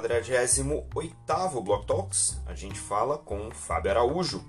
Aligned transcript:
48º 0.00 1.62
Block 1.62 1.84
Talks, 1.84 2.40
a 2.46 2.54
gente 2.54 2.80
fala 2.80 3.18
com 3.18 3.50
Fábio 3.50 3.90
Araújo, 3.90 4.42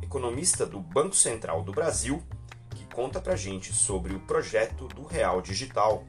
economista 0.00 0.64
do 0.64 0.80
Banco 0.80 1.14
Central 1.14 1.62
do 1.62 1.70
Brasil, 1.70 2.22
que 2.70 2.86
conta 2.94 3.20
pra 3.20 3.36
gente 3.36 3.74
sobre 3.74 4.14
o 4.14 4.20
projeto 4.20 4.88
do 4.88 5.04
Real 5.04 5.42
Digital. 5.42 6.02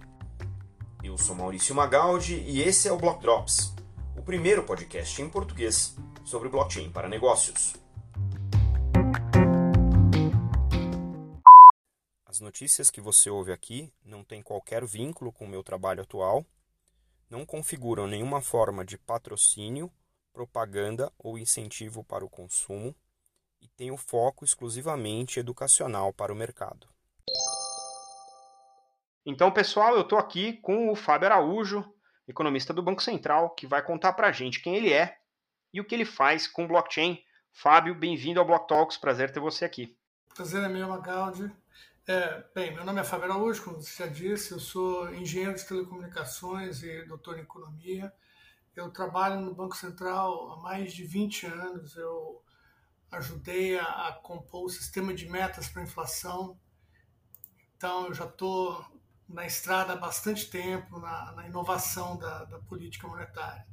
Eu 1.04 1.18
sou 1.18 1.36
Maurício 1.36 1.76
Magaldi 1.76 2.36
e 2.36 2.62
esse 2.62 2.88
é 2.88 2.92
o 2.92 2.98
Block 2.98 3.22
Drops, 3.22 3.76
o 4.16 4.22
primeiro 4.22 4.64
podcast 4.64 5.22
em 5.22 5.30
português 5.30 5.98
sobre 6.24 6.48
blockchain 6.48 6.90
para 6.90 7.10
negócios. 7.10 7.76
As 12.26 12.40
notícias 12.40 12.90
que 12.90 13.02
você 13.02 13.30
ouve 13.30 13.52
aqui 13.52 13.92
não 14.06 14.24
têm 14.24 14.42
qualquer 14.42 14.86
vínculo 14.86 15.34
com 15.34 15.44
o 15.44 15.50
meu 15.50 15.62
trabalho 15.62 16.04
atual, 16.04 16.46
não 17.30 17.46
configuram 17.46 18.08
nenhuma 18.08 18.42
forma 18.42 18.86
de 18.86 18.98
patrocínio, 18.98 19.92
propaganda 20.32 21.12
ou 21.18 21.38
incentivo 21.38 22.04
para 22.04 22.24
o 22.24 22.30
consumo 22.30 22.96
e 23.62 23.68
têm 23.68 23.92
o 23.92 23.98
foco 23.98 24.46
exclusivamente 24.46 25.40
educacional 25.40 26.14
para 26.14 26.32
o 26.32 26.36
mercado. 26.36 26.88
Então, 29.26 29.52
pessoal, 29.52 29.96
eu 29.96 30.02
estou 30.02 30.18
aqui 30.18 30.54
com 30.54 30.90
o 30.90 30.96
Fábio 30.96 31.28
Araújo, 31.28 31.84
economista 32.28 32.74
do 32.74 32.84
Banco 32.84 33.04
Central, 33.04 33.50
que 33.50 33.68
vai 33.68 33.84
contar 33.84 34.14
para 34.14 34.28
a 34.28 34.32
gente 34.32 34.62
quem 34.62 34.76
ele 34.76 34.94
é 34.94 35.18
e 35.74 35.82
o 35.82 35.86
que 35.86 35.96
ele 35.96 36.06
faz 36.06 36.48
com 36.48 36.68
blockchain. 36.68 37.22
Fábio, 37.52 37.94
bem-vindo 37.96 38.40
ao 38.40 38.46
Block 38.46 38.68
Talks, 38.68 38.98
prazer 38.98 39.32
ter 39.32 39.40
você 39.40 39.66
aqui. 39.66 39.98
Prazer 40.34 40.64
é 40.64 40.70
meu, 40.70 40.88
Magaldi. 40.88 41.52
É, 42.10 42.42
bem, 42.56 42.74
meu 42.74 42.86
nome 42.86 43.02
é 43.02 43.04
Fábio 43.04 43.26
Araújo, 43.26 43.62
como 43.62 43.82
você 43.82 44.06
já 44.06 44.10
disse, 44.10 44.54
eu 44.54 44.62
sou 44.62 45.14
engenheiro 45.14 45.58
de 45.58 45.68
telecomunicações 45.68 46.82
e 46.82 47.04
doutor 47.04 47.38
em 47.38 47.42
economia. 47.42 48.14
Eu 48.74 48.90
trabalho 48.90 49.42
no 49.42 49.54
Banco 49.54 49.76
Central 49.76 50.54
há 50.54 50.62
mais 50.62 50.94
de 50.94 51.04
20 51.04 51.48
anos. 51.48 51.98
Eu 51.98 52.42
ajudei 53.12 53.78
a, 53.78 54.08
a 54.08 54.14
compor 54.14 54.64
o 54.64 54.70
sistema 54.70 55.14
de 55.14 55.28
metas 55.28 55.68
para 55.68 55.84
inflação. 55.84 56.58
Então, 57.76 58.06
eu 58.06 58.14
já 58.14 58.24
estou 58.24 58.86
na 59.28 59.46
estrada 59.46 59.92
há 59.92 59.98
bastante 59.98 60.50
tempo 60.50 61.00
na, 61.00 61.34
na 61.34 61.46
inovação 61.46 62.16
da, 62.16 62.46
da, 62.46 62.60
política 62.60 63.06
monetária. 63.06 63.68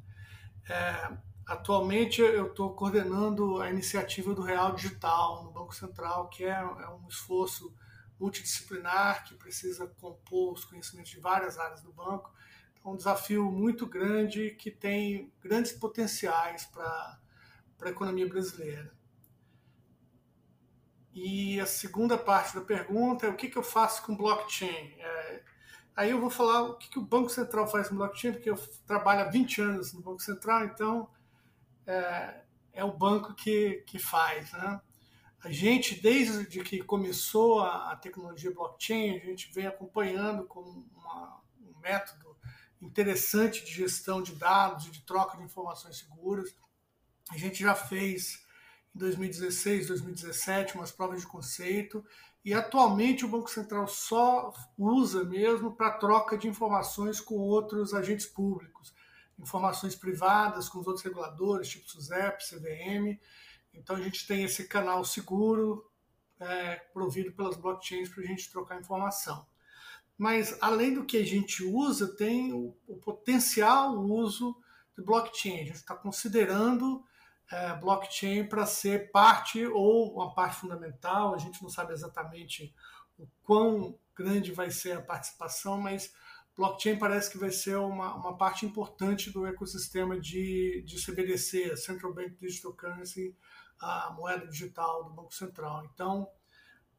É, 0.68 1.16
atualmente, 1.46 2.20
eu 2.20 2.48
estou 2.48 2.74
coordenando 2.74 3.62
a 3.62 3.70
iniciativa 3.70 4.34
do 4.34 4.42
Real 4.42 4.74
Digital 4.74 5.44
no 5.44 5.52
Banco 5.52 5.72
Central, 5.72 6.28
que 6.28 6.42
é, 6.42 6.50
é 6.50 6.88
um 6.88 7.06
esforço 7.06 7.72
multidisciplinar 8.18 9.24
que 9.24 9.34
precisa 9.34 9.86
compor 9.86 10.54
os 10.54 10.64
conhecimentos 10.64 11.10
de 11.10 11.20
várias 11.20 11.58
áreas 11.58 11.82
do 11.82 11.92
banco. 11.92 12.32
Então, 12.78 12.92
um 12.92 12.96
desafio 12.96 13.50
muito 13.50 13.86
grande 13.86 14.50
que 14.50 14.70
tem 14.70 15.32
grandes 15.40 15.72
potenciais 15.72 16.64
para 16.66 17.18
a 17.80 17.88
economia 17.88 18.28
brasileira. 18.28 18.94
E 21.14 21.60
a 21.60 21.66
segunda 21.66 22.18
parte 22.18 22.56
da 22.56 22.60
pergunta 22.60 23.26
é 23.26 23.30
o 23.30 23.36
que, 23.36 23.48
que 23.48 23.56
eu 23.56 23.62
faço 23.62 24.02
com 24.02 24.16
blockchain? 24.16 24.94
É, 24.98 25.42
aí 25.94 26.10
eu 26.10 26.20
vou 26.20 26.28
falar 26.28 26.62
o 26.62 26.76
que, 26.76 26.90
que 26.90 26.98
o 26.98 27.02
Banco 27.02 27.28
Central 27.28 27.68
faz 27.68 27.88
com 27.88 27.94
blockchain, 27.94 28.32
porque 28.32 28.50
eu 28.50 28.56
trabalho 28.84 29.20
há 29.20 29.30
20 29.30 29.60
anos 29.62 29.92
no 29.92 30.02
Banco 30.02 30.20
Central, 30.20 30.64
então 30.64 31.08
é, 31.86 32.42
é 32.72 32.84
o 32.84 32.92
banco 32.92 33.32
que, 33.34 33.84
que 33.86 33.96
faz. 33.96 34.50
Né? 34.52 34.80
A 35.44 35.52
gente, 35.52 36.00
desde 36.00 36.62
que 36.64 36.82
começou 36.82 37.60
a, 37.60 37.94
tecnologia 37.96 38.50
blockchain, 38.50 39.16
a 39.16 39.18
gente 39.18 39.52
vem 39.52 39.66
acompanhando 39.66 40.44
como 40.44 40.88
uma, 40.96 41.42
um 41.60 41.78
método 41.80 42.34
interessante 42.80 43.62
de 43.62 43.70
gestão 43.70 44.22
de 44.22 44.34
dados 44.36 44.86
e 44.86 44.90
de 44.90 45.02
troca 45.02 45.36
de 45.36 45.44
informações 45.44 45.98
seguras. 45.98 46.56
A 47.30 47.36
gente 47.36 47.62
já 47.62 47.74
fez 47.74 48.42
em 48.94 48.98
2016, 48.98 49.88
2017 49.88 50.76
umas 50.76 50.90
provas 50.90 51.20
de 51.20 51.26
conceito. 51.26 52.02
E 52.42 52.54
atualmente 52.54 53.26
o 53.26 53.28
Banco 53.28 53.50
Central 53.50 53.86
só 53.86 54.50
usa 54.78 55.24
mesmo 55.24 55.76
para 55.76 55.98
troca 55.98 56.38
de 56.38 56.48
informações 56.48 57.20
com 57.20 57.34
outros 57.34 57.92
agentes 57.92 58.24
públicos, 58.24 58.94
informações 59.38 59.94
privadas 59.94 60.70
com 60.70 60.78
os 60.78 60.86
outros 60.86 61.04
reguladores, 61.04 61.68
tipo 61.68 61.90
SUSEP, 61.90 62.42
CVM 62.42 63.20
então 63.74 63.96
a 63.96 64.00
gente 64.00 64.26
tem 64.26 64.44
esse 64.44 64.66
canal 64.68 65.04
seguro 65.04 65.84
é, 66.40 66.76
provido 66.92 67.32
pelas 67.32 67.56
blockchains 67.56 68.08
para 68.08 68.22
a 68.22 68.26
gente 68.26 68.50
trocar 68.50 68.80
informação. 68.80 69.46
Mas 70.16 70.56
além 70.60 70.94
do 70.94 71.04
que 71.04 71.16
a 71.16 71.24
gente 71.24 71.64
usa, 71.64 72.14
tem 72.16 72.52
o, 72.52 72.76
o 72.86 72.96
potencial 72.96 73.98
uso 73.98 74.56
de 74.96 75.04
blockchain. 75.04 75.54
A 75.54 75.64
gente 75.64 75.74
está 75.74 75.94
considerando 75.94 77.04
é, 77.50 77.74
blockchain 77.74 78.46
para 78.46 78.64
ser 78.64 79.10
parte 79.10 79.66
ou 79.66 80.14
uma 80.14 80.34
parte 80.34 80.56
fundamental. 80.56 81.34
A 81.34 81.38
gente 81.38 81.62
não 81.62 81.68
sabe 81.68 81.92
exatamente 81.92 82.74
o 83.18 83.26
quão 83.42 83.98
grande 84.14 84.52
vai 84.52 84.70
ser 84.70 84.92
a 84.92 85.02
participação, 85.02 85.80
mas 85.80 86.12
blockchain 86.56 86.96
parece 86.96 87.30
que 87.30 87.38
vai 87.38 87.50
ser 87.50 87.76
uma, 87.76 88.14
uma 88.14 88.36
parte 88.36 88.64
importante 88.64 89.30
do 89.30 89.44
ecossistema 89.46 90.18
de, 90.18 90.82
de 90.86 91.04
CBDC, 91.04 91.76
Central 91.76 92.14
Bank 92.14 92.36
Digital 92.40 92.72
Currency, 92.72 93.36
a 93.84 94.10
moeda 94.12 94.46
digital 94.46 95.04
do 95.04 95.10
Banco 95.10 95.34
Central. 95.34 95.84
Então, 95.92 96.28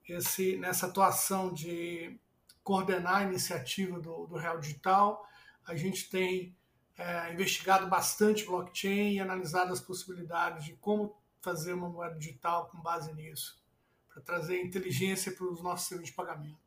esse, 0.08 0.56
nessa 0.58 0.86
atuação 0.86 1.52
de 1.52 2.20
coordenar 2.64 3.18
a 3.18 3.24
iniciativa 3.24 4.00
do, 4.00 4.28
do 4.28 4.36
Real 4.36 4.60
Digital, 4.60 5.28
a 5.66 5.76
gente 5.76 6.10
tem 6.10 6.56
é, 6.98 7.34
investigado 7.34 7.88
bastante 7.88 8.46
blockchain 8.46 9.14
e 9.14 9.20
analisado 9.20 9.74
as 9.74 9.82
possibilidades 9.82 10.64
de 10.64 10.74
como 10.74 11.16
fazer 11.42 11.74
uma 11.74 11.90
moeda 11.90 12.16
digital 12.18 12.68
com 12.68 12.80
base 12.80 13.14
nisso, 13.14 13.60
para 14.12 14.22
trazer 14.22 14.62
inteligência 14.62 15.32
para 15.32 15.46
os 15.46 15.62
nossos 15.62 15.88
serviços 15.88 16.12
de 16.12 16.16
pagamento. 16.16 16.66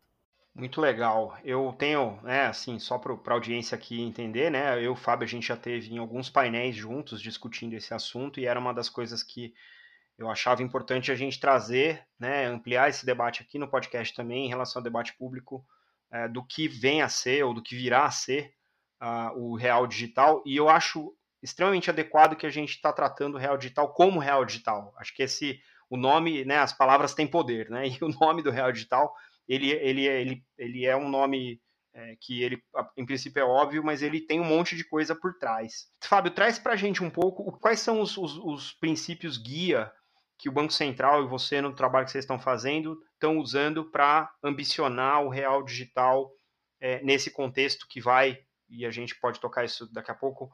Muito 0.55 0.81
legal. 0.81 1.39
Eu 1.45 1.73
tenho, 1.79 2.21
né, 2.23 2.47
assim, 2.47 2.81
só 2.81 2.99
para 2.99 3.13
a 3.13 3.33
audiência 3.33 3.77
aqui 3.77 4.03
entender, 4.03 4.51
né, 4.51 4.77
eu 4.77 4.83
e 4.83 4.89
o 4.89 4.97
Fábio, 4.97 5.25
a 5.25 5.29
gente 5.29 5.47
já 5.47 5.57
teve 5.57 5.93
em 5.93 5.99
alguns 5.99 6.29
painéis 6.29 6.75
juntos 6.75 7.21
discutindo 7.21 7.75
esse 7.75 7.95
assunto 7.95 8.41
e 8.41 8.47
era 8.47 8.59
uma 8.59 8.75
das 8.75 8.89
coisas 8.89 9.23
que 9.23 9.55
eu 10.19 10.29
achava 10.29 10.63
importante 10.63 11.13
a 11.13 11.15
gente 11.15 11.39
trazer, 11.39 12.05
né, 12.19 12.47
ampliar 12.47 12.89
esse 12.89 13.07
debate 13.07 13.43
aqui 13.43 13.59
no 13.59 13.69
podcast 13.69 14.13
também 14.15 14.47
em 14.47 14.49
relação 14.49 14.81
ao 14.81 14.85
debate 14.85 15.17
público 15.17 15.65
é, 16.11 16.27
do 16.27 16.45
que 16.45 16.67
vem 16.67 17.03
a 17.03 17.09
ser 17.09 17.45
ou 17.45 17.55
do 17.55 17.63
que 17.63 17.77
virá 17.77 18.05
a 18.05 18.11
ser 18.11 18.53
uh, 19.01 19.39
o 19.39 19.55
real 19.55 19.87
digital. 19.87 20.43
E 20.45 20.57
eu 20.57 20.69
acho 20.69 21.15
extremamente 21.41 21.89
adequado 21.89 22.37
que 22.37 22.47
a 22.47 22.51
gente 22.51 22.71
está 22.71 22.93
tratando 22.93 23.37
o 23.37 23.39
real 23.39 23.57
digital 23.57 23.93
como 23.93 24.19
real 24.19 24.45
digital. 24.45 24.93
Acho 24.99 25.15
que 25.15 25.23
esse 25.23 25.61
o 25.91 25.97
nome, 25.97 26.45
né, 26.45 26.59
as 26.59 26.73
palavras 26.73 27.15
têm 27.15 27.27
poder, 27.27 27.71
né? 27.71 27.87
E 27.89 27.99
o 28.05 28.09
nome 28.09 28.43
do 28.43 28.51
real 28.51 28.73
digital, 28.73 29.15
ele, 29.49 29.71
ele, 29.71 30.07
ele, 30.07 30.45
ele 30.59 30.85
é 30.85 30.97
um 30.97 31.09
nome 31.09 31.61
é, 31.95 32.17
que 32.21 32.43
ele, 32.43 32.63
em 32.97 33.07
princípio, 33.07 33.41
é 33.41 33.45
óbvio, 33.45 33.83
mas 33.83 34.03
ele 34.03 34.21
tem 34.21 34.41
um 34.41 34.45
monte 34.45 34.77
de 34.77 34.85
coisa 34.85 35.15
por 35.15 35.39
trás. 35.39 35.87
Fábio, 36.03 36.33
traz 36.33 36.59
para 36.59 36.75
a 36.75 36.77
gente 36.77 37.03
um 37.03 37.09
pouco 37.11 37.51
quais 37.59 37.81
são 37.81 38.01
os, 38.01 38.19
os, 38.19 38.37
os 38.37 38.73
princípios 38.73 39.39
guia 39.39 39.91
que 40.39 40.49
o 40.49 40.53
Banco 40.53 40.73
Central 40.73 41.25
e 41.25 41.27
você, 41.27 41.61
no 41.61 41.75
trabalho 41.75 42.07
que 42.07 42.13
vocês 42.13 42.23
estão 42.25 42.39
fazendo, 42.39 43.03
estão 43.13 43.39
usando 43.39 43.85
para 43.91 44.33
ambicionar 44.43 45.23
o 45.25 45.29
real 45.29 45.65
digital 45.65 46.33
é, 46.81 47.03
nesse 47.03 47.31
contexto 47.31 47.89
que 47.89 48.01
vai, 48.01 48.39
e 48.69 48.87
a 48.87 48.91
gente 48.91 49.19
pode 49.19 49.41
tocar 49.41 49.65
isso 49.65 49.93
daqui 49.93 50.13
a 50.13 50.15
pouco, 50.15 50.51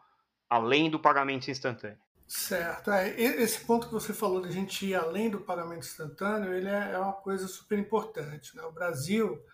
além 0.48 0.90
do 0.90 0.98
pagamento 0.98 1.50
instantâneo. 1.50 1.98
Certo. 2.26 2.90
É, 2.90 3.10
esse 3.20 3.62
ponto 3.64 3.86
que 3.86 3.92
você 3.92 4.14
falou 4.14 4.40
de 4.40 4.48
a 4.48 4.52
gente 4.52 4.86
ir 4.86 4.94
além 4.94 5.28
do 5.28 5.40
pagamento 5.40 5.84
instantâneo, 5.84 6.54
ele 6.54 6.68
é, 6.68 6.92
é 6.92 6.98
uma 6.98 7.12
coisa 7.12 7.46
super 7.46 7.78
importante. 7.78 8.56
Né? 8.56 8.62
O 8.62 8.72
Brasil, 8.72 9.44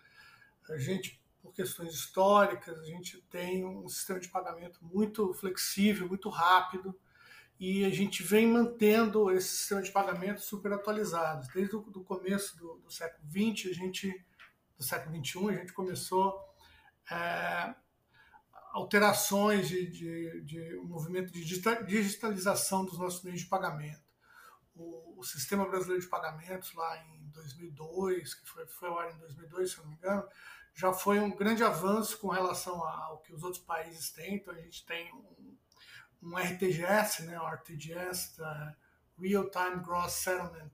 a 0.69 0.77
gente, 0.77 1.21
por 1.41 1.53
questões 1.53 1.93
históricas, 1.93 2.79
a 2.79 2.85
gente 2.85 3.21
tem 3.29 3.65
um 3.65 3.89
sistema 3.89 4.21
de 4.21 4.29
pagamento 4.29 4.79
muito 4.81 5.33
flexível, 5.33 6.07
muito 6.07 6.29
rápido, 6.29 6.97
e 7.61 7.85
a 7.85 7.91
gente 7.91 8.23
vem 8.23 8.47
mantendo 8.47 9.29
esse 9.29 9.49
sistema 9.49 9.83
de 9.83 9.91
pagamento 9.91 10.41
super 10.41 10.73
atualizado. 10.73 11.47
Desde 11.53 11.75
o 11.75 12.03
começo 12.03 12.57
do, 12.57 12.79
do, 12.79 12.91
século 12.91 13.23
XX, 13.29 13.69
a 13.69 13.73
gente, 13.73 14.25
do 14.75 14.83
século 14.83 15.23
XXI, 15.23 15.49
a 15.49 15.59
gente 15.59 15.71
começou 15.71 16.43
é, 17.11 17.75
alterações 18.71 19.69
de, 19.69 19.85
de, 19.91 20.41
de, 20.41 20.79
um 20.79 20.85
movimento 20.85 21.31
de 21.31 21.45
digitalização 21.85 22.83
dos 22.83 22.97
nossos 22.97 23.23
meios 23.23 23.41
de 23.41 23.45
pagamento. 23.45 24.01
O, 24.73 25.19
o, 25.19 25.23
sistema 25.23 25.63
brasileiro 25.69 26.01
de 26.01 26.09
pagamentos 26.09 26.73
lá 26.73 26.97
em 26.97 27.29
2002, 27.29 28.33
que 28.33 28.49
foi, 28.49 28.65
foi 28.65 28.89
ao 28.89 28.97
ar 28.97 29.13
em 29.13 29.19
2002, 29.19 29.69
se 29.69 29.77
eu 29.77 29.83
não 29.83 29.91
me 29.91 29.97
engano, 29.97 30.27
já 30.73 30.91
foi 30.93 31.19
um 31.19 31.35
grande 31.35 31.63
avanço 31.63 32.17
com 32.17 32.29
relação 32.29 32.83
ao 32.83 33.19
que 33.19 33.31
os 33.31 33.43
outros 33.43 33.63
países 33.63 34.09
têm. 34.09 34.37
Então 34.37 34.51
a 34.51 34.57
gente 34.57 34.83
tem 34.83 35.13
um, 35.13 35.35
um 36.21 36.37
RTGS, 36.37 37.23
né, 37.23 37.39
o 37.39 37.47
RTGS, 37.47 38.37
Real 39.17 39.49
Time 39.49 39.83
Gross 39.83 40.13
Settlement, 40.13 40.71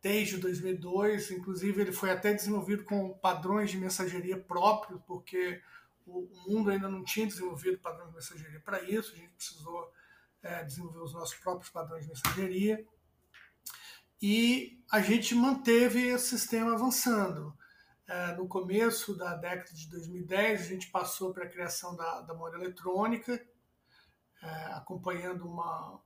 desde 0.00 0.36
2002. 0.36 1.30
Inclusive, 1.30 1.80
ele 1.80 1.92
foi 1.92 2.10
até 2.10 2.32
desenvolvido 2.32 2.84
com 2.84 3.12
padrões 3.18 3.70
de 3.70 3.78
mensageria 3.78 4.38
próprios, 4.38 5.00
porque 5.06 5.62
o 6.06 6.28
mundo 6.46 6.70
ainda 6.70 6.88
não 6.88 7.04
tinha 7.04 7.26
desenvolvido 7.26 7.78
padrões 7.78 8.08
de 8.08 8.14
mensageria 8.14 8.60
para 8.60 8.82
isso. 8.82 9.12
A 9.12 9.16
gente 9.16 9.32
precisou 9.34 9.92
é, 10.42 10.64
desenvolver 10.64 11.00
os 11.00 11.12
nossos 11.12 11.36
próprios 11.36 11.70
padrões 11.70 12.04
de 12.04 12.08
mensageria. 12.08 12.84
E 14.20 14.80
a 14.90 15.00
gente 15.00 15.34
manteve 15.34 16.06
esse 16.06 16.38
sistema 16.38 16.74
avançando. 16.74 17.56
É, 18.06 18.34
no 18.34 18.46
começo 18.46 19.16
da 19.16 19.34
década 19.34 19.72
de 19.72 19.88
2010, 19.88 20.60
a 20.60 20.64
gente 20.64 20.90
passou 20.90 21.32
para 21.32 21.44
a 21.44 21.48
criação 21.48 21.96
da, 21.96 22.20
da 22.20 22.34
moeda 22.34 22.56
eletrônica, 22.56 23.44
é, 24.42 24.72
acompanhando 24.72 25.46
uma, 25.46 26.00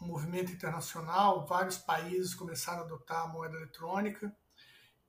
um 0.00 0.06
movimento 0.06 0.52
internacional. 0.52 1.46
Vários 1.46 1.78
países 1.78 2.34
começaram 2.34 2.82
a 2.82 2.84
adotar 2.84 3.24
a 3.24 3.28
moeda 3.28 3.56
eletrônica 3.56 4.34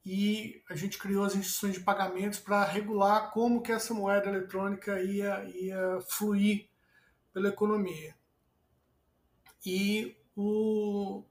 e 0.06 0.64
a 0.70 0.76
gente 0.76 1.00
criou 1.00 1.26
as 1.26 1.36
instituições 1.36 1.74
de 1.74 1.80
pagamentos 1.80 2.40
para 2.40 2.64
regular 2.64 3.32
como 3.32 3.62
que 3.62 3.72
essa 3.72 3.94
moeda 3.94 4.30
eletrônica 4.30 5.02
ia, 5.02 5.44
ia 5.46 6.00
fluir 6.08 6.70
pela 7.34 7.50
economia. 7.50 8.16
E 9.66 10.16
o, 10.36 11.24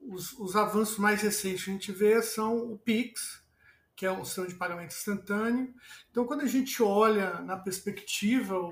os, 0.00 0.32
os, 0.32 0.56
avanços 0.56 0.96
mais 0.96 1.20
recentes 1.20 1.64
que 1.64 1.70
a 1.70 1.72
gente 1.74 1.92
vê 1.92 2.22
são 2.22 2.72
o 2.72 2.78
PIX, 2.78 3.44
que 3.96 4.04
é 4.04 4.12
um 4.12 4.24
sistema 4.24 4.46
de 4.46 4.54
pagamento 4.54 4.94
instantâneo. 4.94 5.74
Então, 6.10 6.26
quando 6.26 6.42
a 6.42 6.46
gente 6.46 6.82
olha 6.82 7.40
na 7.40 7.56
perspectiva 7.56 8.58
o, 8.58 8.68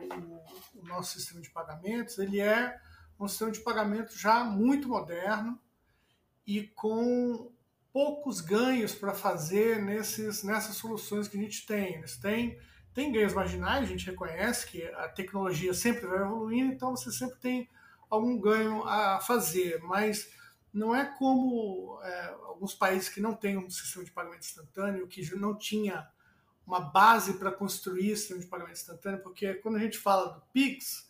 o 0.74 0.86
nosso 0.86 1.18
sistema 1.18 1.40
de 1.40 1.50
pagamentos, 1.50 2.18
ele 2.18 2.40
é 2.40 2.78
um 3.18 3.26
sistema 3.26 3.50
de 3.50 3.60
pagamento 3.60 4.16
já 4.16 4.44
muito 4.44 4.86
moderno 4.86 5.58
e 6.46 6.64
com 6.68 7.50
poucos 7.90 8.42
ganhos 8.42 8.94
para 8.94 9.14
fazer 9.14 9.80
nesses, 9.82 10.42
nessas 10.42 10.76
soluções 10.76 11.26
que 11.26 11.38
a 11.38 11.40
gente 11.40 11.66
tem. 11.66 11.94
Eles 11.94 12.18
têm, 12.18 12.58
tem 12.92 13.10
ganhos 13.10 13.32
marginais, 13.32 13.84
a 13.84 13.86
gente 13.86 14.04
reconhece 14.04 14.66
que 14.66 14.84
a 14.84 15.08
tecnologia 15.08 15.72
sempre 15.72 16.06
vai 16.06 16.20
evoluindo, 16.20 16.74
então 16.74 16.90
você 16.90 17.10
sempre 17.10 17.38
tem 17.38 17.70
algum 18.10 18.38
ganho 18.38 18.82
a 18.84 19.20
fazer, 19.20 19.80
mas 19.82 20.28
não 20.74 20.92
é 20.92 21.04
como 21.04 22.00
é, 22.02 22.26
alguns 22.46 22.74
países 22.74 23.08
que 23.08 23.20
não 23.20 23.32
têm 23.32 23.56
um 23.56 23.70
sistema 23.70 24.04
de 24.04 24.10
pagamento 24.10 24.42
instantâneo, 24.42 25.06
que 25.06 25.34
não 25.36 25.56
tinha 25.56 26.06
uma 26.66 26.80
base 26.80 27.34
para 27.34 27.52
construir 27.52 28.16
sistema 28.16 28.40
de 28.40 28.46
pagamento 28.46 28.76
instantâneo, 28.76 29.22
porque 29.22 29.54
quando 29.54 29.76
a 29.76 29.80
gente 29.80 29.96
fala 29.96 30.32
do 30.32 30.40
Pix, 30.52 31.08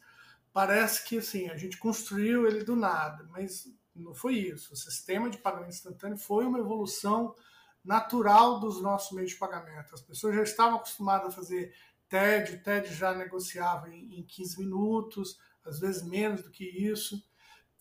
parece 0.53 1.07
que 1.07 1.19
assim, 1.19 1.49
a 1.49 1.57
gente 1.57 1.79
construiu 1.79 2.47
ele 2.47 2.63
do 2.63 2.77
nada, 2.77 3.27
mas 3.31 3.67
não 3.97 4.15
foi 4.15 4.35
isso. 4.35 4.75
O 4.75 4.77
sistema 4.77 5.31
de 5.31 5.39
pagamento 5.39 5.71
instantâneo 5.71 6.19
foi 6.19 6.45
uma 6.45 6.59
evolução 6.59 7.35
natural 7.83 8.61
dos 8.61 8.83
nossos 8.83 9.13
meios 9.13 9.31
de 9.31 9.39
pagamento. 9.39 9.95
As 9.95 10.03
pessoas 10.03 10.35
já 10.35 10.43
estavam 10.43 10.77
acostumadas 10.77 11.29
a 11.29 11.37
fazer 11.37 11.75
TED, 12.09 12.57
o 12.57 12.63
TED 12.63 12.93
já 12.93 13.15
negociava 13.15 13.89
em, 13.89 14.19
em 14.19 14.23
15 14.23 14.59
minutos, 14.59 15.39
às 15.65 15.81
vezes 15.81 16.03
menos 16.03 16.43
do 16.43 16.51
que 16.51 16.65
isso. 16.65 17.23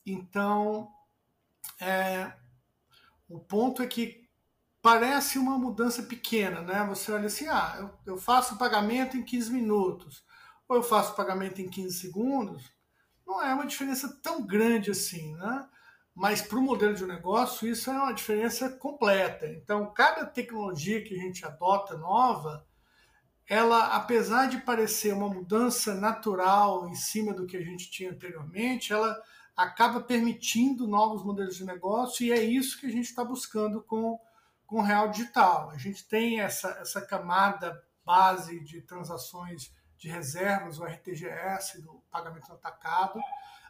Então, 0.06 0.90
é, 1.84 2.38
o 3.28 3.40
ponto 3.40 3.82
é 3.82 3.88
que 3.88 4.30
parece 4.82 5.38
uma 5.38 5.58
mudança 5.58 6.04
pequena, 6.04 6.62
né? 6.62 6.86
Você 6.90 7.12
olha 7.12 7.28
assim, 7.28 7.48
ah, 7.48 7.76
eu, 7.80 8.14
eu 8.14 8.18
faço 8.18 8.56
o 8.56 8.58
pagamento 8.58 9.18
em 9.18 9.24
15 9.24 9.52
minutos, 9.52 10.24
ou 10.68 10.78
eu 10.78 10.84
faço 10.84 11.14
o 11.14 11.16
pagamento 11.16 11.62
em 11.62 11.70
15 11.70 12.00
segundos, 12.00 12.72
não 13.26 13.42
é 13.42 13.54
uma 13.54 13.66
diferença 13.66 14.20
tão 14.22 14.46
grande 14.46 14.92
assim, 14.92 15.36
né? 15.36 15.68
mas 16.16 16.42
para 16.42 16.60
o 16.60 16.62
modelo 16.62 16.94
de 16.94 17.06
negócio 17.06 17.68
isso 17.68 17.90
é 17.90 17.94
uma 17.94 18.14
diferença 18.14 18.70
completa. 18.70 19.48
Então, 19.48 19.92
cada 19.94 20.26
tecnologia 20.26 21.04
que 21.04 21.16
a 21.16 21.18
gente 21.18 21.46
adota 21.46 21.98
nova, 21.98 22.66
ela, 23.48 23.96
apesar 23.96 24.48
de 24.48 24.62
parecer 24.62 25.14
uma 25.14 25.28
mudança 25.28 25.96
natural 25.96 26.88
em 26.88 26.96
cima 26.96 27.34
do 27.34 27.46
que 27.46 27.58
a 27.58 27.62
gente 27.62 27.90
tinha 27.90 28.12
anteriormente, 28.12 28.94
ela 28.94 29.20
acaba 29.56 30.02
permitindo 30.02 30.88
novos 30.88 31.24
modelos 31.24 31.56
de 31.56 31.66
negócio 31.66 32.26
e 32.26 32.32
é 32.32 32.42
isso 32.44 32.80
que 32.80 32.88
a 32.88 32.92
gente 32.92 33.06
está 33.06 33.24
buscando 33.24 33.82
com, 33.82 34.20
com 34.66 34.78
o 34.80 34.84
Real 34.84 35.10
Digital. 35.10 35.70
A 35.70 35.78
gente 35.78 36.08
tem 36.08 36.40
essa, 36.40 36.70
essa 36.82 37.02
camada 37.02 37.82
base 38.06 38.60
de 38.64 38.82
transações 38.82 39.72
de 39.98 40.10
reservas, 40.10 40.80
o 40.80 40.84
RTGS, 40.84 41.82
do 41.82 42.04
pagamento 42.12 42.52
atacado, 42.52 43.20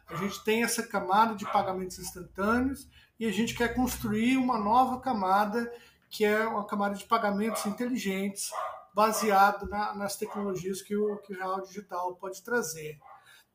a 0.08 0.16
gente 0.16 0.42
tem 0.44 0.62
essa 0.62 0.82
camada 0.86 1.34
de 1.34 1.50
pagamentos 1.50 1.98
instantâneos 1.98 2.88
e 3.18 3.26
a 3.26 3.32
gente 3.32 3.54
quer 3.54 3.74
construir 3.74 4.36
uma 4.36 4.58
nova 4.58 5.00
camada, 5.00 5.72
que 6.10 6.24
é 6.24 6.46
uma 6.46 6.66
camada 6.66 6.94
de 6.94 7.04
pagamentos 7.04 7.64
inteligentes, 7.66 8.50
baseado 8.94 9.68
na, 9.68 9.94
nas 9.94 10.16
tecnologias 10.16 10.82
que 10.82 10.94
o, 10.94 11.16
que 11.18 11.32
o 11.32 11.36
Real 11.36 11.62
Digital 11.62 12.14
pode 12.16 12.42
trazer. 12.42 12.98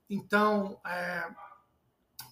Então, 0.09 0.79
é, 0.85 1.29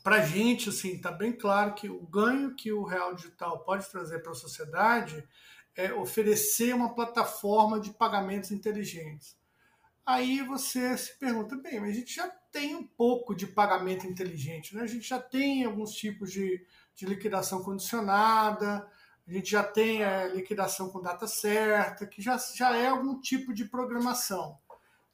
para 0.08 0.22
a 0.22 0.26
gente, 0.26 0.70
assim, 0.70 0.94
está 0.94 1.12
bem 1.12 1.34
claro 1.34 1.74
que 1.74 1.90
o 1.90 2.00
ganho 2.08 2.56
que 2.56 2.72
o 2.72 2.86
Real 2.86 3.14
Digital 3.14 3.60
pode 3.66 3.86
trazer 3.90 4.20
para 4.20 4.32
a 4.32 4.36
sociedade 4.36 5.22
é 5.76 5.92
oferecer 5.92 6.74
uma 6.74 6.96
plataforma 6.96 7.78
de 7.78 7.92
pagamentos 7.92 8.52
inteligentes. 8.52 9.38
Aí 10.06 10.42
você 10.44 10.98
se 10.98 11.20
pergunta, 11.20 11.58
bem, 11.58 11.82
mas 11.82 11.90
a 11.90 11.94
gente 12.00 12.16
já 12.16 12.30
tem 12.30 12.74
um 12.74 12.88
pouco 12.88 13.36
de 13.36 13.48
pagamento 13.48 14.08
inteligente. 14.08 14.74
Né? 14.74 14.84
A 14.84 14.88
gente 14.88 15.06
já 15.06 15.20
tem 15.20 15.66
alguns 15.66 15.92
tipos 15.92 16.32
de, 16.32 16.66
de 16.96 17.06
liquidação 17.06 17.62
condicionada, 17.62 18.90
a 19.28 19.30
gente 19.30 19.52
já 19.52 19.62
tem 19.62 20.06
é, 20.06 20.30
liquidação 20.30 20.90
com 20.90 21.02
data 21.02 21.28
certa, 21.28 22.08
que 22.08 22.22
já, 22.22 22.38
já 22.56 22.74
é 22.78 22.88
algum 22.88 23.20
tipo 23.20 23.54
de 23.54 23.66
programação. 23.66 24.58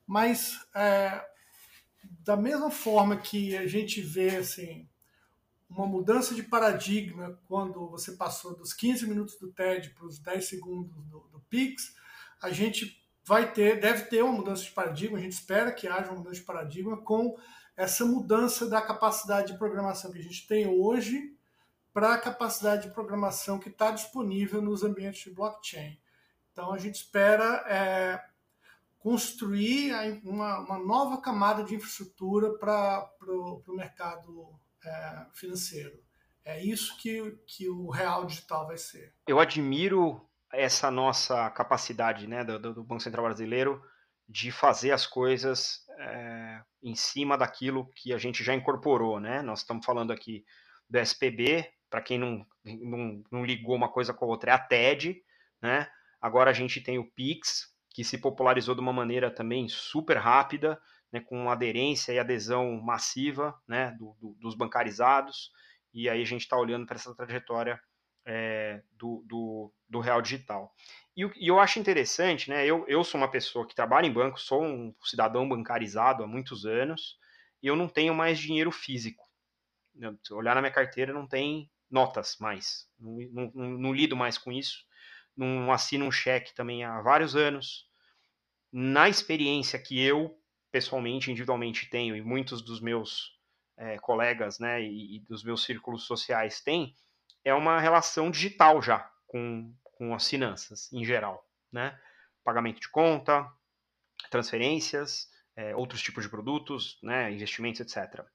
Mas, 0.06 0.64
é, 0.76 1.33
da 2.04 2.38
mesma 2.38 2.72
forma 2.72 3.18
que 3.18 3.56
a 3.58 3.68
gente 3.68 4.02
vê 4.02 4.38
assim, 4.38 4.88
uma 5.70 5.88
mudança 5.88 6.36
de 6.36 6.44
paradigma 6.44 7.40
quando 7.48 7.90
você 7.90 8.14
passou 8.14 8.56
dos 8.56 8.74
15 8.74 9.08
minutos 9.08 9.38
do 9.40 9.52
TED 9.52 9.90
para 9.92 10.06
os 10.06 10.20
10 10.20 10.48
segundos 10.48 11.06
do, 11.06 11.20
do 11.32 11.40
Pix, 11.50 11.96
a 12.42 12.52
gente 12.52 13.02
vai 13.26 13.52
ter, 13.52 13.80
deve 13.80 14.06
ter 14.06 14.22
uma 14.22 14.34
mudança 14.34 14.64
de 14.64 14.72
paradigma, 14.72 15.18
a 15.18 15.22
gente 15.22 15.34
espera 15.34 15.72
que 15.72 15.88
haja 15.88 16.10
uma 16.10 16.18
mudança 16.18 16.40
de 16.40 16.46
paradigma 16.46 16.98
com 16.98 17.38
essa 17.76 18.06
mudança 18.06 18.70
da 18.70 18.82
capacidade 18.82 19.52
de 19.52 19.58
programação 19.58 20.12
que 20.12 20.20
a 20.20 20.24
gente 20.24 20.48
tem 20.48 20.68
hoje 20.68 21.36
para 21.92 22.14
a 22.14 22.18
capacidade 22.18 22.88
de 22.88 22.94
programação 22.94 23.60
que 23.60 23.70
está 23.70 23.92
disponível 23.92 24.62
nos 24.62 24.84
ambientes 24.84 25.24
de 25.24 25.32
blockchain. 25.32 25.98
Então 26.52 26.72
a 26.72 26.78
gente 26.78 26.96
espera 26.96 27.64
é, 27.68 28.24
construir 29.04 29.92
uma, 30.24 30.60
uma, 30.60 30.80
nova 30.80 31.22
camada 31.22 31.62
de 31.62 31.76
infraestrutura 31.76 32.58
para 32.58 33.06
o 33.28 33.62
mercado 33.76 34.58
é, 34.82 35.26
financeiro. 35.34 36.02
É 36.46 36.64
isso 36.64 36.98
que, 36.98 37.38
que 37.46 37.68
o 37.68 37.90
real 37.90 38.26
digital 38.26 38.66
vai 38.66 38.78
ser. 38.78 39.14
Eu 39.28 39.42
admiro 39.42 40.26
essa 40.54 40.90
nossa 40.90 41.50
capacidade 41.50 42.28
né, 42.28 42.46
do, 42.46 42.58
do, 42.58 42.84
Banco 42.84 43.04
Central 43.04 43.26
Brasileiro 43.26 43.84
de 44.28 44.54
fazer 44.54 44.92
as 44.92 45.06
coisas 45.06 45.86
é, 46.00 46.62
em 46.82 46.96
cima 46.96 47.38
daquilo 47.38 47.90
que 47.96 48.14
a 48.14 48.18
gente 48.18 48.42
já 48.42 48.54
incorporou. 48.54 49.20
Né? 49.20 49.42
Nós 49.42 49.60
estamos 49.60 49.86
falando 49.86 50.14
aqui 50.14 50.46
do 50.90 50.98
SPB, 50.98 51.70
para 51.90 52.02
quem 52.02 52.18
não, 52.18 52.46
não, 52.64 53.22
não, 53.30 53.46
ligou 53.46 53.76
uma 53.76 53.92
coisa 53.92 54.14
com 54.14 54.24
a 54.24 54.28
outra, 54.30 54.52
é 54.52 54.54
a 54.54 54.60
TED. 54.60 55.22
Né? 55.62 55.90
Agora 56.22 56.52
a 56.52 56.54
gente 56.54 56.80
tem 56.80 56.98
o 56.98 57.12
PIX, 57.12 57.73
que 57.94 58.04
se 58.04 58.18
popularizou 58.18 58.74
de 58.74 58.82
uma 58.82 58.92
maneira 58.92 59.30
também 59.30 59.70
super 59.70 60.18
rápida, 60.18 60.82
né, 61.12 61.20
com 61.20 61.50
aderência 61.50 62.12
e 62.12 62.20
adesão 62.20 62.82
massiva 62.82 63.56
né, 63.68 63.92
do, 63.92 64.18
do, 64.20 64.34
dos 64.40 64.56
bancarizados. 64.56 65.52
E 65.94 66.10
aí 66.10 66.22
a 66.22 66.26
gente 66.26 66.42
está 66.42 66.58
olhando 66.58 66.88
para 66.88 66.96
essa 66.96 67.14
trajetória 67.16 67.80
é, 68.26 68.82
do, 68.94 69.24
do, 69.88 70.00
real 70.00 70.22
digital. 70.22 70.74
E, 71.16 71.24
e, 71.36 71.48
eu 71.48 71.60
acho 71.60 71.80
interessante, 71.80 72.50
né? 72.50 72.66
Eu, 72.66 72.84
eu 72.88 73.04
sou 73.04 73.22
uma 73.22 73.30
pessoa 73.30 73.68
que 73.68 73.76
trabalha 73.76 74.08
em 74.08 74.14
banco, 74.14 74.40
sou 74.40 74.64
um 74.64 74.94
cidadão 75.04 75.48
bancarizado 75.48 76.24
há 76.24 76.28
muitos 76.28 76.66
anos, 76.66 77.18
e 77.62 77.68
eu 77.68 77.76
não 77.76 77.88
tenho 77.88 78.16
mais 78.16 78.40
dinheiro 78.40 78.72
físico. 78.72 79.24
Se 80.24 80.34
olhar 80.34 80.56
na 80.56 80.62
minha 80.62 80.74
carteira, 80.74 81.14
não 81.14 81.28
tem 81.28 81.70
notas 81.92 82.38
mais. 82.40 82.88
Não, 83.00 83.52
não, 83.54 83.70
não 83.78 83.94
lido 83.94 84.16
mais 84.16 84.38
com 84.38 84.52
isso. 84.52 84.84
Não 85.36 85.72
assino 85.72 86.06
um 86.06 86.12
cheque 86.12 86.54
também 86.54 86.84
há 86.84 87.02
vários 87.02 87.36
anos. 87.36 87.88
Na 88.72 89.10
experiência 89.10 89.80
que 89.80 90.02
eu, 90.02 90.38
pessoalmente, 90.72 91.32
individualmente 91.32 91.90
tenho, 91.90 92.16
e 92.16 92.22
muitos 92.22 92.62
dos 92.62 92.80
meus 92.80 93.40
é, 93.78 93.98
colegas 94.00 94.60
né, 94.60 94.82
e, 94.82 95.18
e 95.18 95.20
dos 95.22 95.44
meus 95.44 95.64
círculos 95.64 96.04
sociais 96.06 96.62
têm, 96.62 96.96
é 97.44 97.54
uma 97.54 97.80
relação 97.80 98.32
digital 98.32 98.82
já 98.82 99.12
com, 99.28 99.74
com 99.84 100.14
as 100.14 100.28
finanças 100.30 100.92
em 100.94 101.04
geral, 101.04 101.48
né? 101.72 102.00
Pagamento 102.44 102.80
de 102.80 102.90
conta, 102.90 103.50
transferências, 104.30 105.30
é, 105.56 105.76
outros 105.76 106.02
tipos 106.02 106.24
de 106.24 106.30
produtos, 106.30 107.00
né, 107.02 107.32
investimentos, 107.32 107.82
etc. 107.82 108.26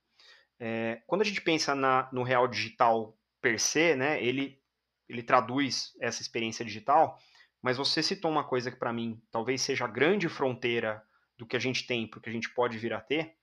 É, 0.59 1.03
quando 1.07 1.23
a 1.23 1.25
gente 1.25 1.41
pensa 1.41 1.75
na, 1.75 2.09
no 2.13 2.23
real 2.23 2.49
digital 2.49 3.17
per 3.41 3.61
se, 3.61 3.95
né, 3.95 4.23
ele, 4.23 4.61
ele 5.09 5.23
traduz 5.23 5.93
essa 6.01 6.23
experiência 6.23 6.65
digital, 6.65 7.19
mas 7.63 7.77
você 7.77 8.03
citou 8.03 8.31
uma 8.31 8.45
coisa 8.45 8.71
que 8.71 8.77
para 8.77 8.93
mim 8.93 9.21
talvez 9.31 9.63
seja 9.63 9.85
a 9.85 9.89
grande 9.89 10.29
fronteira 10.29 11.03
do 11.37 11.47
que 11.47 11.57
a 11.57 11.61
gente 11.61 11.87
tem 11.87 12.05
o 12.05 12.21
que 12.21 12.29
a 12.29 12.33
gente 12.33 12.53
pode 12.53 12.77
vir 12.79 12.93
a 12.93 13.01
ter, 13.01 13.37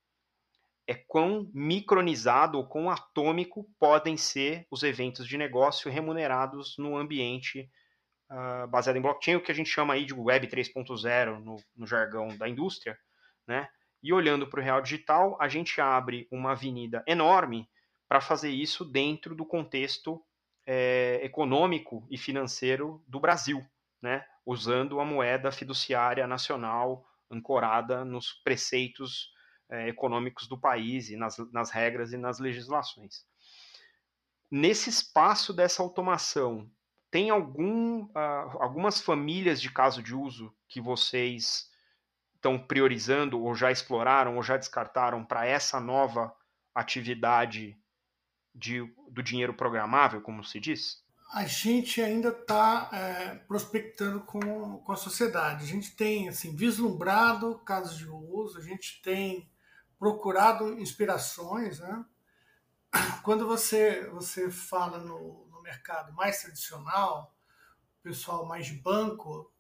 é 0.87 0.93
quão 0.93 1.49
micronizado 1.53 2.57
ou 2.57 2.67
quão 2.67 2.89
atômico 2.89 3.67
podem 3.79 4.15
ser 4.15 4.67
os 4.69 4.83
eventos 4.83 5.27
de 5.27 5.37
negócio 5.37 5.89
remunerados 5.89 6.75
no 6.77 6.95
ambiente 6.95 7.69
uh, 8.29 8.67
baseado 8.67 8.97
em 8.97 9.01
blockchain, 9.01 9.35
o 9.35 9.41
que 9.41 9.51
a 9.51 9.55
gente 9.55 9.69
chama 9.69 9.95
aí 9.95 10.05
de 10.05 10.13
Web 10.13 10.47
3.0 10.47 11.43
no, 11.43 11.57
no 11.75 11.87
jargão 11.87 12.27
da 12.37 12.47
indústria, 12.47 12.97
né? 13.47 13.67
E 14.03 14.13
olhando 14.13 14.47
para 14.47 14.59
o 14.59 14.63
real 14.63 14.81
digital, 14.81 15.35
a 15.41 15.47
gente 15.47 15.81
abre 15.81 16.27
uma 16.31 16.51
avenida 16.51 17.03
enorme 17.07 17.67
para 18.07 18.21
fazer 18.21 18.51
isso 18.51 18.85
dentro 18.85 19.35
do 19.35 19.45
contexto 19.45 20.23
é, 20.65 21.19
econômico 21.23 22.05
e 22.09 22.17
financeiro 22.17 23.03
do 23.07 23.19
Brasil, 23.19 23.65
né? 24.01 24.25
usando 24.45 24.99
a 24.99 25.05
moeda 25.05 25.51
fiduciária 25.51 26.27
nacional 26.27 27.05
ancorada 27.29 28.05
nos 28.05 28.33
preceitos 28.33 29.33
é, 29.69 29.89
econômicos 29.89 30.47
do 30.47 30.57
país 30.57 31.09
e 31.09 31.15
nas, 31.15 31.37
nas 31.51 31.71
regras 31.71 32.13
e 32.13 32.17
nas 32.17 32.39
legislações. 32.39 33.25
Nesse 34.49 34.89
espaço 34.89 35.51
dessa 35.51 35.81
automação, 35.81 36.69
tem 37.09 37.29
algum, 37.29 38.03
uh, 38.03 38.61
algumas 38.61 39.01
famílias 39.01 39.61
de 39.61 39.71
caso 39.71 40.03
de 40.03 40.13
uso 40.13 40.53
que 40.67 40.81
vocês 40.81 41.71
estão 42.35 42.59
priorizando 42.59 43.41
ou 43.41 43.55
já 43.55 43.71
exploraram 43.71 44.35
ou 44.35 44.43
já 44.43 44.57
descartaram 44.57 45.25
para 45.25 45.45
essa 45.45 45.79
nova 45.79 46.35
atividade 46.75 47.77
de, 48.55 48.81
do 49.11 49.21
dinheiro 49.21 49.53
programável, 49.53 50.21
como 50.21 50.43
se 50.43 50.59
diz? 50.59 51.03
A 51.33 51.45
gente 51.45 52.01
ainda 52.01 52.29
está 52.29 52.89
é, 52.93 53.35
prospectando 53.47 54.21
com, 54.21 54.77
com 54.79 54.91
a 54.91 54.95
sociedade. 54.95 55.63
A 55.63 55.67
gente 55.67 55.95
tem 55.95 56.29
assim 56.29 56.55
vislumbrado 56.55 57.59
casos 57.59 57.97
de 57.97 58.07
uso, 58.07 58.57
a 58.57 58.61
gente 58.61 59.01
tem 59.01 59.49
procurado 59.99 60.79
inspirações. 60.79 61.79
Né? 61.79 62.05
Quando 63.23 63.45
você, 63.45 64.07
você 64.09 64.49
fala 64.49 64.99
no, 64.99 65.47
no 65.51 65.61
mercado 65.61 66.13
mais 66.13 66.41
tradicional, 66.41 67.35
pessoal 68.01 68.45
mais 68.45 68.69
banco, 68.69 69.51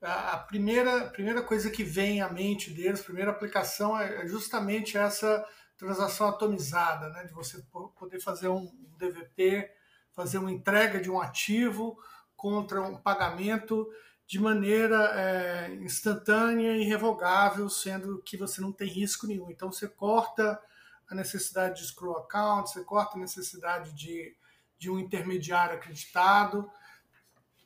a 0.00 0.36
primeira, 0.38 1.06
primeira 1.10 1.42
coisa 1.42 1.70
que 1.70 1.84
vem 1.84 2.20
à 2.20 2.28
mente 2.28 2.70
deles, 2.70 3.00
a 3.00 3.04
primeira 3.04 3.30
aplicação 3.30 3.98
é, 3.98 4.22
é 4.22 4.26
justamente 4.26 4.98
essa 4.98 5.46
transação 5.76 6.28
atomizada, 6.28 7.08
né? 7.10 7.24
de 7.24 7.32
você 7.32 7.62
poder 7.98 8.20
fazer 8.20 8.48
um 8.48 8.72
DVP, 8.96 9.70
fazer 10.12 10.38
uma 10.38 10.52
entrega 10.52 11.00
de 11.00 11.10
um 11.10 11.20
ativo 11.20 11.98
contra 12.36 12.82
um 12.82 12.96
pagamento 12.96 13.90
de 14.26 14.38
maneira 14.38 15.12
é, 15.14 15.74
instantânea 15.74 16.76
e 16.76 16.84
revogável, 16.84 17.68
sendo 17.68 18.22
que 18.22 18.36
você 18.36 18.60
não 18.60 18.72
tem 18.72 18.88
risco 18.88 19.26
nenhum. 19.26 19.50
Então 19.50 19.70
você 19.70 19.88
corta 19.88 20.60
a 21.08 21.14
necessidade 21.14 21.80
de 21.80 21.86
scroll 21.86 22.18
account, 22.18 22.70
você 22.70 22.82
corta 22.82 23.16
a 23.16 23.20
necessidade 23.20 23.92
de, 23.92 24.34
de 24.78 24.90
um 24.90 24.98
intermediário 24.98 25.76
acreditado, 25.76 26.70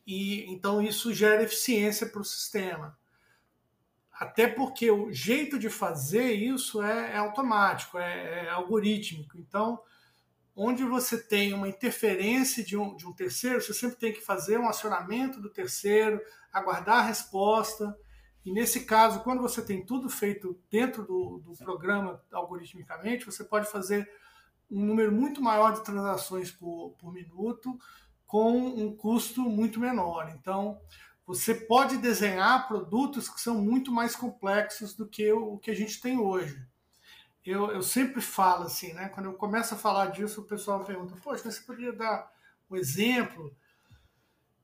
e 0.06 0.50
então 0.50 0.82
isso 0.82 1.12
gera 1.12 1.42
eficiência 1.42 2.08
para 2.08 2.20
o 2.20 2.24
sistema. 2.24 2.98
Até 4.18 4.48
porque 4.48 4.90
o 4.90 5.12
jeito 5.12 5.58
de 5.58 5.70
fazer 5.70 6.32
isso 6.32 6.82
é, 6.82 7.12
é 7.12 7.16
automático, 7.18 7.98
é, 7.98 8.46
é, 8.46 8.50
algorítmico. 8.50 9.38
Então, 9.38 9.80
onde 10.56 10.82
você 10.82 11.16
tem 11.16 11.52
uma 11.52 11.68
interferência 11.68 12.64
de 12.64 12.76
um, 12.76 12.96
de 12.96 13.06
um 13.06 13.12
terceiro, 13.12 13.62
você 13.62 13.72
sempre 13.72 13.96
tem 13.96 14.12
que 14.12 14.20
fazer 14.20 14.58
um 14.58 14.68
acionamento 14.68 15.40
do 15.40 15.48
terceiro, 15.48 16.20
aguardar 16.52 16.96
a 16.96 17.06
resposta. 17.06 17.96
E 18.44 18.52
nesse 18.52 18.84
caso, 18.84 19.20
quando 19.20 19.40
você 19.40 19.62
tem 19.62 19.86
tudo 19.86 20.10
feito 20.10 20.58
dentro 20.68 21.04
do, 21.04 21.38
do 21.38 21.52
programa 21.56 22.20
algoritmicamente, 22.32 23.24
você 23.24 23.44
pode 23.44 23.70
fazer 23.70 24.10
um 24.68 24.84
número 24.84 25.12
muito 25.12 25.40
maior 25.40 25.74
de 25.74 25.84
transações 25.84 26.50
por, 26.50 26.90
por 26.98 27.12
minuto 27.12 27.78
com 28.26 28.58
um 28.58 28.94
custo 28.94 29.42
muito 29.42 29.78
menor. 29.78 30.28
Então, 30.34 30.80
você 31.28 31.54
pode 31.54 31.98
desenhar 31.98 32.66
produtos 32.66 33.28
que 33.28 33.38
são 33.38 33.60
muito 33.60 33.92
mais 33.92 34.16
complexos 34.16 34.94
do 34.94 35.06
que 35.06 35.30
o 35.30 35.58
que 35.58 35.70
a 35.70 35.74
gente 35.74 36.00
tem 36.00 36.18
hoje. 36.18 36.66
Eu, 37.44 37.70
eu 37.70 37.82
sempre 37.82 38.22
falo 38.22 38.64
assim, 38.64 38.94
né? 38.94 39.10
Quando 39.10 39.26
eu 39.26 39.34
começo 39.34 39.74
a 39.74 39.78
falar 39.78 40.06
disso, 40.06 40.40
o 40.40 40.46
pessoal 40.46 40.82
pergunta: 40.86 41.14
Poxa, 41.22 41.50
você 41.50 41.60
poderia 41.60 41.92
dar 41.92 42.32
um 42.70 42.76
exemplo? 42.76 43.54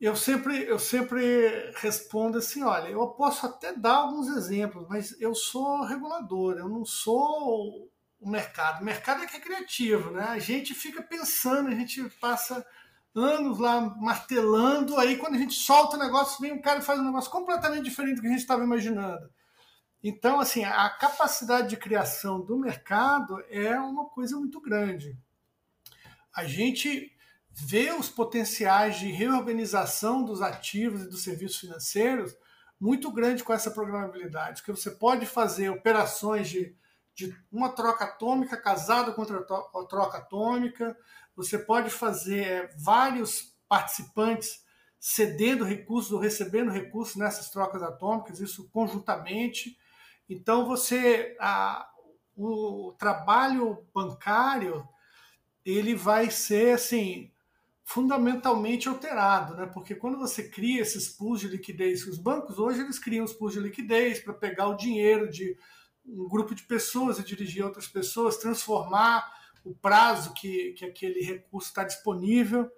Eu 0.01 0.17
sempre, 0.17 0.65
eu 0.65 0.79
sempre 0.79 1.71
respondo 1.77 2.39
assim: 2.39 2.63
olha, 2.63 2.89
eu 2.89 3.09
posso 3.09 3.45
até 3.45 3.77
dar 3.77 3.97
alguns 3.97 4.29
exemplos, 4.29 4.87
mas 4.89 5.21
eu 5.21 5.35
sou 5.35 5.83
regulador, 5.83 6.57
eu 6.57 6.69
não 6.69 6.87
sou 6.87 7.93
o 8.19 8.31
mercado. 8.31 8.81
O 8.81 8.85
mercado 8.85 9.23
é 9.23 9.27
que 9.27 9.37
é 9.37 9.41
criativo, 9.41 10.13
né? 10.13 10.29
A 10.29 10.39
gente 10.39 10.73
fica 10.73 11.03
pensando, 11.03 11.69
a 11.69 11.75
gente 11.75 12.03
passa 12.19 12.67
anos 13.15 13.59
lá 13.59 13.81
martelando, 13.81 14.97
aí 14.99 15.17
quando 15.17 15.35
a 15.35 15.39
gente 15.39 15.55
solta 15.55 15.97
o 15.97 16.01
negócio, 16.01 16.41
vem 16.41 16.53
um 16.53 16.61
cara 16.61 16.81
e 16.81 16.83
faz 16.83 16.99
um 16.99 17.05
negócio 17.05 17.31
completamente 17.31 17.85
diferente 17.85 18.17
do 18.17 18.21
que 18.21 18.27
a 18.27 18.31
gente 18.31 18.41
estava 18.41 18.65
imaginando. 18.65 19.31
Então, 20.03 20.39
assim, 20.39 20.65
a 20.65 20.91
capacidade 20.91 21.69
de 21.69 21.77
criação 21.77 22.41
do 22.41 22.59
mercado 22.59 23.43
é 23.49 23.79
uma 23.81 24.07
coisa 24.07 24.37
muito 24.37 24.61
grande. 24.61 25.17
A 26.35 26.45
gente 26.45 27.11
vê 27.51 27.93
os 27.93 28.11
potenciais 28.11 28.99
de 28.99 29.07
reorganização 29.07 30.25
dos 30.25 30.43
ativos 30.43 31.03
e 31.03 31.09
dos 31.09 31.23
serviços 31.23 31.59
financeiros 31.59 32.37
muito 32.79 33.11
grande 33.11 33.43
com 33.43 33.53
essa 33.53 33.71
programabilidade, 33.71 34.63
que 34.63 34.71
você 34.71 34.91
pode 34.91 35.25
fazer 35.25 35.71
operações 35.71 36.51
de, 36.51 36.77
de 37.15 37.35
uma 37.51 37.71
troca 37.71 38.05
atômica 38.05 38.57
casada 38.57 39.13
contra 39.13 39.39
a 39.39 39.87
troca 39.89 40.19
atômica, 40.19 40.95
você 41.37 41.59
pode 41.59 41.91
fazer 41.91 42.45
é, 42.45 42.71
vários 42.77 43.55
participantes 43.69 44.63
cedendo 44.99 45.65
recursos 45.65 46.13
ou 46.13 46.19
recebendo 46.19 46.71
recursos 46.71 47.17
nessas 47.17 47.51
trocas 47.51 47.83
atômicas, 47.83 48.41
isso 48.41 48.69
conjuntamente. 48.71 49.77
Então 50.29 50.67
você 50.67 51.37
a, 51.39 51.87
o 52.37 52.95
trabalho 52.99 53.87
bancário 53.93 54.87
ele 55.65 55.95
vai 55.95 56.31
ser 56.31 56.75
assim 56.75 57.31
fundamentalmente 57.85 58.89
alterado, 58.89 59.55
né? 59.55 59.67
Porque 59.67 59.95
quando 59.95 60.19
você 60.19 60.49
cria 60.49 60.81
esses 60.81 61.09
pools 61.11 61.41
de 61.41 61.49
liquidez, 61.49 62.07
os 62.07 62.17
bancos 62.17 62.59
hoje 62.59 62.81
eles 62.81 62.99
criam 62.99 63.25
os 63.25 63.35
pools 63.35 63.53
de 63.53 63.61
liquidez 63.61 64.21
para 64.21 64.33
pegar 64.33 64.69
o 64.69 64.77
dinheiro 64.77 65.31
de 65.31 65.57
um 66.07 66.29
grupo 66.29 66.55
de 66.55 66.63
pessoas 66.63 67.19
e 67.19 67.25
dirigir 67.25 67.65
outras 67.65 67.87
pessoas, 67.87 68.39
transformar 68.39 69.31
o 69.65 69.75
prazo 69.75 70.35
que, 70.35 70.73
que 70.75 70.85
aquele 70.85 71.21
recurso 71.21 71.69
está 71.69 71.85
disponível. 71.85 72.71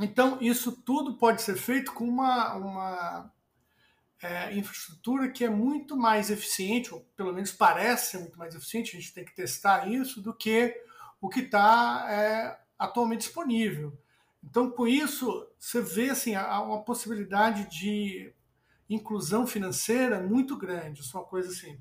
Então, 0.00 0.38
isso 0.40 0.72
tudo 0.82 1.16
pode 1.16 1.42
ser 1.42 1.56
feito 1.56 1.92
com 1.92 2.04
uma, 2.04 2.54
uma 2.54 3.32
é, 4.22 4.54
infraestrutura 4.56 5.30
que 5.30 5.44
é 5.44 5.50
muito 5.50 5.96
mais 5.96 6.30
eficiente, 6.30 6.92
ou 6.92 7.00
pelo 7.16 7.32
menos 7.32 7.52
parece 7.52 8.12
ser 8.12 8.18
muito 8.18 8.38
mais 8.38 8.54
eficiente, 8.54 8.96
a 8.96 9.00
gente 9.00 9.14
tem 9.14 9.24
que 9.24 9.34
testar 9.34 9.88
isso, 9.88 10.20
do 10.20 10.34
que 10.34 10.74
o 11.20 11.28
que 11.28 11.40
está 11.40 12.06
é, 12.10 12.58
atualmente 12.78 13.20
disponível. 13.20 13.96
Então, 14.42 14.70
com 14.70 14.86
isso, 14.86 15.48
você 15.58 15.80
vê 15.80 16.10
assim, 16.10 16.36
uma 16.36 16.82
possibilidade 16.82 17.68
de 17.70 18.32
inclusão 18.88 19.46
financeira 19.46 20.20
muito 20.20 20.56
grande. 20.56 21.00
Isso 21.00 21.16
é 21.16 21.20
uma 21.20 21.26
coisa 21.26 21.50
assim, 21.50 21.78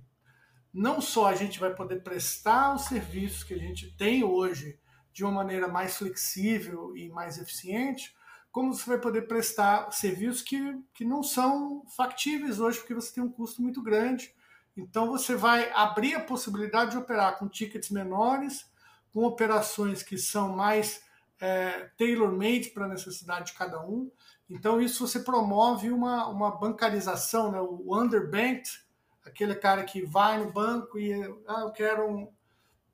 não 0.73 1.01
só 1.01 1.27
a 1.27 1.35
gente 1.35 1.59
vai 1.59 1.73
poder 1.73 2.03
prestar 2.03 2.75
os 2.75 2.85
serviços 2.85 3.43
que 3.43 3.53
a 3.53 3.57
gente 3.57 3.95
tem 3.95 4.23
hoje 4.23 4.79
de 5.11 5.23
uma 5.23 5.31
maneira 5.31 5.67
mais 5.67 5.97
flexível 5.97 6.95
e 6.95 7.09
mais 7.09 7.37
eficiente, 7.37 8.15
como 8.51 8.73
você 8.73 8.89
vai 8.89 8.99
poder 8.99 9.27
prestar 9.27 9.91
serviços 9.91 10.41
que, 10.41 10.59
que 10.93 11.05
não 11.05 11.23
são 11.23 11.83
factíveis 11.95 12.59
hoje, 12.59 12.79
porque 12.79 12.93
você 12.93 13.13
tem 13.13 13.23
um 13.23 13.31
custo 13.31 13.61
muito 13.61 13.81
grande. 13.81 14.33
Então, 14.75 15.07
você 15.07 15.35
vai 15.35 15.71
abrir 15.73 16.13
a 16.13 16.19
possibilidade 16.19 16.91
de 16.91 16.97
operar 16.97 17.39
com 17.39 17.47
tickets 17.47 17.89
menores, 17.89 18.69
com 19.11 19.25
operações 19.25 20.03
que 20.03 20.17
são 20.17 20.55
mais 20.55 21.01
é, 21.39 21.89
tailor-made 21.97 22.69
para 22.69 22.85
a 22.85 22.89
necessidade 22.89 23.51
de 23.51 23.57
cada 23.57 23.83
um. 23.83 24.11
Então, 24.49 24.79
isso 24.79 25.07
você 25.07 25.19
promove 25.19 25.89
uma, 25.89 26.27
uma 26.27 26.51
bancarização, 26.51 27.51
né? 27.51 27.59
o 27.59 27.99
underbanked, 27.99 28.86
aquele 29.27 29.55
cara 29.55 29.83
que 29.83 30.05
vai 30.05 30.37
no 30.37 30.51
banco 30.51 30.97
e 30.97 31.13
ah, 31.47 31.61
eu 31.61 31.71
quero 31.71 32.09
um, 32.09 32.33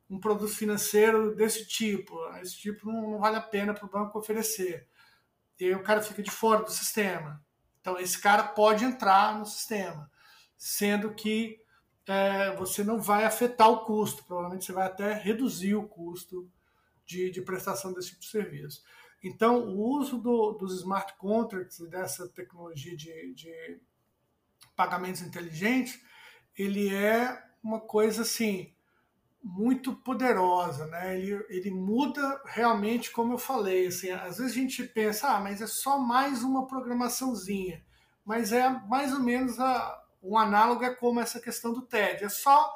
um 0.10 0.20
produto 0.20 0.54
financeiro 0.54 1.36
desse 1.36 1.66
tipo. 1.68 2.18
Esse 2.38 2.58
tipo 2.58 2.92
não, 2.92 3.12
não 3.12 3.20
vale 3.20 3.38
a 3.38 3.42
pena 3.42 3.74
para 3.74 3.86
o 3.86 3.90
banco 3.90 4.18
oferecer. 4.18 4.88
E 5.60 5.66
aí 5.66 5.76
o 5.76 5.84
cara 5.84 6.02
fica 6.02 6.22
de 6.22 6.32
fora 6.32 6.64
do 6.64 6.72
sistema. 6.72 7.44
Então 7.80 8.00
esse 8.00 8.20
cara 8.20 8.44
pode 8.44 8.84
entrar 8.84 9.38
no 9.38 9.46
sistema, 9.46 10.10
sendo 10.58 11.14
que 11.14 11.62
é, 12.08 12.56
você 12.56 12.84
não 12.84 13.00
vai 13.00 13.26
afetar 13.26 13.70
o 13.70 13.86
custo, 13.86 14.24
provavelmente 14.26 14.66
você 14.66 14.74
vai 14.74 14.88
até 14.88 15.14
reduzir 15.14 15.76
o 15.76 15.88
custo 15.88 16.50
de, 17.06 17.30
de 17.30 17.42
prestação 17.42 17.94
desse 17.94 18.10
tipo 18.10 18.22
de 18.22 18.28
serviço. 18.28 18.84
Então, 19.22 19.66
o 19.70 19.80
uso 19.98 20.18
do, 20.18 20.52
dos 20.52 20.80
smart 20.80 21.14
contracts 21.18 21.80
dessa 21.90 22.28
tecnologia 22.28 22.96
de, 22.96 23.34
de 23.34 23.80
pagamentos 24.76 25.22
inteligentes 25.22 26.02
ele 26.58 26.94
é 26.94 27.42
uma 27.64 27.80
coisa 27.80 28.22
assim 28.24 28.74
muito 29.44 29.94
poderosa, 29.94 30.88
né? 30.88 31.20
Ele, 31.20 31.46
ele 31.50 31.72
muda 31.72 32.42
realmente, 32.46 33.12
como 33.12 33.34
eu 33.34 33.38
falei, 33.38 33.88
assim, 33.88 34.10
às 34.10 34.38
vezes 34.38 34.54
a 34.54 34.56
gente 34.56 34.84
pensa, 34.84 35.28
ah, 35.30 35.40
mas 35.40 35.62
é 35.62 35.68
só 35.68 36.00
mais 36.00 36.44
uma 36.44 36.66
programaçãozinha, 36.66 37.84
mas 38.24 38.54
é 38.54 38.70
mais 38.88 39.14
ou 39.14 39.20
menos 39.20 39.60
a, 39.60 40.02
um 40.22 40.38
análogo 40.38 40.86
é 40.86 40.96
como 40.96 41.20
essa 41.20 41.42
questão 41.42 41.74
do 41.74 41.82
TED, 41.82 42.24
é 42.24 42.30
só 42.30 42.74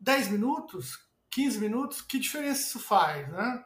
10 0.00 0.28
minutos, 0.28 0.98
15 1.30 1.58
minutos, 1.60 2.00
que 2.00 2.18
diferença 2.18 2.62
isso 2.62 2.80
faz, 2.80 3.28
né? 3.30 3.64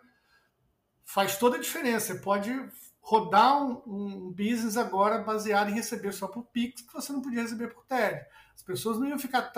Faz 1.05 1.39
toda 1.39 1.57
a 1.57 1.61
diferença, 1.61 2.13
você 2.13 2.21
pode 2.21 2.53
rodar 3.01 3.63
um, 3.63 3.83
um 3.87 4.31
business 4.31 4.77
agora 4.77 5.23
baseado 5.23 5.71
em 5.71 5.75
receber 5.75 6.13
só 6.13 6.29
por 6.29 6.45
Pix, 6.45 6.83
que 6.83 6.93
você 6.93 7.13
não 7.13 7.23
podia 7.23 7.43
receber 7.43 7.69
por 7.69 7.85
TED. 7.87 8.25
As 8.55 8.63
pessoas 8.63 8.99
não 8.99 9.07
iam 9.07 9.19
ficar 9.19 9.53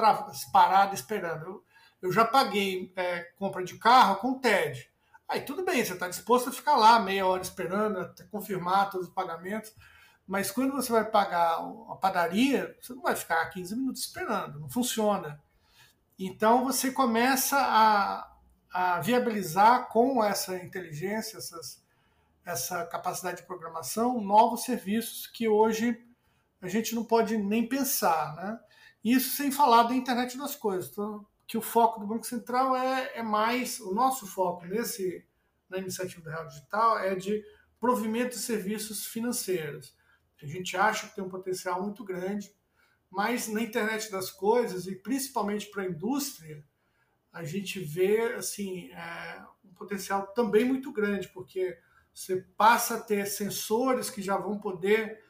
paradas 0.52 0.98
esperando. 0.98 1.44
Eu, 1.44 1.64
eu 2.02 2.12
já 2.12 2.24
paguei 2.24 2.92
é, 2.96 3.20
compra 3.36 3.64
de 3.64 3.78
carro 3.78 4.16
com 4.16 4.38
TED. 4.38 4.90
Aí 5.28 5.40
tudo 5.40 5.64
bem, 5.64 5.84
você 5.84 5.94
está 5.94 6.08
disposto 6.08 6.50
a 6.50 6.52
ficar 6.52 6.76
lá 6.76 6.98
meia 6.98 7.26
hora 7.26 7.42
esperando, 7.42 8.00
até 8.00 8.24
confirmar 8.24 8.90
todos 8.90 9.08
os 9.08 9.14
pagamentos. 9.14 9.72
Mas 10.26 10.50
quando 10.50 10.72
você 10.72 10.92
vai 10.92 11.04
pagar 11.04 11.58
a 11.90 11.96
padaria, 11.96 12.76
você 12.80 12.94
não 12.94 13.02
vai 13.02 13.16
ficar 13.16 13.44
15 13.50 13.76
minutos 13.76 14.02
esperando, 14.02 14.60
não 14.60 14.68
funciona. 14.68 15.40
Então 16.18 16.64
você 16.64 16.92
começa 16.92 17.56
a, 17.58 18.30
a 18.72 19.00
viabilizar 19.00 19.88
com 19.88 20.22
essa 20.22 20.56
inteligência, 20.56 21.38
essas, 21.38 21.82
essa 22.44 22.84
capacidade 22.86 23.38
de 23.38 23.46
programação, 23.46 24.20
novos 24.20 24.64
serviços 24.64 25.26
que 25.26 25.48
hoje 25.48 26.00
a 26.60 26.68
gente 26.68 26.94
não 26.94 27.04
pode 27.04 27.36
nem 27.36 27.66
pensar. 27.66 28.36
Né? 28.36 28.60
Isso 29.04 29.36
sem 29.36 29.50
falar 29.50 29.84
da 29.84 29.94
internet 29.94 30.36
das 30.38 30.54
coisas. 30.54 30.90
Então, 30.90 31.26
que 31.46 31.58
o 31.58 31.62
foco 31.62 32.00
do 32.00 32.06
Banco 32.06 32.26
Central 32.26 32.76
é, 32.76 33.18
é 33.18 33.22
mais, 33.22 33.80
o 33.80 33.92
nosso 33.92 34.26
foco 34.26 34.64
nesse, 34.64 35.26
na 35.68 35.78
iniciativa 35.78 36.22
do 36.22 36.30
Real 36.30 36.46
Digital 36.46 36.98
é 36.98 37.14
de 37.14 37.44
provimento 37.80 38.36
de 38.36 38.42
serviços 38.42 39.06
financeiros. 39.06 39.94
A 40.42 40.46
gente 40.46 40.76
acha 40.76 41.06
que 41.06 41.14
tem 41.14 41.22
um 41.22 41.28
potencial 41.28 41.82
muito 41.82 42.04
grande, 42.04 42.52
mas 43.10 43.48
na 43.48 43.60
internet 43.60 44.10
das 44.10 44.30
coisas 44.30 44.86
e 44.86 44.96
principalmente 44.96 45.66
para 45.66 45.82
a 45.82 45.86
indústria, 45.86 46.64
a 47.32 47.44
gente 47.44 47.78
vê 47.80 48.34
assim 48.34 48.90
é, 48.92 49.44
um 49.64 49.72
potencial 49.74 50.26
também 50.28 50.64
muito 50.64 50.92
grande, 50.92 51.28
porque 51.28 51.78
você 52.12 52.42
passa 52.56 52.96
a 52.96 53.00
ter 53.00 53.26
sensores 53.26 54.10
que 54.10 54.20
já 54.20 54.36
vão 54.36 54.58
poder 54.58 55.22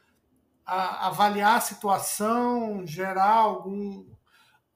a, 0.65 1.07
avaliar 1.07 1.57
a 1.57 1.61
situação, 1.61 2.85
gerar 2.85 3.35
algum 3.35 4.05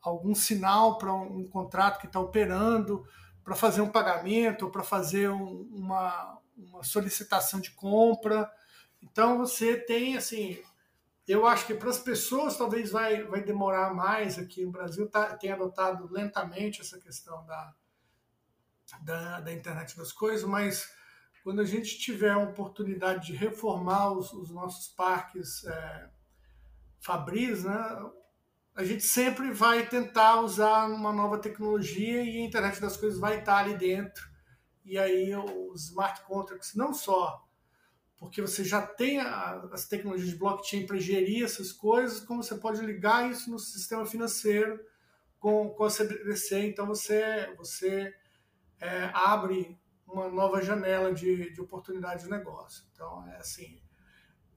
algum 0.02 0.34
sinal 0.34 0.98
para 0.98 1.14
um, 1.14 1.40
um, 1.40 1.48
contrato 1.50 2.00
que 2.00 2.08
está 2.08 2.18
operando, 2.20 3.06
para 3.44 3.56
fazer 3.56 3.82
um 3.82 3.90
pagamento, 3.90 4.70
para 4.70 4.84
fazer 4.84 5.30
um, 5.30 5.68
uma, 5.70 6.40
uma 6.56 6.84
solicitação 6.84 7.60
de 7.60 7.72
compra. 7.72 8.50
Então 9.02 9.38
você 9.38 9.76
tem 9.76 10.16
assim, 10.16 10.58
eu 11.28 11.46
acho 11.46 11.66
que 11.68 11.74
para 11.74 11.90
as 11.90 12.00
pessoas 12.00 12.58
talvez 12.58 12.92
vai, 12.92 13.24
vai 13.24 13.44
demorar 13.44 13.94
mais 13.94 14.40
aqui 14.40 14.64
no 14.66 14.72
Brasil, 14.72 15.10
tá, 15.10 15.36
tem 15.36 15.52
adotado 15.52 16.08
lentamente 16.10 16.80
essa 16.80 16.98
questão 17.00 17.46
da, 17.46 17.74
da, 19.02 19.40
da, 19.42 19.54
internet 19.54 19.98
das 19.98 20.14
coisas, 20.14 20.48
mas 20.48 20.90
quando 21.48 21.62
a 21.62 21.66
gente 21.66 21.98
tiver 21.98 22.32
a 22.32 22.40
oportunidade 22.40 23.28
de 23.28 23.34
reformar 23.34 24.12
os, 24.12 24.34
os 24.34 24.50
nossos 24.52 24.90
parques 24.90 25.64
é, 25.64 26.10
fabris, 27.00 27.64
né, 27.64 28.12
a 28.76 28.84
gente 28.84 29.04
sempre 29.04 29.50
vai 29.52 29.88
tentar 29.88 30.42
usar 30.42 30.88
uma 30.88 31.14
nova 31.14 31.38
tecnologia 31.38 32.22
e 32.22 32.42
a 32.42 32.46
internet 32.46 32.82
das 32.82 32.98
coisas 32.98 33.18
vai 33.18 33.40
estar 33.40 33.60
ali 33.60 33.78
dentro. 33.78 34.30
E 34.84 34.98
aí 34.98 35.34
os 35.38 35.86
smart 35.86 36.22
contracts, 36.26 36.76
não 36.76 36.94
só 36.94 37.42
porque 38.18 38.42
você 38.42 38.66
já 38.66 38.82
tem 38.86 39.22
a, 39.22 39.70
as 39.72 39.88
tecnologias 39.88 40.32
de 40.32 40.36
blockchain 40.36 40.86
para 40.86 40.98
gerir 40.98 41.46
essas 41.46 41.72
coisas, 41.72 42.20
como 42.20 42.44
você 42.44 42.56
pode 42.56 42.82
ligar 42.82 43.32
isso 43.32 43.50
no 43.50 43.58
sistema 43.58 44.06
financeiro 44.06 44.86
com, 45.40 45.70
com 45.70 45.86
a 45.86 45.90
CBDC, 45.90 46.68
então 46.68 46.86
você, 46.88 47.54
você 47.56 48.14
é, 48.82 49.10
abre 49.14 49.80
uma 50.08 50.30
nova 50.30 50.62
janela 50.62 51.14
de, 51.14 51.52
de 51.52 51.62
oportunidade 51.62 52.24
de 52.24 52.30
negócio. 52.30 52.86
Então, 52.94 53.28
é 53.30 53.38
assim, 53.38 53.82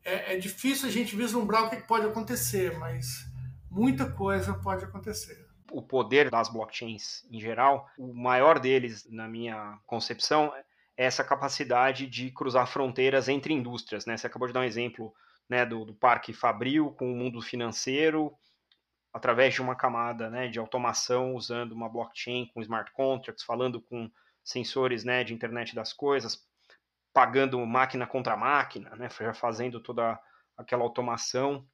é, 0.05 0.35
é 0.35 0.39
difícil 0.39 0.89
a 0.89 0.93
gente 0.93 1.17
vislumbrar 1.17 1.65
o 1.65 1.71
que 1.71 1.77
pode 1.77 2.07
acontecer, 2.07 2.79
mas 2.79 3.27
muita 3.71 4.11
coisa 4.11 4.55
pode 4.55 4.85
acontecer. 4.85 5.49
O 5.71 5.83
poder 5.83 6.31
das 6.31 6.49
blockchains 6.49 7.25
em 7.31 7.41
geral, 7.41 7.89
o 7.99 8.13
maior 8.13 8.59
deles, 8.59 9.07
na 9.11 9.29
minha 9.29 9.79
concepção, 9.87 10.53
é 10.55 10.65
essa 10.97 11.25
capacidade 11.25 12.07
de 12.07 12.31
cruzar 12.31 12.67
fronteiras 12.67 13.29
entre 13.29 13.55
indústrias. 13.55 14.05
Né? 14.05 14.17
Você 14.17 14.27
acabou 14.27 14.49
de 14.49 14.55
dar 14.55 14.61
um 14.61 14.65
exemplo 14.65 15.15
né, 15.49 15.65
do, 15.65 15.85
do 15.85 15.95
parque 15.95 16.33
Fabril 16.33 16.91
com 16.93 17.13
o 17.13 17.17
mundo 17.17 17.41
financeiro, 17.41 18.33
através 19.13 19.55
de 19.55 19.63
uma 19.63 19.75
camada 19.75 20.31
né, 20.31 20.49
de 20.49 20.59
automação 20.59 21.35
usando 21.35 21.73
uma 21.73 21.89
blockchain 21.89 22.51
com 22.53 22.61
smart 22.61 22.93
contracts, 22.93 23.45
falando 23.45 23.81
com 23.81 24.11
sensores 24.45 25.05
né, 25.05 25.25
de 25.25 25.35
internet 25.35 25.75
das 25.75 25.93
coisas, 25.93 26.47
pagando 27.13 27.65
máquina 27.67 28.07
contra 28.07 28.37
máquina, 28.37 28.95
né, 28.97 29.09
fazendo 29.35 29.81
toda 29.81 30.21
aquela 30.57 30.83
automação. 30.83 31.67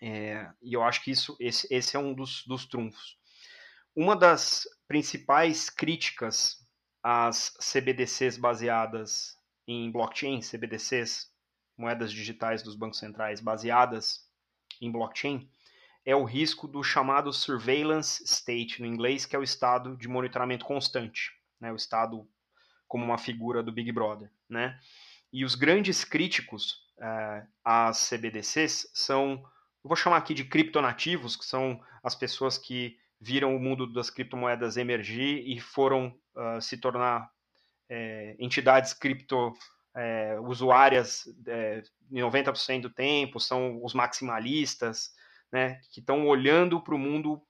É, 0.00 0.50
e 0.60 0.74
eu 0.74 0.82
acho 0.82 1.02
que 1.02 1.10
isso, 1.10 1.36
esse, 1.38 1.66
esse 1.72 1.96
é 1.96 1.98
um 1.98 2.12
dos, 2.12 2.44
dos 2.46 2.66
trunfos. 2.66 3.16
Uma 3.94 4.16
das 4.16 4.66
principais 4.88 5.68
críticas 5.70 6.56
às 7.02 7.54
CBDCs 7.58 8.36
baseadas 8.36 9.36
em 9.66 9.90
blockchain, 9.90 10.40
CBDCs, 10.40 11.30
moedas 11.76 12.12
digitais 12.12 12.62
dos 12.62 12.74
bancos 12.74 12.98
centrais 12.98 13.40
baseadas 13.40 14.28
em 14.80 14.90
blockchain, 14.90 15.48
é 16.04 16.16
o 16.16 16.24
risco 16.24 16.66
do 16.66 16.82
chamado 16.82 17.32
surveillance 17.32 18.22
state 18.24 18.80
no 18.80 18.86
inglês, 18.86 19.24
que 19.24 19.36
é 19.36 19.38
o 19.38 19.42
estado 19.42 19.96
de 19.96 20.08
monitoramento 20.08 20.64
constante, 20.64 21.30
né? 21.62 21.72
o 21.72 21.76
estado 21.76 22.28
como 22.88 23.04
uma 23.04 23.16
figura 23.16 23.62
do 23.62 23.72
Big 23.72 23.90
Brother. 23.92 24.30
Né? 24.48 24.78
E 25.32 25.44
os 25.44 25.54
grandes 25.54 26.04
críticos 26.04 26.72
uh, 26.98 27.48
às 27.64 28.10
CBDCs 28.10 28.90
são 28.92 29.42
vou 29.82 29.96
chamar 29.96 30.18
aqui 30.18 30.34
de 30.34 30.44
criptonativos, 30.44 31.34
que 31.34 31.44
são 31.44 31.80
as 32.04 32.14
pessoas 32.14 32.56
que 32.58 32.96
viram 33.20 33.56
o 33.56 33.60
mundo 33.60 33.90
das 33.92 34.10
criptomoedas 34.10 34.76
emergir 34.76 35.42
e 35.46 35.58
foram 35.60 36.14
uh, 36.36 36.60
se 36.60 36.76
tornar 36.76 37.30
é, 37.88 38.36
entidades 38.38 38.94
cripto 38.94 39.52
é, 39.94 40.38
usuárias 40.40 41.24
é, 41.46 41.82
em 42.10 42.20
90% 42.20 42.82
do 42.82 42.90
tempo, 42.90 43.38
são 43.38 43.82
os 43.84 43.92
maximalistas, 43.92 45.10
né, 45.52 45.80
que 45.92 46.00
estão 46.00 46.26
olhando 46.26 46.80
para 46.80 46.94
o 46.94 46.98
mundo 46.98 47.42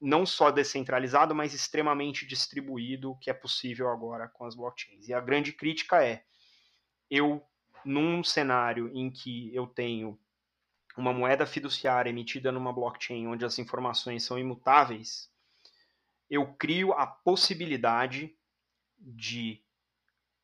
não 0.00 0.24
só 0.24 0.50
descentralizado, 0.50 1.34
mas 1.34 1.52
extremamente 1.52 2.26
distribuído, 2.26 3.16
que 3.20 3.30
é 3.30 3.34
possível 3.34 3.88
agora 3.88 4.28
com 4.28 4.46
as 4.46 4.54
blockchains. 4.54 5.08
E 5.08 5.12
a 5.12 5.20
grande 5.20 5.52
crítica 5.52 6.02
é, 6.02 6.24
eu, 7.10 7.44
num 7.84 8.24
cenário 8.24 8.90
em 8.94 9.10
que 9.10 9.54
eu 9.54 9.66
tenho 9.66 10.18
uma 10.96 11.12
moeda 11.12 11.46
fiduciária 11.46 12.10
emitida 12.10 12.50
numa 12.50 12.72
blockchain 12.72 13.26
onde 13.26 13.44
as 13.44 13.58
informações 13.58 14.24
são 14.24 14.38
imutáveis, 14.38 15.30
eu 16.28 16.54
crio 16.54 16.92
a 16.92 17.06
possibilidade 17.06 18.34
de, 18.98 19.62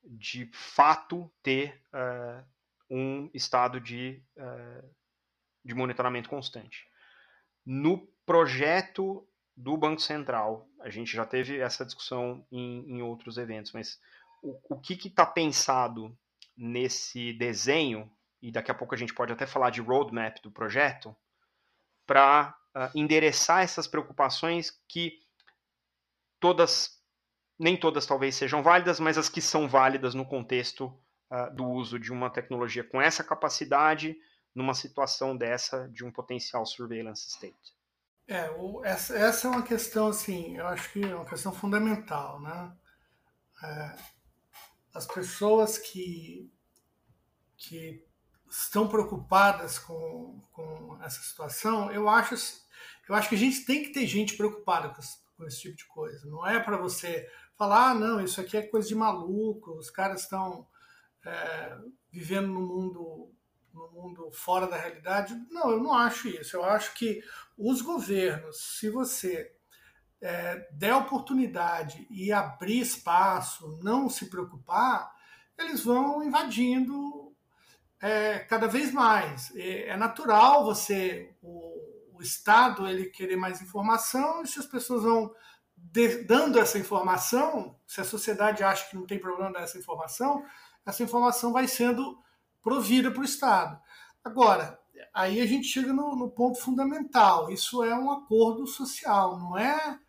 de 0.04 0.50
fato, 0.52 1.30
ter 1.42 1.82
uh, 1.92 2.44
um 2.90 3.30
estado 3.32 3.80
de, 3.80 4.22
uh, 4.36 4.90
de 5.64 5.74
monitoramento 5.74 6.28
constante. 6.28 6.88
No 7.64 8.06
projeto 8.24 9.26
do 9.56 9.76
Banco 9.76 10.00
Central, 10.00 10.68
a 10.80 10.90
gente 10.90 11.14
já 11.14 11.24
teve 11.24 11.58
essa 11.58 11.84
discussão 11.84 12.46
em, 12.52 12.84
em 12.90 13.02
outros 13.02 13.38
eventos, 13.38 13.72
mas 13.72 13.98
o, 14.42 14.58
o 14.74 14.80
que 14.80 14.94
está 15.08 15.24
pensado 15.24 16.16
nesse 16.56 17.32
desenho 17.32 18.10
e 18.40 18.50
daqui 18.50 18.70
a 18.70 18.74
pouco 18.74 18.94
a 18.94 18.98
gente 18.98 19.14
pode 19.14 19.32
até 19.32 19.46
falar 19.46 19.70
de 19.70 19.80
roadmap 19.80 20.40
do 20.42 20.50
projeto, 20.50 21.14
para 22.06 22.50
uh, 22.50 22.78
ah, 22.78 22.90
endereçar 22.94 23.62
essas 23.62 23.86
preocupações 23.86 24.70
que 24.88 25.20
todas, 26.38 27.02
nem 27.58 27.76
todas 27.76 28.06
talvez 28.06 28.36
sejam 28.36 28.62
válidas, 28.62 29.00
mas 29.00 29.18
as 29.18 29.28
que 29.28 29.40
são 29.40 29.68
válidas 29.68 30.14
no 30.14 30.24
contexto 30.24 30.86
uh, 31.30 31.52
do 31.54 31.64
uso 31.64 31.98
de 31.98 32.12
uma 32.12 32.30
tecnologia 32.30 32.84
com 32.84 33.02
essa 33.02 33.24
capacidade 33.24 34.16
numa 34.54 34.74
situação 34.74 35.36
dessa 35.36 35.88
de 35.88 36.04
um 36.04 36.12
potencial 36.12 36.64
surveillance 36.64 37.28
state. 37.28 37.75
É, 38.28 38.50
essa, 38.82 39.16
essa 39.16 39.46
é 39.46 39.50
uma 39.50 39.62
questão, 39.62 40.08
assim, 40.08 40.56
eu 40.56 40.66
acho 40.66 40.92
que 40.92 41.02
é 41.02 41.14
uma 41.14 41.24
questão 41.24 41.52
fundamental, 41.52 42.40
né? 42.40 42.76
É, 43.62 43.96
as 44.92 45.06
pessoas 45.06 45.78
que, 45.78 46.50
que 47.56 48.04
estão 48.50 48.88
preocupadas 48.88 49.78
com, 49.78 50.40
com 50.52 50.98
essa 51.02 51.20
situação, 51.22 51.92
eu 51.92 52.08
acho, 52.08 52.34
eu 53.08 53.14
acho 53.14 53.28
que 53.28 53.36
a 53.36 53.38
gente 53.38 53.64
tem 53.64 53.84
que 53.84 53.92
ter 53.92 54.06
gente 54.06 54.36
preocupada 54.36 54.88
com, 54.88 55.02
com 55.36 55.46
esse 55.46 55.60
tipo 55.60 55.76
de 55.76 55.86
coisa. 55.86 56.26
Não 56.26 56.44
é 56.44 56.58
para 56.58 56.76
você 56.76 57.30
falar, 57.54 57.90
ah, 57.90 57.94
não, 57.94 58.20
isso 58.20 58.40
aqui 58.40 58.56
é 58.56 58.62
coisa 58.62 58.88
de 58.88 58.94
maluco, 58.94 59.72
os 59.78 59.88
caras 59.88 60.22
estão 60.22 60.66
é, 61.24 61.78
vivendo 62.10 62.48
no 62.48 62.60
mundo 62.60 63.35
no 63.76 63.90
mundo 63.90 64.30
fora 64.32 64.66
da 64.66 64.76
realidade. 64.76 65.36
Não, 65.50 65.70
eu 65.70 65.82
não 65.82 65.92
acho 65.92 66.28
isso. 66.28 66.56
Eu 66.56 66.64
acho 66.64 66.94
que 66.94 67.22
os 67.56 67.82
governos, 67.82 68.56
se 68.78 68.88
você 68.88 69.52
é, 70.20 70.66
der 70.72 70.94
oportunidade 70.94 72.06
e 72.10 72.32
abrir 72.32 72.80
espaço, 72.80 73.78
não 73.82 74.08
se 74.08 74.30
preocupar, 74.30 75.14
eles 75.58 75.84
vão 75.84 76.22
invadindo 76.22 77.34
é, 78.00 78.38
cada 78.40 78.66
vez 78.66 78.92
mais. 78.92 79.54
É, 79.54 79.94
natural 79.96 80.64
você, 80.64 81.34
o, 81.42 82.14
o, 82.14 82.22
Estado, 82.22 82.88
ele 82.88 83.06
querer 83.06 83.36
mais 83.36 83.60
informação, 83.60 84.42
e 84.42 84.46
se 84.46 84.58
as 84.58 84.66
pessoas 84.66 85.02
vão 85.02 85.34
de, 85.76 86.24
dando 86.24 86.58
essa 86.58 86.78
informação, 86.78 87.78
se 87.86 88.00
a 88.00 88.04
sociedade 88.04 88.64
acha 88.64 88.88
que 88.88 88.96
não 88.96 89.06
tem 89.06 89.18
problema 89.18 89.52
dessa 89.52 89.78
informação, 89.78 90.42
essa 90.84 91.02
informação 91.02 91.52
vai 91.52 91.68
sendo 91.68 92.18
provida 92.66 93.12
para 93.12 93.20
o 93.20 93.24
Estado. 93.24 93.80
Agora, 94.24 94.76
aí 95.14 95.40
a 95.40 95.46
gente 95.46 95.68
chega 95.68 95.92
no, 95.92 96.16
no, 96.16 96.28
ponto 96.28 96.58
fundamental. 96.58 97.48
Isso 97.48 97.84
é 97.84 97.96
um 97.96 98.10
acordo 98.10 98.66
social, 98.66 99.38
não 99.38 99.56
é 99.56 100.00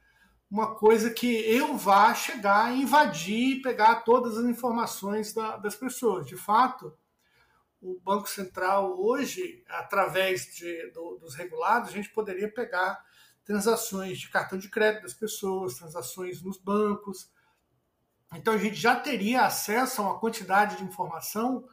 uma 0.50 0.74
coisa 0.74 1.12
que 1.12 1.28
eu 1.28 1.78
vá 1.78 2.16
chegar, 2.16 2.76
invadir, 2.76 3.62
pegar 3.62 3.98
todas 3.98 4.40
as 4.40 4.46
informações 4.46 5.36
da, 5.36 5.58
das 5.58 5.76
pessoas. 5.76 6.26
De 6.26 6.36
fato, 6.36 6.98
o 7.80 8.00
Banco 8.00 8.28
Central 8.28 9.00
hoje, 9.00 9.64
através 9.70 10.48
de, 10.56 10.90
do, 10.94 11.20
dos 11.20 11.36
regulados, 11.36 11.90
a 11.90 11.94
gente 11.94 12.10
poderia 12.10 12.52
pegar 12.52 13.06
transações 13.46 14.18
de 14.18 14.32
cartão 14.32 14.58
de 14.58 14.68
crédito 14.68 15.04
das 15.04 15.14
pessoas, 15.14 15.76
transações 15.76 16.42
nos 16.42 16.58
bancos. 16.58 17.32
Então 18.34 18.56
a 18.56 18.58
gente 18.58 18.78
já 18.78 18.96
teria 18.96 19.46
acesso 19.46 20.02
a 20.02 20.06
uma 20.06 20.20
quantidade 20.20 20.78
de 20.78 20.84
informação 20.84 21.64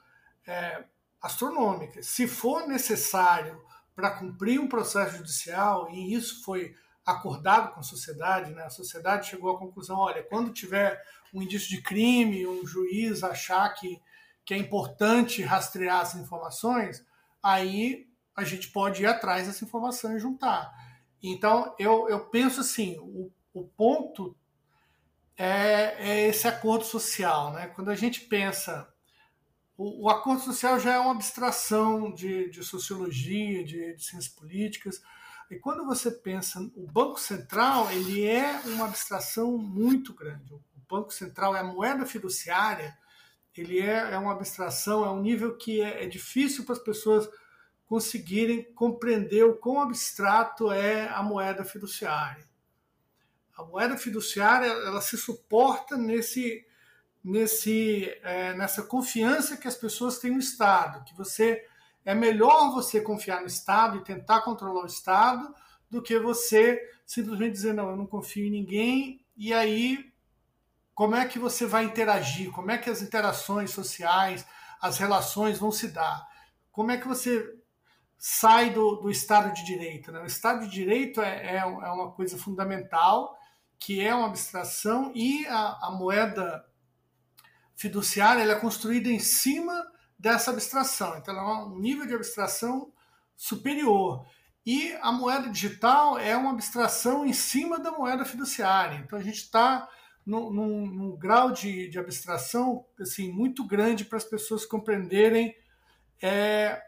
é, 0.46 0.84
astronômica. 1.20 2.02
Se 2.02 2.26
for 2.26 2.66
necessário 2.66 3.62
para 3.94 4.10
cumprir 4.10 4.60
um 4.60 4.68
processo 4.68 5.16
judicial, 5.16 5.88
e 5.90 6.14
isso 6.14 6.42
foi 6.44 6.74
acordado 7.06 7.72
com 7.72 7.80
a 7.80 7.84
sociedade, 7.84 8.52
né? 8.52 8.64
a 8.64 8.70
sociedade 8.70 9.28
chegou 9.28 9.50
à 9.54 9.58
conclusão: 9.58 9.98
olha, 9.98 10.22
quando 10.22 10.52
tiver 10.52 11.00
um 11.32 11.42
indício 11.42 11.68
de 11.68 11.82
crime, 11.82 12.46
um 12.46 12.66
juiz 12.66 13.22
achar 13.22 13.68
que, 13.74 14.00
que 14.44 14.54
é 14.54 14.58
importante 14.58 15.42
rastrear 15.42 16.02
essas 16.02 16.20
informações, 16.20 17.04
aí 17.42 18.06
a 18.36 18.44
gente 18.44 18.70
pode 18.70 19.02
ir 19.02 19.06
atrás 19.06 19.46
dessa 19.46 19.64
informação 19.64 20.16
e 20.16 20.20
juntar. 20.20 20.72
Então, 21.22 21.74
eu, 21.78 22.08
eu 22.08 22.20
penso 22.26 22.60
assim: 22.60 22.98
o, 22.98 23.30
o 23.52 23.64
ponto 23.64 24.36
é, 25.36 25.94
é 25.98 26.28
esse 26.28 26.46
acordo 26.46 26.84
social. 26.84 27.52
Né? 27.52 27.68
Quando 27.68 27.90
a 27.90 27.94
gente 27.94 28.20
pensa. 28.20 28.92
O, 29.76 30.04
o 30.04 30.10
acordo 30.10 30.42
social 30.42 30.78
já 30.78 30.94
é 30.94 30.98
uma 30.98 31.12
abstração 31.12 32.12
de, 32.12 32.48
de 32.50 32.62
sociologia, 32.62 33.64
de, 33.64 33.94
de 33.94 34.04
ciências 34.04 34.28
políticas 34.28 35.02
e 35.50 35.56
quando 35.56 35.84
você 35.84 36.10
pensa, 36.10 36.58
o 36.74 36.86
Banco 36.86 37.20
Central, 37.20 37.90
ele 37.90 38.26
é 38.26 38.60
uma 38.64 38.86
abstração 38.86 39.58
muito 39.58 40.14
grande. 40.14 40.54
O 40.54 40.62
Banco 40.88 41.12
Central 41.12 41.54
é 41.54 41.60
a 41.60 41.64
moeda 41.64 42.06
fiduciária, 42.06 42.96
ele 43.56 43.78
é, 43.80 44.14
é 44.14 44.18
uma 44.18 44.32
abstração, 44.32 45.04
é 45.04 45.10
um 45.10 45.20
nível 45.20 45.56
que 45.56 45.80
é, 45.80 46.04
é 46.04 46.06
difícil 46.08 46.64
para 46.64 46.72
as 46.72 46.78
pessoas 46.80 47.28
conseguirem 47.86 48.64
compreender 48.74 49.44
o 49.44 49.56
quão 49.56 49.80
abstrato 49.80 50.72
é 50.72 51.08
a 51.08 51.22
moeda 51.22 51.64
fiduciária. 51.64 52.48
A 53.56 53.62
moeda 53.62 53.96
fiduciária 53.96 54.66
ela 54.66 55.00
se 55.00 55.16
suporta 55.16 55.96
nesse, 55.96 56.66
nesse, 57.24 58.06
é, 58.22 58.52
nessa 58.54 58.82
confiança 58.82 59.56
que 59.56 59.66
as 59.66 59.76
pessoas 59.76 60.18
têm 60.18 60.32
no 60.32 60.38
Estado, 60.38 61.02
que 61.04 61.16
você 61.16 61.64
é 62.04 62.14
melhor 62.14 62.70
você 62.72 63.00
confiar 63.00 63.40
no 63.40 63.46
Estado 63.46 63.96
e 63.96 64.04
tentar 64.04 64.42
controlar 64.42 64.82
o 64.82 64.86
Estado 64.86 65.54
do 65.90 66.02
que 66.02 66.18
você 66.18 66.78
simplesmente 67.06 67.52
dizer, 67.52 67.72
não, 67.72 67.88
eu 67.88 67.96
não 67.96 68.06
confio 68.06 68.46
em 68.46 68.50
ninguém, 68.50 69.24
e 69.36 69.52
aí 69.54 70.12
como 70.94 71.16
é 71.16 71.26
que 71.26 71.38
você 71.38 71.66
vai 71.66 71.84
interagir? 71.84 72.52
Como 72.52 72.70
é 72.70 72.78
que 72.78 72.88
as 72.88 73.02
interações 73.02 73.70
sociais, 73.70 74.46
as 74.80 74.98
relações 74.98 75.58
vão 75.58 75.72
se 75.72 75.88
dar? 75.88 76.28
Como 76.70 76.90
é 76.92 76.98
que 76.98 77.08
você 77.08 77.52
sai 78.16 78.70
do, 78.70 78.96
do 78.96 79.10
Estado 79.10 79.52
de 79.52 79.64
Direito? 79.64 80.12
Né? 80.12 80.20
O 80.20 80.26
Estado 80.26 80.64
de 80.64 80.70
Direito 80.70 81.20
é, 81.20 81.56
é, 81.56 81.56
é 81.56 81.64
uma 81.64 82.12
coisa 82.12 82.38
fundamental, 82.38 83.36
que 83.78 84.00
é 84.00 84.14
uma 84.14 84.28
abstração, 84.28 85.10
e 85.14 85.44
a, 85.46 85.88
a 85.88 85.90
moeda 85.90 86.64
fiduciária 87.76 88.42
é 88.42 88.54
construída 88.54 89.08
em 89.08 89.18
cima 89.18 89.86
dessa 90.18 90.50
abstração. 90.50 91.16
Então, 91.18 91.36
ela 91.36 91.42
é 91.42 91.64
um 91.64 91.78
nível 91.78 92.06
de 92.06 92.14
abstração 92.14 92.92
superior. 93.36 94.26
E 94.64 94.92
a 95.02 95.12
moeda 95.12 95.50
digital 95.50 96.18
é 96.18 96.36
uma 96.36 96.52
abstração 96.52 97.26
em 97.26 97.32
cima 97.32 97.78
da 97.78 97.90
moeda 97.90 98.24
fiduciária. 98.24 98.96
Então, 98.96 99.18
a 99.18 99.22
gente 99.22 99.36
está 99.36 99.88
num, 100.24 100.50
num, 100.50 100.86
num, 100.86 101.16
grau 101.16 101.52
de, 101.52 101.88
de 101.88 101.98
abstração 101.98 102.86
assim, 102.98 103.30
muito 103.30 103.66
grande 103.66 104.04
para 104.04 104.16
as 104.16 104.24
pessoas 104.24 104.64
compreenderem 104.64 105.54
é, 106.22 106.82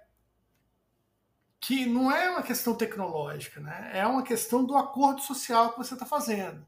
que 1.61 1.85
não 1.85 2.11
é 2.11 2.31
uma 2.31 2.43
questão 2.43 2.75
tecnológica, 2.75 3.61
né? 3.61 3.91
é 3.93 4.07
uma 4.07 4.23
questão 4.23 4.65
do 4.65 4.77
acordo 4.77 5.21
social 5.21 5.73
que 5.73 5.79
você 5.79 5.95
está 5.95 6.07
fazendo. 6.07 6.67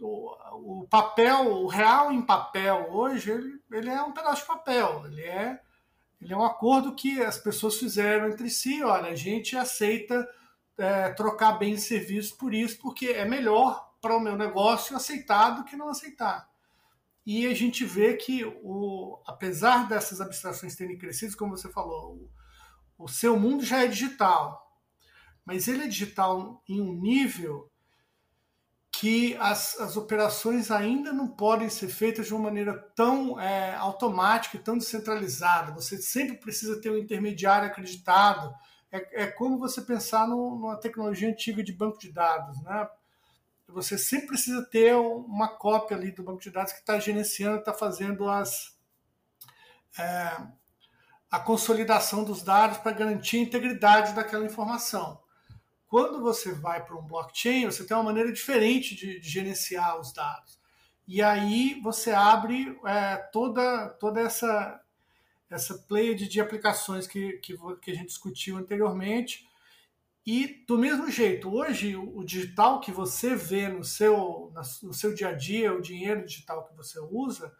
O, 0.00 0.82
o, 0.82 0.86
papel, 0.88 1.50
o 1.52 1.66
real 1.66 2.12
em 2.12 2.20
papel 2.20 2.88
hoje, 2.90 3.30
ele, 3.30 3.60
ele 3.72 3.88
é 3.88 4.02
um 4.02 4.12
pedaço 4.12 4.42
de 4.42 4.48
papel, 4.48 5.06
ele 5.06 5.22
é 5.22 5.60
ele 6.20 6.32
é 6.32 6.36
um 6.36 6.44
acordo 6.44 6.94
que 6.94 7.22
as 7.22 7.38
pessoas 7.38 7.76
fizeram 7.76 8.28
entre 8.28 8.48
si. 8.48 8.82
Olha, 8.82 9.10
a 9.10 9.14
gente 9.14 9.56
aceita 9.56 10.28
é, 10.78 11.10
trocar 11.10 11.52
bens 11.52 11.84
e 11.84 11.86
serviços 11.86 12.32
por 12.32 12.54
isso, 12.54 12.78
porque 12.78 13.06
é 13.06 13.24
melhor 13.24 13.92
para 14.00 14.16
o 14.16 14.20
meu 14.20 14.36
negócio 14.36 14.96
aceitar 14.96 15.50
do 15.50 15.64
que 15.64 15.76
não 15.76 15.88
aceitar. 15.88 16.48
E 17.24 17.46
a 17.46 17.54
gente 17.54 17.84
vê 17.84 18.14
que, 18.14 18.44
o, 18.62 19.20
apesar 19.26 19.88
dessas 19.88 20.20
abstrações 20.20 20.76
terem 20.76 20.96
crescido, 20.96 21.36
como 21.36 21.56
você 21.56 21.68
falou, 21.70 22.14
o, 22.98 23.04
o 23.04 23.08
seu 23.08 23.38
mundo 23.38 23.64
já 23.64 23.82
é 23.82 23.88
digital, 23.88 24.80
mas 25.44 25.68
ele 25.68 25.84
é 25.84 25.88
digital 25.88 26.62
em 26.68 26.80
um 26.80 26.92
nível 26.92 27.70
que 28.98 29.36
as, 29.36 29.78
as 29.78 29.96
operações 29.96 30.70
ainda 30.70 31.12
não 31.12 31.28
podem 31.28 31.68
ser 31.68 31.88
feitas 31.88 32.26
de 32.26 32.34
uma 32.34 32.44
maneira 32.44 32.72
tão 32.94 33.38
é, 33.38 33.74
automática 33.74 34.56
e 34.56 34.60
tão 34.60 34.78
descentralizada. 34.78 35.72
Você 35.72 35.98
sempre 35.98 36.38
precisa 36.38 36.80
ter 36.80 36.90
um 36.90 36.96
intermediário 36.96 37.68
acreditado. 37.68 38.54
É, 38.90 39.24
é 39.24 39.26
como 39.26 39.58
você 39.58 39.82
pensar 39.82 40.26
no, 40.26 40.58
numa 40.58 40.76
tecnologia 40.76 41.28
antiga 41.28 41.62
de 41.62 41.74
banco 41.74 41.98
de 41.98 42.10
dados. 42.10 42.58
Né? 42.62 42.88
Você 43.68 43.98
sempre 43.98 44.28
precisa 44.28 44.64
ter 44.64 44.94
uma 44.94 45.48
cópia 45.48 45.94
ali 45.94 46.10
do 46.10 46.22
banco 46.22 46.40
de 46.40 46.50
dados 46.50 46.72
que 46.72 46.78
está 46.78 46.98
gerenciando, 46.98 47.58
está 47.58 47.74
fazendo 47.74 48.26
as, 48.30 48.78
é, 49.98 50.40
a 51.30 51.38
consolidação 51.38 52.24
dos 52.24 52.42
dados 52.42 52.78
para 52.78 52.92
garantir 52.92 53.36
a 53.36 53.42
integridade 53.42 54.14
daquela 54.14 54.46
informação. 54.46 55.20
Quando 55.88 56.20
você 56.20 56.52
vai 56.52 56.84
para 56.84 56.96
um 56.96 57.06
blockchain, 57.06 57.66
você 57.66 57.84
tem 57.84 57.96
uma 57.96 58.02
maneira 58.02 58.32
diferente 58.32 58.94
de, 58.94 59.20
de 59.20 59.28
gerenciar 59.28 59.98
os 60.00 60.12
dados. 60.12 60.58
E 61.06 61.22
aí 61.22 61.80
você 61.82 62.10
abre 62.10 62.76
é, 62.84 63.16
toda, 63.32 63.88
toda 63.90 64.20
essa, 64.20 64.80
essa 65.48 65.74
play 65.86 66.14
de 66.14 66.40
aplicações 66.40 67.06
que, 67.06 67.34
que, 67.34 67.56
que, 67.80 67.90
a 67.92 67.94
gente 67.94 68.08
discutiu 68.08 68.56
anteriormente. 68.56 69.48
E 70.26 70.64
do 70.66 70.76
mesmo 70.76 71.08
jeito, 71.08 71.54
hoje 71.54 71.94
o, 71.94 72.24
digital 72.24 72.80
que 72.80 72.90
você 72.90 73.36
vê 73.36 73.68
no 73.68 73.84
seu, 73.84 74.52
no 74.82 74.92
seu 74.92 75.14
dia 75.14 75.28
a 75.28 75.32
dia, 75.32 75.72
o 75.72 75.80
dinheiro 75.80 76.26
digital 76.26 76.64
que 76.64 76.74
você 76.74 76.98
usa, 76.98 77.54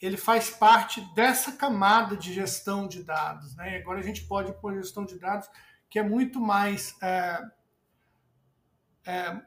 ele 0.00 0.16
faz 0.16 0.48
parte 0.48 1.02
dessa 1.14 1.52
camada 1.52 2.16
de 2.16 2.32
gestão 2.32 2.88
de 2.88 3.02
dados. 3.02 3.54
Né? 3.56 3.76
Agora 3.76 3.98
a 3.98 4.02
gente 4.02 4.24
pode 4.24 4.50
pôr 4.58 4.74
gestão 4.74 5.04
de 5.04 5.18
dados 5.18 5.50
que 5.90 5.98
é 5.98 6.02
muito 6.02 6.40
mais 6.40 6.96
é, 7.02 7.40
é, 9.08 9.40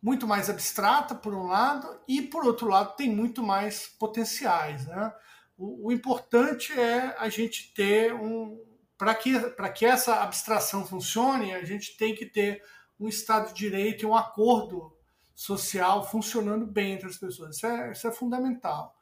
muito 0.00 0.28
mais 0.28 0.48
abstrata, 0.48 1.12
por 1.12 1.34
um 1.34 1.48
lado, 1.48 2.00
e, 2.06 2.22
por 2.22 2.46
outro 2.46 2.68
lado, 2.68 2.94
tem 2.94 3.10
muito 3.10 3.42
mais 3.42 3.88
potenciais. 3.88 4.86
Né? 4.86 5.12
O, 5.56 5.88
o 5.88 5.92
importante 5.92 6.72
é 6.78 7.16
a 7.18 7.28
gente 7.28 7.74
ter 7.74 8.14
um. 8.14 8.64
Para 8.96 9.14
que, 9.14 9.32
que 9.74 9.86
essa 9.86 10.22
abstração 10.22 10.86
funcione, 10.86 11.54
a 11.54 11.64
gente 11.64 11.96
tem 11.96 12.14
que 12.14 12.26
ter 12.26 12.62
um 12.98 13.08
Estado 13.08 13.48
de 13.48 13.54
Direito 13.54 14.02
e 14.02 14.06
um 14.06 14.16
acordo 14.16 14.96
social 15.34 16.04
funcionando 16.08 16.66
bem 16.66 16.92
entre 16.92 17.08
as 17.08 17.16
pessoas. 17.16 17.56
Isso 17.56 17.66
é, 17.66 17.92
isso 17.92 18.08
é 18.08 18.12
fundamental. 18.12 18.96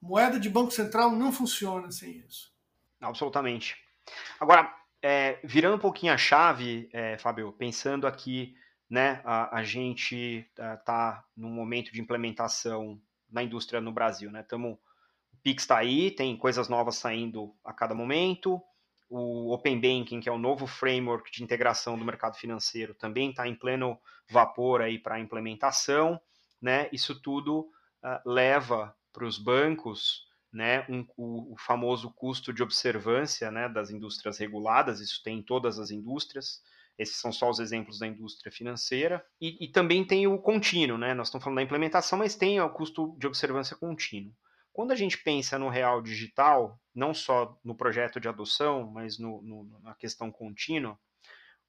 Moeda 0.00 0.40
de 0.40 0.48
Banco 0.48 0.70
Central 0.70 1.10
não 1.10 1.30
funciona 1.30 1.90
sem 1.90 2.18
isso. 2.26 2.50
Absolutamente. 2.98 3.76
Agora, 4.40 4.74
é, 5.02 5.38
virando 5.44 5.76
um 5.76 5.80
pouquinho 5.80 6.14
a 6.14 6.18
chave, 6.18 6.88
é, 6.92 7.18
Fábio, 7.18 7.52
pensando 7.52 8.06
aqui 8.06 8.54
né, 8.92 9.22
a, 9.24 9.56
a 9.56 9.64
gente 9.64 10.46
está 10.50 11.24
num 11.34 11.48
momento 11.48 11.90
de 11.90 11.98
implementação 11.98 13.00
na 13.30 13.42
indústria 13.42 13.80
no 13.80 13.90
Brasil. 13.90 14.30
Né? 14.30 14.42
Tamo, 14.42 14.78
o 15.32 15.36
Pix 15.42 15.62
está 15.62 15.78
aí, 15.78 16.10
tem 16.10 16.36
coisas 16.36 16.68
novas 16.68 16.96
saindo 16.96 17.56
a 17.64 17.72
cada 17.72 17.94
momento. 17.94 18.60
O 19.08 19.50
Open 19.50 19.80
Banking, 19.80 20.20
que 20.20 20.28
é 20.28 20.32
o 20.32 20.36
novo 20.36 20.66
framework 20.66 21.32
de 21.32 21.42
integração 21.42 21.98
do 21.98 22.04
mercado 22.04 22.36
financeiro, 22.36 22.92
também 22.92 23.30
está 23.30 23.48
em 23.48 23.54
pleno 23.54 23.98
vapor 24.28 24.82
aí 24.82 24.98
para 24.98 25.18
implementação. 25.18 26.20
Né? 26.60 26.90
Isso 26.92 27.18
tudo 27.18 27.60
uh, 27.60 28.30
leva 28.30 28.94
para 29.10 29.24
os 29.24 29.38
bancos 29.38 30.26
né, 30.52 30.84
um, 30.86 31.06
o, 31.16 31.54
o, 31.54 31.56
famoso 31.56 32.10
custo 32.10 32.52
de 32.52 32.62
observância 32.62 33.50
né, 33.50 33.70
das 33.70 33.88
indústrias 33.88 34.36
reguladas, 34.36 35.00
isso 35.00 35.22
tem 35.22 35.38
em 35.38 35.42
todas 35.42 35.78
as 35.78 35.90
indústrias, 35.90 36.60
esses 36.98 37.16
são 37.16 37.32
só 37.32 37.48
os 37.50 37.58
exemplos 37.58 37.98
da 37.98 38.06
indústria 38.06 38.52
financeira, 38.52 39.24
e, 39.40 39.64
e 39.64 39.68
também 39.68 40.04
tem 40.04 40.26
o 40.26 40.38
contínuo, 40.38 40.98
né, 40.98 41.14
nós 41.14 41.28
estamos 41.28 41.44
falando 41.44 41.56
da 41.56 41.62
implementação, 41.62 42.18
mas 42.18 42.36
tem 42.36 42.60
o 42.60 42.70
custo 42.70 43.16
de 43.18 43.26
observância 43.26 43.76
contínuo. 43.76 44.34
Quando 44.72 44.92
a 44.92 44.96
gente 44.96 45.18
pensa 45.18 45.58
no 45.58 45.68
real 45.68 46.00
digital, 46.00 46.80
não 46.94 47.12
só 47.12 47.58
no 47.62 47.74
projeto 47.74 48.18
de 48.18 48.28
adoção, 48.28 48.90
mas 48.90 49.18
no, 49.18 49.42
no, 49.42 49.80
na 49.80 49.94
questão 49.94 50.30
contínua, 50.30 50.98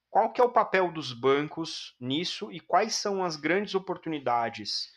qual 0.08 0.32
que 0.32 0.40
é 0.40 0.44
o 0.44 0.52
papel 0.52 0.92
dos 0.92 1.12
bancos 1.12 1.96
nisso 2.00 2.50
e 2.50 2.60
quais 2.60 2.94
são 2.94 3.22
as 3.24 3.36
grandes 3.36 3.74
oportunidades 3.74 4.92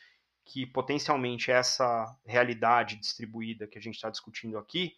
que 0.46 0.66
potencialmente 0.66 1.52
essa 1.52 2.06
realidade 2.26 2.96
distribuída 2.96 3.68
que 3.68 3.78
a 3.78 3.82
gente 3.82 3.96
está 3.96 4.10
discutindo 4.10 4.58
aqui 4.58 4.96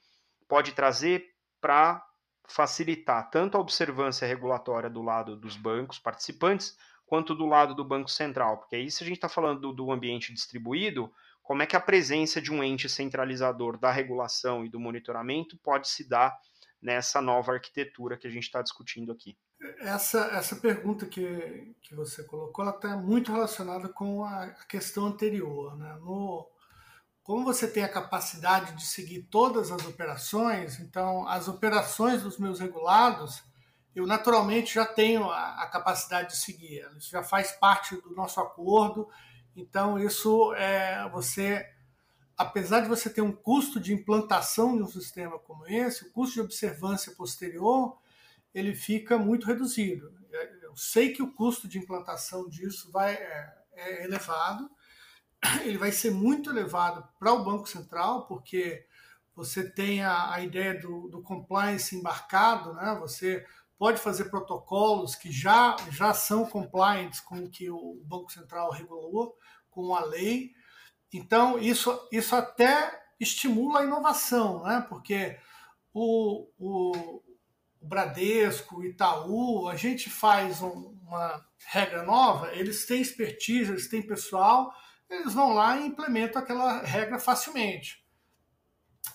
pode 0.48 0.74
trazer 0.74 1.26
para 1.62 2.06
facilitar 2.50 3.30
tanto 3.30 3.56
a 3.56 3.60
observância 3.62 4.28
regulatória 4.28 4.90
do 4.90 5.02
lado 5.02 5.36
dos 5.36 5.56
bancos 5.56 6.00
participantes, 6.00 6.78
quanto 7.06 7.34
do 7.36 7.46
lado 7.46 7.74
do 7.74 7.86
Banco 7.86 8.10
Central. 8.10 8.58
Porque 8.58 8.76
aí, 8.76 8.92
se 8.92 9.04
a 9.04 9.08
gente 9.08 9.18
está 9.18 9.30
falando 9.30 9.62
do, 9.62 9.74
do 9.74 9.92
ambiente 9.92 10.34
distribuído, 10.34 11.12
como 11.42 11.64
é 11.64 11.66
que 11.66 11.76
a 11.76 11.82
presença 11.82 12.42
de 12.42 12.52
um 12.52 12.64
ente 12.64 12.88
centralizador 12.88 13.78
da 13.78 13.92
regulação 13.92 14.64
e 14.64 14.70
do 14.70 14.80
monitoramento 14.80 15.58
pode 15.58 15.90
se 15.90 16.08
dar 16.08 16.38
nessa 16.82 17.22
nova 17.22 17.54
arquitetura 17.54 18.18
que 18.18 18.28
a 18.28 18.30
gente 18.30 18.44
está 18.44 18.62
discutindo 18.62 19.12
aqui? 19.12 19.38
Essa, 19.80 20.28
essa 20.28 20.56
pergunta 20.56 21.06
que, 21.06 21.76
que 21.82 21.94
você 21.94 22.24
colocou 22.24 22.68
está 22.70 22.96
muito 22.96 23.32
relacionada 23.32 23.90
com 23.90 24.24
a, 24.24 24.48
questão 24.70 25.08
anterior. 25.08 25.76
Né? 25.76 25.98
No, 26.00 26.48
como 27.24 27.44
você 27.44 27.68
tem 27.68 27.84
a 27.84 27.90
capacidade 27.90 28.74
de 28.74 28.86
seguir 28.86 29.24
todas 29.24 29.72
as 29.72 29.86
operações, 29.86 30.80
então 30.80 31.28
as 31.28 31.48
operações 31.48 32.24
dos 32.24 32.38
meus 32.38 32.60
regulados, 32.60 33.44
eu 33.96 34.08
naturalmente 34.08 34.74
já 34.74 34.86
tenho 34.86 35.30
a, 35.30 35.64
a 35.64 35.68
capacidade 35.68 36.30
de 36.30 36.38
seguir. 36.38 36.88
Isso 36.98 37.12
já 37.12 37.24
faz 37.24 37.52
parte 37.52 37.96
do 38.02 38.16
nosso 38.16 38.40
acordo. 38.40 39.10
Então, 39.56 40.00
isso 40.00 40.54
é 40.56 41.08
você 41.10 41.68
apesar 42.40 42.80
de 42.80 42.88
você 42.88 43.10
ter 43.10 43.22
um 43.22 43.34
custo 43.34 43.82
de 43.82 43.94
implantação 43.94 44.78
de 44.78 44.82
um 44.82 44.88
sistema 44.88 45.38
como 45.38 45.68
esse, 45.68 46.06
o 46.06 46.12
custo 46.12 46.36
de 46.36 46.42
observância 46.42 47.12
posterior 47.12 47.98
ele 48.54 48.74
fica 48.74 49.18
muito 49.18 49.46
reduzido. 49.46 50.12
Eu 50.62 50.76
sei 50.76 51.12
que 51.12 51.22
o 51.22 51.34
custo 51.34 51.68
de 51.68 51.78
implantação 51.78 52.48
disso 52.48 52.90
vai, 52.92 53.14
é, 53.14 53.54
é 53.74 54.04
elevado, 54.06 54.72
ele 55.64 55.78
vai 55.78 55.92
ser 55.92 56.12
muito 56.12 56.50
elevado 56.50 57.08
para 57.18 57.34
o 57.34 57.44
Banco 57.44 57.68
Central, 57.68 58.26
porque 58.28 58.86
você 59.36 59.70
tem 59.70 60.04
a, 60.04 60.34
a 60.34 60.42
ideia 60.42 60.80
do, 60.80 61.08
do, 61.08 61.22
compliance 61.22 61.96
embarcado, 61.96 62.74
né? 62.74 62.98
você 63.00 63.46
pode 63.78 64.02
fazer 64.02 64.26
protocolos 64.26 65.16
que 65.16 65.32
já, 65.32 65.78
já 65.92 66.14
são 66.14 66.46
compliantes 66.46 67.22
com 67.22 67.46
o 67.46 67.50
que 67.50 67.70
o 67.70 68.02
Banco 68.04 68.32
Central 68.32 68.70
regulou, 68.72 69.38
com 69.70 69.96
a 69.96 70.04
lei. 70.04 70.52
Então, 71.14 71.58
isso, 71.58 71.98
isso 72.12 72.36
até 72.36 73.02
estimula 73.18 73.80
a 73.80 73.86
inovação, 73.86 74.64
né? 74.64 74.86
porque 74.90 75.38
o, 75.94 76.50
o, 76.58 77.22
o 77.80 77.88
Bradesco, 77.88 78.80
o 78.80 78.86
Itaú, 78.86 79.70
a 79.70 79.78
gente 79.78 80.10
faz 80.10 80.62
um, 80.62 80.98
uma 81.08 81.46
regra 81.66 82.04
nova, 82.04 82.54
eles 82.54 82.86
têm 82.86 83.02
expertise, 83.02 83.72
eles 83.72 83.88
têm 83.88 84.06
pessoal, 84.06 84.74
eles 85.10 85.34
vão 85.34 85.54
lá 85.54 85.78
e 85.78 85.88
implementam 85.88 86.42
aquela 86.42 86.82
regra 86.82 87.20
facilmente. 87.20 88.04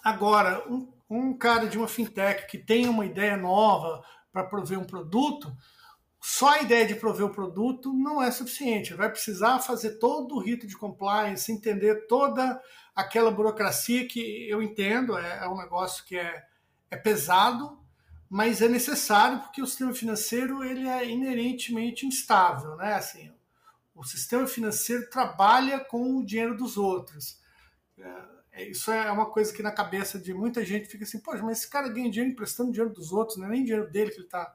Agora, 0.02 0.66
um, 0.68 0.92
um 1.08 1.36
cara 1.36 1.66
de 1.66 1.78
uma 1.78 1.88
fintech 1.88 2.46
que 2.46 2.58
tem 2.58 2.88
uma 2.88 3.06
ideia 3.06 3.36
nova 3.36 4.02
para 4.32 4.44
prover 4.44 4.78
um 4.78 4.84
produto, 4.84 5.54
só 6.20 6.54
a 6.54 6.62
ideia 6.62 6.86
de 6.86 6.94
prover 6.94 7.26
o 7.26 7.34
produto 7.34 7.92
não 7.92 8.22
é 8.22 8.30
suficiente. 8.30 8.94
Vai 8.94 9.10
precisar 9.10 9.60
fazer 9.60 9.98
todo 9.98 10.34
o 10.34 10.40
rito 10.40 10.66
de 10.66 10.76
compliance, 10.76 11.52
entender 11.52 12.06
toda 12.06 12.60
aquela 12.94 13.30
burocracia 13.30 14.08
que 14.08 14.48
eu 14.48 14.62
entendo, 14.62 15.18
é, 15.18 15.44
é 15.44 15.48
um 15.48 15.56
negócio 15.56 16.04
que 16.04 16.16
é, 16.16 16.44
é 16.90 16.96
pesado, 16.96 17.78
mas 18.28 18.62
é 18.62 18.68
necessário 18.68 19.40
porque 19.40 19.60
o 19.60 19.66
sistema 19.66 19.92
financeiro 19.92 20.64
ele 20.64 20.88
é 20.88 21.08
inerentemente 21.08 22.06
instável, 22.06 22.74
né? 22.76 22.94
Assim, 22.94 23.30
o 23.94 24.04
sistema 24.04 24.46
financeiro 24.46 25.08
trabalha 25.08 25.80
com 25.80 26.16
o 26.16 26.24
dinheiro 26.24 26.56
dos 26.56 26.76
outros. 26.76 27.38
É, 27.96 28.24
é 28.52 28.68
isso 28.68 28.90
é 28.90 29.10
uma 29.10 29.26
coisa 29.26 29.52
que 29.52 29.62
na 29.62 29.70
cabeça 29.70 30.18
de 30.18 30.34
muita 30.34 30.64
gente 30.64 30.88
fica 30.88 31.04
assim, 31.04 31.20
poxa, 31.20 31.42
mas 31.42 31.58
esse 31.58 31.70
cara 31.70 31.88
ganha 31.88 32.10
dinheiro 32.10 32.32
emprestando 32.32 32.72
dinheiro 32.72 32.92
dos 32.92 33.12
outros, 33.12 33.38
não 33.38 33.46
é 33.46 33.50
nem 33.50 33.64
dinheiro 33.64 33.90
dele 33.90 34.10
que 34.10 34.16
ele 34.16 34.24
está. 34.24 34.52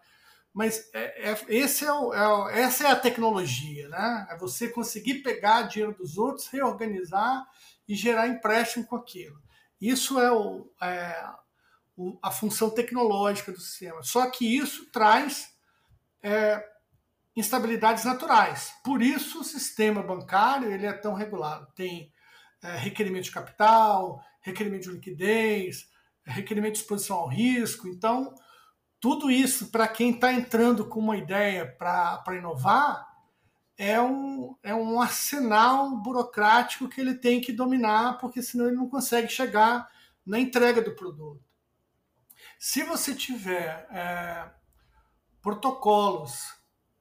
Mas 0.54 0.90
é, 0.94 1.32
é, 1.32 1.38
esse 1.48 1.86
é 1.86 1.94
o, 1.94 2.14
é 2.14 2.28
o, 2.28 2.50
essa 2.50 2.88
é 2.88 2.92
a 2.92 2.96
tecnologia, 2.96 3.88
né? 3.88 4.28
É 4.30 4.38
você 4.38 4.68
conseguir 4.68 5.16
pegar 5.22 5.64
dinheiro 5.64 5.96
dos 5.96 6.18
outros, 6.18 6.48
reorganizar 6.48 7.48
e 7.88 7.96
gerar 7.96 8.28
empréstimo 8.28 8.86
com 8.86 8.96
aquilo. 8.96 9.40
Isso 9.80 10.20
é 10.20 10.32
o, 10.32 10.70
é, 10.82 11.24
a 12.22 12.32
função 12.32 12.70
tecnológica 12.70 13.52
do 13.52 13.60
sistema. 13.60 14.02
Só 14.04 14.30
que 14.30 14.58
isso 14.58 14.90
traz 14.92 15.54
é, 16.22 16.64
instabilidades 17.36 18.04
naturais. 18.04 18.74
Por 18.84 19.02
isso 19.02 19.42
o 19.42 19.44
sistema 19.44 20.04
bancário 20.04 20.72
ele 20.72 20.86
é 20.86 20.94
tão 20.94 21.14
regulado. 21.14 21.68
Tem 21.76 22.12
é, 22.62 22.76
requerimento 22.76 23.26
de 23.26 23.32
capital, 23.32 24.22
requerimento 24.42 24.84
de 24.84 24.92
liquidez, 24.92 25.88
requerimento 26.26 26.74
de 26.74 26.80
exposição 26.80 27.18
ao 27.18 27.28
risco. 27.28 27.88
Então, 27.88 28.34
tudo 29.00 29.32
isso, 29.32 29.72
para 29.72 29.88
quem 29.88 30.12
está 30.12 30.34
entrando 30.34 30.86
com 30.86 31.00
uma 31.00 31.18
ideia 31.18 31.66
para 31.66 32.36
inovar, 32.36 33.08
é 33.78 34.00
um, 34.02 34.58
é 34.62 34.76
um 34.76 35.00
arsenal 35.00 35.96
burocrático 36.02 36.90
que 36.90 37.00
ele 37.00 37.16
tem 37.16 37.40
que 37.40 37.54
dominar, 37.54 38.18
porque 38.18 38.42
senão 38.42 38.68
ele 38.68 38.76
não 38.76 38.90
consegue 38.90 39.30
chegar 39.30 39.90
na 40.26 40.38
entrega 40.38 40.82
do 40.82 40.96
produto. 40.96 41.42
Se 42.60 42.84
você 42.84 43.16
tiver 43.16 43.88
é, 43.90 44.52
protocolos 45.42 46.59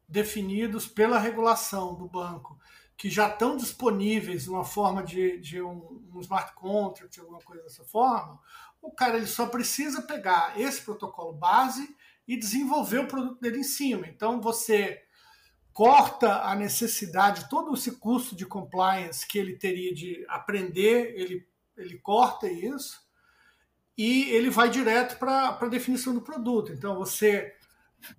definidos 0.09 0.87
pela 0.87 1.19
regulação 1.19 1.95
do 1.95 2.09
banco 2.09 2.59
que 2.97 3.09
já 3.09 3.29
estão 3.29 3.57
disponíveis 3.57 4.49
numa 4.49 4.65
forma 4.65 5.05
de, 5.05 5.39
de 5.39 5.63
um, 5.63 6.03
um, 6.13 6.21
smart 6.21 6.53
contract, 6.55 7.21
alguma 7.21 7.39
coisa 7.39 7.63
dessa 7.63 7.85
forma, 7.85 8.41
o 8.83 8.91
cara 8.91 9.17
ele 9.17 9.27
só 9.27 9.47
precisa 9.47 10.03
pegar 10.03 10.61
esse 10.61 10.83
protocolo 10.83 11.33
base 11.33 11.95
e 12.27 12.37
desenvolver 12.37 12.99
o 12.99 13.07
produto 13.07 13.41
dele 13.41 13.59
em 13.59 13.65
cima. 13.65 14.09
Então 14.09 14.41
você 14.41 15.01
corta 15.73 16.43
a 16.43 16.57
necessidade, 16.57 17.49
todo 17.49 17.73
esse 17.73 17.93
custo 17.93 18.35
de 18.35 18.45
compliance 18.45 19.25
que 19.25 19.39
ele 19.39 19.57
teria 19.57 19.95
de 19.95 20.27
aprender, 20.29 21.15
ele, 21.15 21.47
ele 21.77 21.99
corta 21.99 22.51
isso 22.51 23.07
e 23.97 24.25
ele 24.31 24.51
vai 24.51 24.71
direto 24.71 25.21
para 25.21 25.57
a 25.61 25.69
definição 25.69 26.13
do 26.13 26.21
produto. 26.21 26.73
Então 26.73 26.97
você 26.97 27.55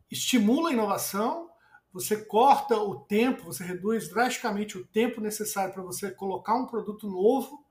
estimula 0.09 0.69
a 0.69 0.73
inovação, 0.73 1.48
você 1.91 2.17
corta 2.17 2.77
o 2.77 2.99
tempo, 2.99 3.45
você 3.45 3.63
reduz 3.63 4.09
drasticamente 4.09 4.77
o 4.77 4.85
tempo 4.85 5.19
necessário 5.19 5.73
para 5.73 5.83
você 5.83 6.11
colocar 6.11 6.55
um 6.55 6.67
produto 6.67 7.07
novo, 7.07 7.65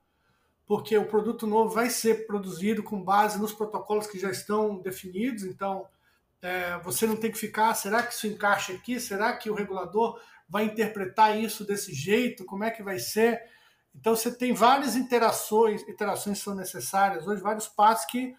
porque 0.65 0.97
o 0.97 1.07
produto 1.07 1.47
novo 1.47 1.73
vai 1.73 1.89
ser 1.89 2.27
produzido 2.27 2.83
com 2.83 3.01
base 3.01 3.39
nos 3.39 3.53
protocolos 3.53 4.07
que 4.07 4.19
já 4.19 4.29
estão 4.29 4.77
definidos. 4.77 5.43
Então 5.43 5.87
é, 6.41 6.77
você 6.79 7.07
não 7.07 7.15
tem 7.15 7.31
que 7.31 7.37
ficar, 7.37 7.73
será 7.73 8.03
que 8.03 8.13
isso 8.13 8.27
encaixa 8.27 8.73
aqui? 8.73 8.99
Será 8.99 9.35
que 9.35 9.49
o 9.49 9.55
regulador 9.55 10.21
vai 10.47 10.65
interpretar 10.65 11.39
isso 11.39 11.65
desse 11.65 11.93
jeito? 11.93 12.45
Como 12.45 12.63
é 12.63 12.71
que 12.71 12.83
vai 12.83 12.99
ser? 12.99 13.41
Então 13.95 14.15
você 14.15 14.31
tem 14.31 14.53
várias 14.53 14.95
interações, 14.95 15.81
interações 15.87 16.39
são 16.39 16.55
necessárias 16.55 17.25
hoje, 17.25 17.41
vários 17.41 17.67
passos 17.67 18.05
que 18.05 18.35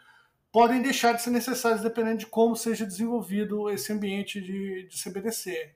podem 0.53 0.83
deixar 0.83 1.13
de 1.13 1.23
ser 1.23 1.31
necessários 1.31 1.83
dependendo 1.83 2.19
de 2.19 2.27
como 2.27 2.57
seja 2.57 2.85
desenvolvido 2.85 3.71
esse 3.71 3.93
ambiente 3.93 4.41
de, 4.41 4.87
de 4.89 5.03
CBDC. 5.03 5.75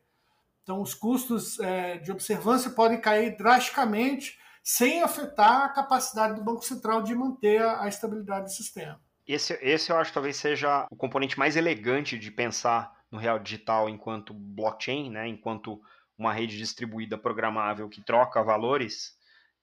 Então 0.63 0.81
os 0.81 0.95
custos 0.95 1.61
é, 1.61 1.99
de 1.99 2.11
observância 2.11 2.71
podem 2.71 3.01
cair 3.01 3.37
drasticamente 3.37 4.39
sem 4.63 5.03
afetar 5.03 5.63
a 5.63 5.69
capacidade 5.69 6.35
do 6.35 6.43
Banco 6.43 6.65
Central 6.65 7.03
de 7.03 7.15
manter 7.15 7.63
a, 7.63 7.87
estabilidade 7.87 8.47
do 8.47 8.51
sistema. 8.51 8.99
Esse, 9.27 9.59
esse 9.61 9.93
eu 9.93 9.97
acho 9.99 10.11
que 10.11 10.15
talvez 10.15 10.37
seja 10.37 10.87
o 10.91 10.97
componente 10.97 11.39
mais 11.39 11.55
elegante 11.55 12.19
de 12.19 12.31
pensar 12.31 12.91
no 13.11 13.19
real 13.19 13.39
digital 13.39 13.89
enquanto 13.89 14.33
blockchain, 14.33 15.11
né, 15.11 15.29
enquanto 15.29 15.81
uma 16.17 16.33
rede 16.33 16.57
distribuída 16.57 17.19
programável 17.19 17.89
que 17.89 18.03
troca 18.03 18.43
valores, 18.43 19.15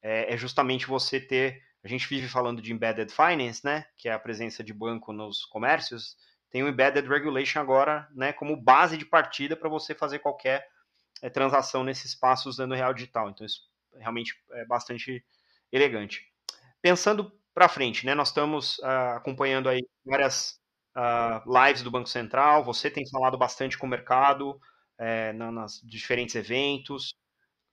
é, 0.02 0.34
é 0.34 0.38
justamente 0.38 0.88
você 0.88 1.19
ter. 1.19 1.62
A 1.84 1.88
gente 1.88 2.08
vive 2.08 2.28
falando 2.28 2.62
de 2.62 2.72
embedded 2.72 3.12
finance, 3.12 3.65
né, 3.65 3.86
que 3.98 4.08
é 4.08 4.13
a 4.13 4.20
presença 4.20 4.63
de 4.63 4.74
banco 4.74 5.12
nos 5.12 5.46
comércios. 5.46 6.15
Tem 6.50 6.62
o 6.63 6.67
embedded 6.67 7.08
regulation 7.08 7.60
agora, 7.60 8.08
né, 8.13 8.32
como 8.34 8.56
base 8.56 8.98
de 8.98 9.06
partida 9.06 9.56
para 9.56 9.70
você 9.70 9.96
fazer 9.96 10.20
qualquer 10.20 10.67
é, 11.22 11.30
transação 11.30 11.84
nesse 11.84 12.06
espaço 12.06 12.50
usando 12.50 12.74
o 12.74 12.76
real 12.76 12.94
digital. 12.94 13.30
Então 13.30 13.46
isso 13.46 13.62
realmente 13.98 14.36
é 14.52 14.65
bastante 14.65 15.26
elegante. 15.72 16.32
Pensando 16.82 17.32
para 17.54 17.67
frente, 17.67 18.06
né, 18.06 18.15
nós 18.15 18.30
estamos 18.30 18.78
uh, 18.80 19.15
acompanhando 19.15 19.67
aí 19.67 19.82
várias 20.06 20.60
uh, 20.96 21.65
lives 21.65 21.82
do 21.82 21.91
Banco 21.91 22.10
Central. 22.10 22.63
Você 22.63 22.89
tem 22.89 23.08
falado 23.10 23.38
bastante 23.38 23.78
com 23.78 23.88
o 23.88 23.89
mercado 23.89 24.60
é, 24.98 25.34
nas 25.34 25.82
diferentes 25.84 26.36
eventos. 26.36 27.13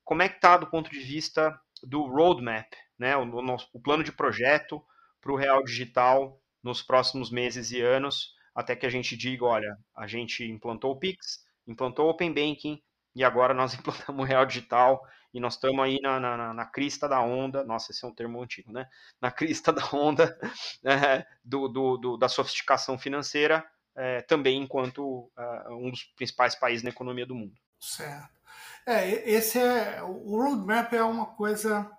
Como 0.03 0.23
é 0.23 0.29
que 0.29 0.37
está 0.37 0.57
do 0.57 0.67
ponto 0.67 0.91
de 0.91 0.99
vista 0.99 1.59
do 1.83 2.07
roadmap, 2.07 2.73
né, 2.99 3.17
o, 3.17 3.23
o, 3.23 3.57
o 3.75 3.81
plano 3.81 4.03
de 4.03 4.13
projeto 4.13 4.83
para 5.21 5.33
o 5.33 5.37
real 5.37 5.63
digital 5.63 6.41
nos 6.63 6.83
próximos 6.83 7.31
meses 7.31 7.71
e 7.71 7.81
anos, 7.81 8.35
até 8.55 8.75
que 8.75 8.87
a 8.87 8.91
gente 8.91 9.17
diga, 9.17 9.45
olha, 9.45 9.79
a 9.97 10.07
gente 10.07 10.45
implantou 10.45 10.93
o 10.93 10.99
Pix, 10.99 11.45
implantou 11.67 12.07
o 12.07 12.11
Open 12.11 12.33
Banking 12.33 12.83
e 13.15 13.25
agora 13.25 13.55
nós 13.55 13.75
implantamos 13.79 14.23
o 14.23 14.27
real 14.27 14.45
digital 14.45 15.03
e 15.33 15.41
nós 15.41 15.55
estamos 15.55 15.85
aí 15.85 15.99
na, 16.01 16.19
na, 16.19 16.55
na, 16.55 16.67
crista 16.67 17.09
da 17.09 17.21
onda, 17.21 17.63
nossa, 17.65 17.93
esse 17.93 18.05
é 18.05 18.09
um 18.09 18.15
termo 18.15 18.43
antigo, 18.43 18.73
né? 18.73 18.89
Na 19.21 19.31
crista 19.31 19.73
da 19.73 19.85
onda 19.93 20.39
é, 20.85 21.27
do, 21.45 21.69
do, 21.69 21.97
do, 21.99 22.17
da 22.17 22.29
sofisticação 22.29 22.99
financeira, 22.99 23.65
é, 23.95 24.23
também 24.23 24.63
enquanto 24.63 25.31
uh, 25.37 25.75
um 25.75 25.91
dos 25.91 26.05
principais 26.17 26.55
países 26.55 26.83
na 26.83 26.91
economia 26.91 27.27
do 27.27 27.35
mundo. 27.35 27.55
Certo. 27.79 28.39
É, 28.87 29.29
esse 29.29 29.59
é 29.59 30.03
o 30.03 30.41
roadmap 30.41 30.93
é 30.95 31.03
uma 31.03 31.27
coisa 31.27 31.91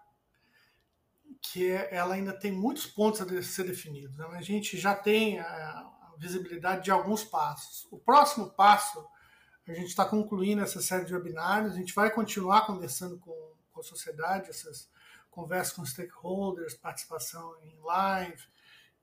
que 1.41 1.69
ela 1.71 2.15
ainda 2.15 2.33
tem 2.33 2.51
muitos 2.51 2.85
pontos 2.85 3.21
a 3.21 3.43
ser 3.43 3.63
definidos. 3.63 4.17
Né? 4.17 4.25
A 4.31 4.41
gente 4.41 4.77
já 4.77 4.93
tem 4.95 5.39
a 5.39 5.91
visibilidade 6.17 6.83
de 6.83 6.91
alguns 6.91 7.23
passos. 7.23 7.87
O 7.91 7.97
próximo 7.97 8.49
passo 8.49 9.05
a 9.67 9.73
gente 9.73 9.89
está 9.89 10.03
concluindo 10.03 10.63
essa 10.63 10.81
série 10.81 11.05
de 11.05 11.13
webinários, 11.13 11.73
a 11.73 11.77
gente 11.77 11.93
vai 11.93 12.09
continuar 12.09 12.65
conversando 12.65 13.19
com, 13.19 13.53
com 13.71 13.79
a 13.79 13.83
sociedade, 13.83 14.49
essas 14.49 14.89
conversas 15.29 15.73
com 15.73 15.85
stakeholders, 15.85 16.73
participação 16.73 17.55
em 17.61 17.77
live, 17.83 18.43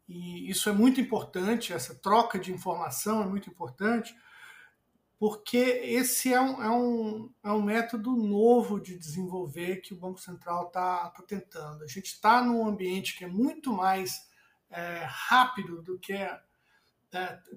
e 0.09 0.51
isso 0.51 0.68
é 0.68 0.72
muito 0.72 1.01
importante, 1.01 1.72
essa 1.72 1.94
troca 1.94 2.38
de 2.38 2.53
informação 2.53 3.22
é 3.22 3.27
muito 3.27 3.49
importante, 3.49 4.14
porque 5.18 5.57
esse 5.57 6.33
é 6.33 6.40
um, 6.40 6.62
é 6.62 6.70
um, 6.70 7.33
é 7.44 7.50
um 7.50 7.62
método 7.62 8.14
novo 8.14 8.79
de 8.79 8.98
desenvolver 8.98 9.76
que 9.76 9.94
o 9.94 9.98
Banco 9.98 10.20
Central 10.20 10.66
está 10.66 11.09
tá 11.11 11.22
tentando. 11.22 11.83
A 11.83 11.87
gente 11.87 12.07
está 12.07 12.42
num 12.42 12.66
ambiente 12.66 13.16
que 13.16 13.24
é 13.24 13.29
muito 13.29 13.72
mais 13.72 14.29
é, 14.70 15.05
rápido 15.09 15.83
do 15.83 15.98
que 15.98 16.12
é, 16.12 16.40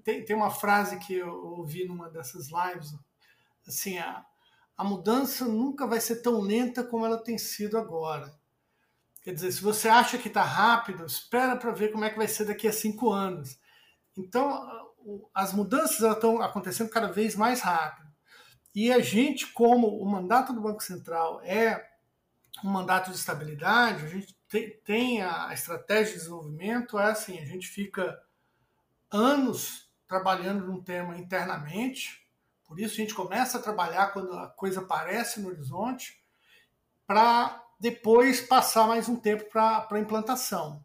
tem, 0.04 0.24
tem 0.24 0.36
uma 0.36 0.52
frase 0.52 1.00
que 1.00 1.16
eu 1.16 1.34
ouvi 1.34 1.86
numa 1.86 2.10
dessas 2.10 2.48
lives, 2.50 2.94
assim, 3.68 3.98
a, 3.98 4.26
a 4.78 4.84
mudança 4.84 5.46
nunca 5.46 5.86
vai 5.86 6.00
ser 6.00 6.22
tão 6.22 6.40
lenta 6.40 6.84
como 6.84 7.06
ela 7.06 7.22
tem 7.22 7.38
sido 7.38 7.78
agora. 7.78 8.34
Quer 9.22 9.34
dizer, 9.34 9.52
se 9.52 9.62
você 9.62 9.90
acha 9.90 10.18
que 10.18 10.30
está 10.30 10.44
rápido, 10.44 11.06
espera 11.06 11.58
para 11.58 11.72
ver 11.72 11.92
como 11.92 12.06
é 12.06 12.10
que 12.10 12.18
vai 12.18 12.28
ser 12.28 12.46
daqui 12.46 12.68
a 12.68 12.74
cinco 12.74 13.12
anos. 13.12 13.60
Então, 14.18 14.89
as 15.34 15.54
mudanças 15.54 16.00
estão 16.00 16.42
acontecendo 16.42 16.90
cada 16.90 17.12
vez 17.12 17.36
mais 17.36 17.62
rápido. 17.62 18.10
E 18.74 18.92
a 18.92 19.00
gente, 19.00 19.48
como 19.48 19.88
o 19.88 20.06
mandato 20.06 20.54
do 20.54 20.62
Banco 20.62 20.84
Central 20.84 21.42
é 21.44 21.88
um 22.64 22.70
mandato 22.70 23.10
de 23.10 23.18
estabilidade, 23.18 24.06
a 24.06 24.08
gente 24.08 24.36
tem 24.84 25.22
a 25.22 25.54
estratégia 25.54 26.14
de 26.14 26.20
desenvolvimento, 26.20 27.00
é 27.00 27.12
assim, 27.12 27.40
a 27.40 27.46
gente 27.46 27.68
fica 27.68 28.20
anos 29.12 29.90
trabalhando 30.08 30.66
num 30.66 30.82
tema 30.82 31.18
internamente, 31.18 32.26
por 32.66 32.80
isso 32.80 32.94
a 32.94 32.98
gente 32.98 33.14
começa 33.14 33.58
a 33.58 33.62
trabalhar 33.62 34.14
quando 34.14 34.34
a 34.34 34.48
coisa 34.48 34.82
aparece 34.82 35.40
no 35.40 35.50
horizonte, 35.50 36.24
para 37.08 37.64
depois 37.80 38.42
passar 38.42 38.88
mais 38.88 39.08
um 39.08 39.16
tempo 39.16 39.50
para 39.50 39.88
a 39.90 40.00
implantação. 40.00 40.84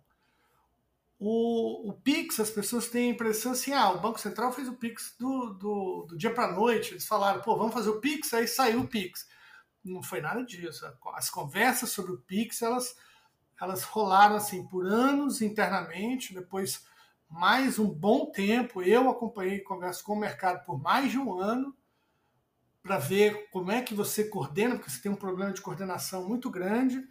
O, 1.26 1.88
o 1.88 1.94
Pix, 1.94 2.38
as 2.38 2.50
pessoas 2.50 2.88
têm 2.88 3.08
a 3.08 3.14
impressão 3.14 3.52
assim: 3.52 3.72
ah, 3.72 3.90
o 3.92 3.98
Banco 3.98 4.20
Central 4.20 4.52
fez 4.52 4.68
o 4.68 4.74
Pix 4.74 5.16
do, 5.18 5.54
do, 5.54 6.06
do 6.10 6.18
dia 6.18 6.30
para 6.30 6.52
a 6.52 6.52
noite. 6.52 6.92
Eles 6.92 7.06
falaram, 7.06 7.40
pô, 7.40 7.56
vamos 7.56 7.72
fazer 7.72 7.88
o 7.88 7.98
Pix, 7.98 8.34
aí 8.34 8.46
saiu 8.46 8.80
o 8.80 8.86
Pix. 8.86 9.26
Não 9.82 10.02
foi 10.02 10.20
nada 10.20 10.44
disso. 10.44 10.84
As 11.14 11.30
conversas 11.30 11.88
sobre 11.88 12.12
o 12.12 12.18
Pix, 12.18 12.60
elas, 12.60 12.94
elas 13.58 13.84
rolaram 13.84 14.36
assim 14.36 14.68
por 14.68 14.84
anos 14.84 15.40
internamente, 15.40 16.34
depois 16.34 16.84
mais 17.26 17.78
um 17.78 17.88
bom 17.88 18.30
tempo. 18.30 18.82
Eu 18.82 19.08
acompanhei 19.08 19.60
conversas 19.60 20.02
com 20.02 20.12
o 20.12 20.20
mercado 20.20 20.62
por 20.66 20.78
mais 20.78 21.10
de 21.10 21.18
um 21.18 21.40
ano 21.40 21.74
para 22.82 22.98
ver 22.98 23.48
como 23.50 23.70
é 23.70 23.80
que 23.80 23.94
você 23.94 24.24
coordena, 24.24 24.74
porque 24.74 24.90
você 24.90 25.00
tem 25.00 25.10
um 25.10 25.16
problema 25.16 25.54
de 25.54 25.62
coordenação 25.62 26.28
muito 26.28 26.50
grande. 26.50 27.02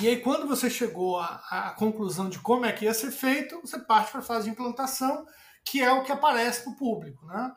E 0.00 0.06
aí, 0.06 0.20
quando 0.20 0.46
você 0.46 0.70
chegou 0.70 1.18
à, 1.18 1.42
à 1.50 1.70
conclusão 1.70 2.28
de 2.28 2.38
como 2.38 2.64
é 2.64 2.72
que 2.72 2.84
ia 2.84 2.94
ser 2.94 3.10
feito, 3.10 3.60
você 3.60 3.80
parte 3.80 4.12
para 4.12 4.20
a 4.20 4.24
fase 4.24 4.44
de 4.44 4.50
implantação, 4.50 5.26
que 5.64 5.82
é 5.82 5.92
o 5.92 6.04
que 6.04 6.12
aparece 6.12 6.62
para 6.62 6.72
o 6.72 6.76
público. 6.76 7.26
Né? 7.26 7.52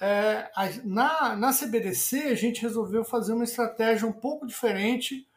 É, 0.00 0.50
na, 0.84 1.36
na 1.36 1.52
CBDC, 1.52 2.24
a 2.24 2.34
gente 2.34 2.60
resolveu 2.60 3.04
fazer 3.04 3.32
uma 3.32 3.44
estratégia 3.44 4.08
um 4.08 4.12
pouco 4.12 4.44
diferente 4.44 5.28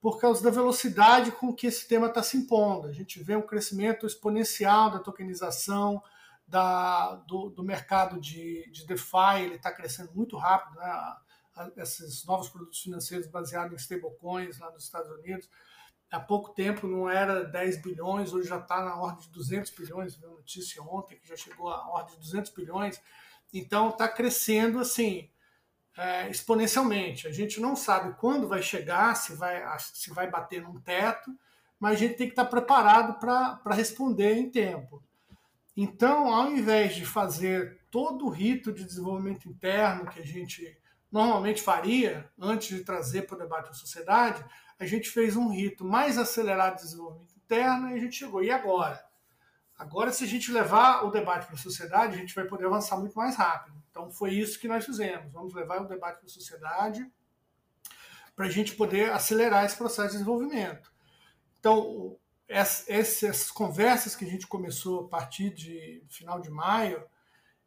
por 0.00 0.20
causa 0.20 0.44
da 0.44 0.50
velocidade 0.50 1.32
com 1.32 1.52
que 1.52 1.66
esse 1.66 1.88
tema 1.88 2.06
está 2.06 2.22
se 2.22 2.36
impondo. 2.36 2.86
A 2.86 2.92
gente 2.92 3.20
vê 3.20 3.34
um 3.34 3.42
crescimento 3.42 4.06
exponencial 4.06 4.92
da 4.92 5.00
tokenização, 5.00 6.00
da, 6.46 7.16
do, 7.26 7.50
do 7.50 7.64
mercado 7.64 8.20
de, 8.20 8.70
de 8.70 8.86
DeFi, 8.86 9.40
ele 9.42 9.54
está 9.56 9.72
crescendo 9.72 10.12
muito 10.14 10.36
rápido, 10.36 10.78
né? 10.78 11.16
esses 11.76 12.24
novos 12.24 12.48
produtos 12.48 12.80
financeiros 12.80 13.26
baseados 13.26 13.72
em 13.72 13.76
stablecoins 13.76 14.58
lá 14.58 14.70
nos 14.70 14.84
Estados 14.84 15.10
Unidos. 15.10 15.48
Há 16.14 16.20
pouco 16.20 16.50
tempo 16.50 16.86
não 16.86 17.10
era 17.10 17.44
10 17.44 17.82
bilhões, 17.82 18.32
hoje 18.32 18.48
já 18.48 18.58
está 18.58 18.84
na 18.84 18.94
ordem 18.94 19.22
de 19.22 19.30
200 19.30 19.72
bilhões, 19.72 20.14
vi 20.14 20.24
uma 20.24 20.36
notícia 20.36 20.80
ontem 20.82 21.18
que 21.18 21.26
já 21.26 21.36
chegou 21.36 21.68
à 21.68 21.88
ordem 21.88 22.14
de 22.14 22.20
200 22.20 22.52
bilhões. 22.52 23.00
Então 23.52 23.88
está 23.88 24.08
crescendo 24.08 24.78
assim, 24.78 25.28
é, 25.96 26.30
exponencialmente. 26.30 27.26
A 27.26 27.32
gente 27.32 27.60
não 27.60 27.74
sabe 27.74 28.14
quando 28.20 28.46
vai 28.46 28.62
chegar, 28.62 29.16
se 29.16 29.34
vai, 29.34 29.60
se 29.80 30.10
vai 30.10 30.30
bater 30.30 30.62
num 30.62 30.80
teto, 30.80 31.36
mas 31.80 31.94
a 31.94 31.98
gente 31.98 32.16
tem 32.16 32.28
que 32.28 32.32
estar 32.32 32.44
preparado 32.44 33.18
para 33.18 33.74
responder 33.74 34.36
em 34.36 34.48
tempo. 34.48 35.02
Então, 35.76 36.32
ao 36.32 36.48
invés 36.48 36.94
de 36.94 37.04
fazer 37.04 37.80
todo 37.90 38.26
o 38.26 38.30
rito 38.30 38.72
de 38.72 38.84
desenvolvimento 38.84 39.48
interno 39.48 40.06
que 40.06 40.20
a 40.20 40.24
gente 40.24 40.78
normalmente 41.10 41.60
faria 41.60 42.30
antes 42.38 42.76
de 42.76 42.84
trazer 42.84 43.22
para 43.22 43.34
o 43.34 43.38
debate 43.38 43.68
da 43.68 43.74
sociedade, 43.74 44.44
a 44.78 44.86
gente 44.86 45.08
fez 45.10 45.36
um 45.36 45.48
rito 45.48 45.84
mais 45.84 46.18
acelerado 46.18 46.76
de 46.76 46.82
desenvolvimento 46.82 47.34
interno 47.36 47.90
e 47.90 47.94
a 47.94 47.98
gente 47.98 48.16
chegou. 48.16 48.42
E 48.42 48.50
agora? 48.50 49.04
Agora, 49.78 50.12
se 50.12 50.24
a 50.24 50.26
gente 50.26 50.52
levar 50.52 51.04
o 51.04 51.10
debate 51.10 51.46
para 51.46 51.56
a 51.56 51.58
sociedade, 51.58 52.14
a 52.14 52.18
gente 52.18 52.34
vai 52.34 52.44
poder 52.44 52.66
avançar 52.66 52.96
muito 52.96 53.16
mais 53.16 53.36
rápido. 53.36 53.76
Então, 53.90 54.10
foi 54.10 54.32
isso 54.32 54.58
que 54.58 54.68
nós 54.68 54.84
fizemos. 54.84 55.32
Vamos 55.32 55.54
levar 55.54 55.82
o 55.82 55.88
debate 55.88 56.18
para 56.18 56.26
a 56.26 56.30
sociedade 56.30 57.04
para 58.34 58.46
a 58.46 58.50
gente 58.50 58.74
poder 58.74 59.12
acelerar 59.12 59.64
esse 59.64 59.76
processo 59.76 60.08
de 60.08 60.14
desenvolvimento. 60.14 60.92
Então, 61.58 62.16
essas 62.48 63.50
conversas 63.50 64.14
que 64.14 64.24
a 64.24 64.28
gente 64.28 64.46
começou 64.46 65.04
a 65.04 65.08
partir 65.08 65.50
de 65.50 66.04
final 66.08 66.40
de 66.40 66.50
maio, 66.50 67.04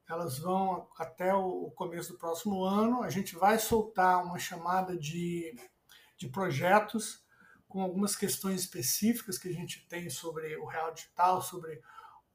elas 0.10 0.40
vão 0.40 0.88
até 0.98 1.34
o 1.34 1.72
começo 1.72 2.14
do 2.14 2.20
próximo 2.20 2.64
ano. 2.64 3.02
A 3.02 3.10
gente 3.10 3.36
vai 3.36 3.60
soltar 3.60 4.24
uma 4.24 4.38
chamada 4.38 4.96
de, 4.98 5.56
de 6.18 6.28
projetos 6.28 7.26
com 7.68 7.82
algumas 7.82 8.16
questões 8.16 8.62
específicas 8.62 9.38
que 9.38 9.50
a 9.50 9.54
gente 9.54 9.86
tem 9.88 10.10
sobre 10.10 10.56
o 10.58 10.66
real 10.66 10.94
digital, 10.94 11.42
sobre 11.42 11.82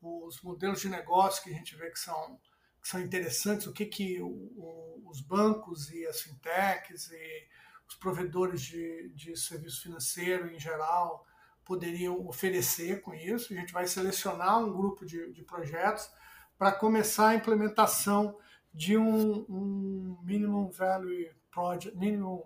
os 0.00 0.40
modelos 0.42 0.80
de 0.80 0.88
negócio 0.88 1.42
que 1.42 1.50
a 1.50 1.54
gente 1.54 1.74
vê 1.76 1.90
que 1.90 1.98
são, 1.98 2.38
que 2.80 2.88
são 2.88 3.00
interessantes, 3.00 3.66
o 3.66 3.72
que, 3.72 3.86
que 3.86 4.20
o, 4.20 4.28
o, 4.28 5.02
os 5.06 5.20
bancos 5.20 5.90
e 5.90 6.06
as 6.06 6.20
fintechs 6.20 7.10
e 7.10 7.48
os 7.88 7.94
provedores 7.94 8.62
de, 8.62 9.10
de 9.14 9.36
serviço 9.36 9.82
financeiro 9.82 10.50
em 10.50 10.58
geral 10.58 11.26
poderiam 11.64 12.26
oferecer 12.26 13.00
com 13.00 13.14
isso. 13.14 13.52
A 13.52 13.56
gente 13.56 13.72
vai 13.72 13.86
selecionar 13.86 14.58
um 14.58 14.72
grupo 14.72 15.06
de, 15.06 15.32
de 15.32 15.42
projetos 15.42 16.10
para 16.58 16.72
começar 16.72 17.28
a 17.28 17.34
implementação 17.34 18.36
de 18.74 18.96
um, 18.96 19.44
um 19.48 20.18
minimum 20.22 20.70
value 20.70 21.30
project, 21.50 21.96
minimum 21.96 22.42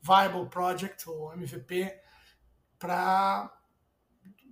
viable 0.00 0.48
project 0.48 1.08
ou 1.08 1.32
MVP 1.32 2.00
para 2.78 3.54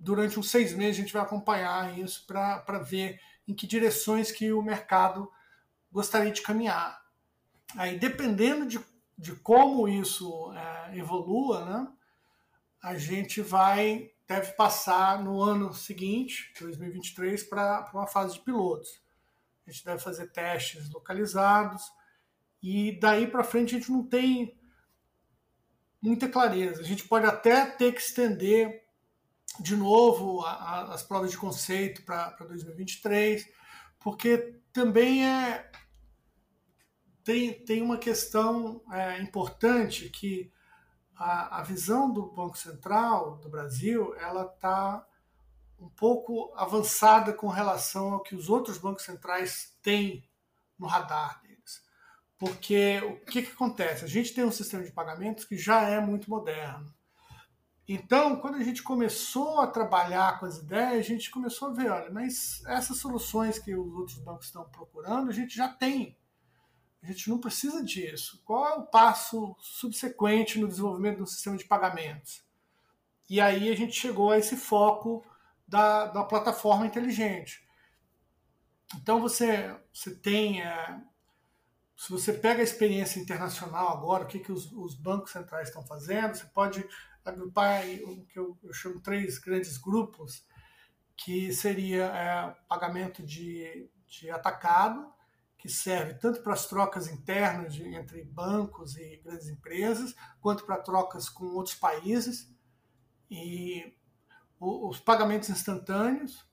durante 0.01 0.39
uns 0.39 0.51
seis 0.51 0.73
meses 0.73 0.99
a 0.99 1.03
gente 1.03 1.13
vai 1.13 1.23
acompanhar 1.23 1.99
isso 1.99 2.27
para 2.27 2.79
ver 2.79 3.21
em 3.47 3.55
que 3.55 3.67
direções 3.67 4.31
que 4.31 4.53
o 4.53 4.63
mercado 4.63 5.31
gostaria 5.91 6.31
de 6.31 6.43
caminhar. 6.43 7.03
Aí, 7.77 7.99
dependendo 7.99 8.67
de, 8.67 8.79
de 9.17 9.35
como 9.37 9.89
isso 9.89 10.53
é, 10.53 10.99
evolua, 10.99 11.65
né, 11.65 11.89
a 12.83 12.97
gente 12.97 13.41
vai 13.41 14.13
deve 14.29 14.53
passar 14.53 15.25
no 15.25 15.43
ano 15.43 15.73
seguinte, 15.73 16.53
2023, 16.61 17.43
para 17.45 17.91
uma 17.95 18.07
fase 18.07 18.35
de 18.35 18.41
pilotos. 18.41 19.03
A 19.67 19.71
gente 19.71 19.85
deve 19.85 20.03
fazer 20.03 20.31
testes 20.31 20.91
localizados 20.91 21.83
e 22.63 22.99
daí 23.01 23.27
para 23.27 23.43
frente 23.43 23.75
a 23.75 23.79
gente 23.79 23.91
não 23.91 24.05
tem 24.05 24.58
muita 26.01 26.29
clareza. 26.29 26.81
A 26.81 26.85
gente 26.85 27.07
pode 27.07 27.27
até 27.27 27.67
ter 27.67 27.93
que 27.93 28.01
estender 28.01 28.85
de 29.61 29.77
novo 29.77 30.43
a, 30.45 30.53
a, 30.53 30.95
as 30.95 31.03
provas 31.03 31.31
de 31.31 31.39
conceito 31.39 32.03
para 32.03 32.31
2023, 32.41 33.49
porque 33.99 34.61
também 34.73 35.27
é 35.27 35.71
tem, 37.25 37.53
tem 37.53 37.83
uma 37.83 37.99
questão 37.99 38.81
é, 38.91 39.21
importante 39.21 40.09
que 40.09 40.51
a, 41.15 41.59
a 41.59 41.63
visão 41.63 42.11
do 42.11 42.31
Banco 42.31 42.57
Central 42.57 43.37
do 43.37 43.51
Brasil 43.51 44.15
ela 44.17 44.45
está 44.45 45.07
um 45.79 45.91
pouco 45.91 46.53
avançada 46.57 47.33
com 47.33 47.49
relação 47.49 48.15
ao 48.15 48.23
que 48.23 48.35
os 48.35 48.49
outros 48.49 48.79
bancos 48.79 49.05
centrais 49.05 49.77
têm 49.83 50.27
no 50.79 50.87
radar. 50.87 51.43
Porque 52.39 53.01
o 53.01 53.17
que, 53.27 53.43
que 53.43 53.53
acontece? 53.53 54.05
A 54.05 54.09
gente 54.09 54.33
tem 54.33 54.45
um 54.45 54.53
sistema 54.53 54.85
de 54.85 54.93
pagamentos 54.93 55.45
que 55.45 55.59
já 55.59 55.83
é 55.83 56.01
muito 56.01 56.31
moderno. 56.31 56.95
Então, 57.87 58.37
quando 58.37 58.57
a 58.57 58.63
gente 58.63 58.83
começou 58.83 59.61
a 59.61 59.67
trabalhar 59.67 60.39
com 60.39 60.47
as 60.47 60.59
ideias, 60.59 60.99
a 60.99 61.09
gente 61.09 61.31
começou 61.31 61.69
a 61.69 61.73
ver, 61.73 61.91
olha, 61.91 62.11
mas 62.11 62.63
essas 62.67 62.99
soluções 62.99 63.59
que 63.59 63.75
os 63.75 63.95
outros 63.95 64.19
bancos 64.19 64.47
estão 64.47 64.69
procurando, 64.69 65.31
a 65.31 65.33
gente 65.33 65.57
já 65.57 65.69
tem. 65.69 66.17
A 67.03 67.07
gente 67.07 67.31
não 67.31 67.39
precisa 67.39 67.83
disso. 67.83 68.43
Qual 68.45 68.69
é 68.69 68.75
o 68.75 68.87
passo 68.87 69.57
subsequente 69.61 70.59
no 70.59 70.69
desenvolvimento 70.69 71.19
do 71.19 71.27
sistema 71.27 71.57
de 71.57 71.65
pagamentos? 71.65 72.45
E 73.29 73.41
aí 73.41 73.71
a 73.71 73.77
gente 73.77 73.99
chegou 73.99 74.33
a 74.33 74.39
esse 74.39 74.57
foco 74.57 75.25
da, 75.67 76.07
da 76.07 76.25
plataforma 76.25 76.87
inteligente. 76.87 77.67
Então 78.97 79.21
você, 79.21 79.75
você 79.93 80.15
tem. 80.15 80.63
É, 80.63 81.01
se 81.99 82.13
você 82.13 82.33
pega 82.33 82.61
a 82.61 82.65
experiência 82.65 83.19
internacional 83.19 83.89
agora, 83.89 84.23
o 84.23 84.29
que, 84.29 84.39
que 84.39 84.53
os, 84.53 84.71
os 84.71 84.95
bancos 84.95 85.33
centrais 85.33 85.67
estão 85.67 85.85
fazendo, 85.85 86.37
você 86.37 86.47
pode 86.47 86.89
agrupar 87.25 87.83
o 88.05 88.25
que 88.25 88.39
eu, 88.39 88.57
eu 88.63 88.73
chamo 88.73 89.01
três 89.01 89.37
grandes 89.37 89.77
grupos, 89.77 90.47
que 91.17 91.53
seria 91.53 92.05
é, 92.05 92.57
pagamento 92.69 93.21
de, 93.21 93.91
de 94.07 94.31
atacado, 94.31 95.13
que 95.59 95.69
serve 95.69 96.15
tanto 96.15 96.41
para 96.41 96.53
as 96.53 96.69
trocas 96.69 97.09
internas 97.09 97.75
de, 97.75 97.83
entre 97.93 98.23
bancos 98.23 98.97
e 98.97 99.17
grandes 99.25 99.49
empresas, 99.49 100.15
quanto 100.41 100.65
para 100.65 100.79
trocas 100.79 101.29
com 101.29 101.47
outros 101.47 101.75
países, 101.75 102.49
e 103.29 103.93
o, 104.61 104.89
os 104.89 105.01
pagamentos 105.01 105.51
instantâneos. 105.51 106.49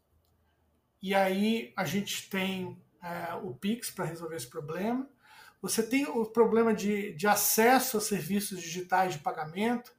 E 1.04 1.14
aí 1.14 1.72
a 1.78 1.86
gente 1.86 2.32
tem 2.32 2.84
é, 3.00 3.36
o 3.36 3.54
Pix 3.54 3.92
para 3.92 4.06
resolver 4.06 4.38
esse 4.38 4.50
problema. 4.50 5.08
Você 5.66 5.82
tem 5.82 6.06
o 6.06 6.24
problema 6.28 6.76
de, 6.76 7.14
de 7.14 7.26
acesso 7.26 7.98
a 7.98 8.02
serviços 8.02 8.62
digitais 8.62 9.14
de 9.14 9.20
pagamento, 9.20 9.92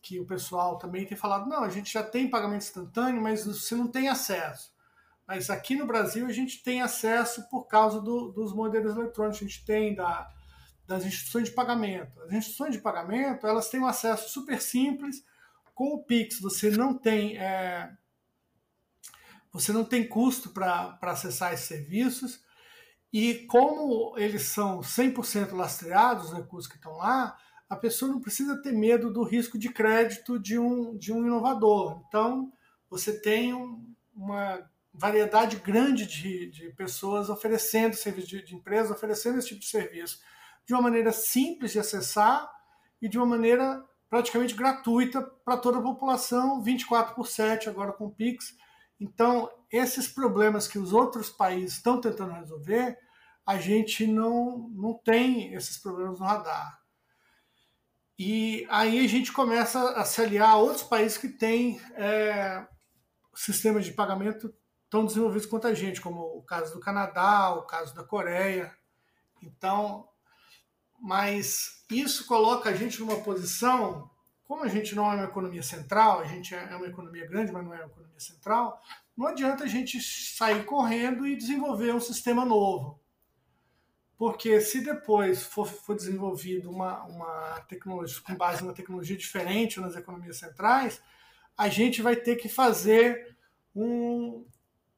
que 0.00 0.20
o 0.20 0.24
pessoal 0.24 0.78
também 0.78 1.04
tem 1.04 1.18
falado, 1.18 1.48
não, 1.48 1.64
a 1.64 1.68
gente 1.68 1.92
já 1.92 2.04
tem 2.04 2.30
pagamento 2.30 2.62
instantâneo, 2.62 3.20
mas 3.20 3.44
você 3.44 3.74
não 3.74 3.88
tem 3.88 4.08
acesso. 4.08 4.72
Mas 5.26 5.50
aqui 5.50 5.74
no 5.74 5.88
Brasil 5.88 6.24
a 6.24 6.32
gente 6.32 6.62
tem 6.62 6.82
acesso 6.82 7.48
por 7.50 7.64
causa 7.64 8.00
do, 8.00 8.30
dos 8.30 8.54
modelos 8.54 8.94
eletrônicos, 8.96 9.40
a 9.40 9.44
gente 9.44 9.64
tem 9.64 9.92
da, 9.92 10.30
das 10.86 11.04
instituições 11.04 11.48
de 11.48 11.50
pagamento. 11.50 12.20
As 12.20 12.32
instituições 12.32 12.74
de 12.74 12.80
pagamento 12.80 13.44
elas 13.44 13.68
têm 13.68 13.80
um 13.80 13.88
acesso 13.88 14.28
super 14.28 14.62
simples 14.62 15.24
com 15.74 15.96
o 15.96 16.04
Pix. 16.04 16.38
Você 16.40 16.70
não 16.70 16.96
tem 16.96 17.36
é, 17.36 17.92
você 19.52 19.72
não 19.72 19.84
tem 19.84 20.06
custo 20.06 20.50
para 20.50 20.96
acessar 21.02 21.52
esses 21.52 21.66
serviços 21.66 22.46
e 23.12 23.46
como 23.46 24.14
eles 24.18 24.42
são 24.42 24.80
100% 24.80 25.52
lastreados, 25.52 26.26
os 26.26 26.36
recursos 26.36 26.70
que 26.70 26.76
estão 26.76 26.96
lá, 26.96 27.36
a 27.68 27.76
pessoa 27.76 28.10
não 28.10 28.20
precisa 28.20 28.60
ter 28.60 28.72
medo 28.72 29.12
do 29.12 29.22
risco 29.22 29.58
de 29.58 29.68
crédito 29.68 30.38
de 30.38 30.58
um, 30.58 30.96
de 30.96 31.12
um 31.12 31.24
inovador. 31.24 32.02
Então, 32.08 32.52
você 32.88 33.20
tem 33.20 33.52
um, 33.52 33.84
uma 34.14 34.62
variedade 34.92 35.56
grande 35.56 36.06
de, 36.06 36.50
de 36.50 36.70
pessoas 36.70 37.28
oferecendo 37.30 37.94
serviço 37.94 38.28
de, 38.28 38.42
de 38.42 38.54
empresas 38.54 38.90
oferecendo 38.90 39.38
esse 39.38 39.48
tipo 39.48 39.60
de 39.60 39.66
serviço 39.66 40.18
de 40.66 40.74
uma 40.74 40.82
maneira 40.82 41.12
simples 41.12 41.72
de 41.72 41.78
acessar 41.78 42.50
e 43.00 43.08
de 43.08 43.16
uma 43.16 43.26
maneira 43.26 43.82
praticamente 44.10 44.54
gratuita 44.54 45.22
para 45.44 45.56
toda 45.56 45.78
a 45.78 45.82
população, 45.82 46.62
24 46.62 47.14
por 47.14 47.26
7 47.26 47.70
agora 47.70 47.92
com 47.92 48.06
o 48.06 48.10
Pix. 48.10 48.54
Então, 49.00 49.50
esses 49.70 50.08
problemas 50.08 50.66
que 50.66 50.78
os 50.78 50.92
outros 50.92 51.30
países 51.30 51.76
estão 51.76 52.00
tentando 52.00 52.32
resolver, 52.32 52.98
a 53.46 53.58
gente 53.58 54.06
não, 54.06 54.68
não 54.70 54.94
tem 54.94 55.54
esses 55.54 55.78
problemas 55.78 56.18
no 56.18 56.26
radar. 56.26 56.78
E 58.18 58.66
aí 58.68 59.04
a 59.04 59.08
gente 59.08 59.32
começa 59.32 59.92
a 59.92 60.04
se 60.04 60.20
aliar 60.20 60.50
a 60.50 60.56
outros 60.56 60.82
países 60.82 61.16
que 61.16 61.28
têm 61.28 61.80
é, 61.94 62.66
sistemas 63.34 63.84
de 63.84 63.92
pagamento 63.92 64.52
tão 64.90 65.06
desenvolvidos 65.06 65.46
quanto 65.46 65.68
a 65.68 65.74
gente, 65.74 66.00
como 66.00 66.20
o 66.20 66.42
caso 66.42 66.74
do 66.74 66.80
Canadá, 66.80 67.54
o 67.54 67.62
caso 67.62 67.94
da 67.94 68.02
Coreia. 68.02 68.76
Então, 69.40 70.08
mas 71.00 71.84
isso 71.90 72.26
coloca 72.26 72.70
a 72.70 72.74
gente 72.74 72.98
numa 72.98 73.20
posição, 73.20 74.10
como 74.48 74.64
a 74.64 74.68
gente 74.68 74.94
não 74.94 75.12
é 75.12 75.14
uma 75.14 75.24
economia 75.24 75.62
central, 75.62 76.20
a 76.20 76.24
gente 76.24 76.54
é 76.54 76.74
uma 76.74 76.86
economia 76.86 77.26
grande, 77.26 77.52
mas 77.52 77.62
não 77.62 77.74
é 77.74 77.76
uma 77.76 77.86
economia 77.86 78.18
central, 78.18 78.82
não 79.14 79.26
adianta 79.26 79.64
a 79.64 79.66
gente 79.66 80.00
sair 80.00 80.64
correndo 80.64 81.26
e 81.26 81.36
desenvolver 81.36 81.94
um 81.94 82.00
sistema 82.00 82.46
novo. 82.46 82.98
Porque 84.16 84.58
se 84.62 84.80
depois 84.80 85.42
for, 85.42 85.68
for 85.68 85.94
desenvolvido 85.94 86.70
uma, 86.70 87.04
uma 87.04 87.60
tecnologia 87.68 88.22
com 88.22 88.34
base 88.34 88.62
numa 88.62 88.72
tecnologia 88.72 89.16
diferente 89.18 89.80
nas 89.80 89.94
economias 89.94 90.38
centrais, 90.38 91.00
a 91.56 91.68
gente 91.68 92.00
vai 92.00 92.16
ter 92.16 92.36
que 92.36 92.48
fazer 92.48 93.36
um, 93.76 94.46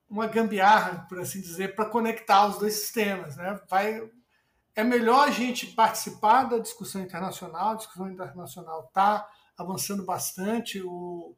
uma 0.08 0.28
gambiarra, 0.28 1.06
por 1.08 1.18
assim 1.18 1.40
dizer, 1.40 1.74
para 1.74 1.86
conectar 1.86 2.46
os 2.46 2.58
dois 2.58 2.74
sistemas. 2.74 3.36
Né? 3.36 3.60
Vai, 3.68 4.08
é 4.76 4.84
melhor 4.84 5.26
a 5.26 5.32
gente 5.32 5.66
participar 5.66 6.44
da 6.44 6.58
discussão 6.58 7.02
internacional, 7.02 7.70
a 7.70 7.76
discussão 7.76 8.08
internacional 8.08 8.84
está 8.86 9.28
avançando 9.60 10.04
bastante. 10.04 10.82
O, 10.82 11.36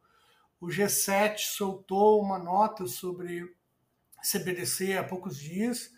o 0.60 0.68
G7 0.68 1.38
soltou 1.38 2.22
uma 2.22 2.38
nota 2.38 2.86
sobre 2.86 3.52
CBDC 4.22 4.96
há 4.96 5.04
poucos 5.04 5.36
dias, 5.36 5.90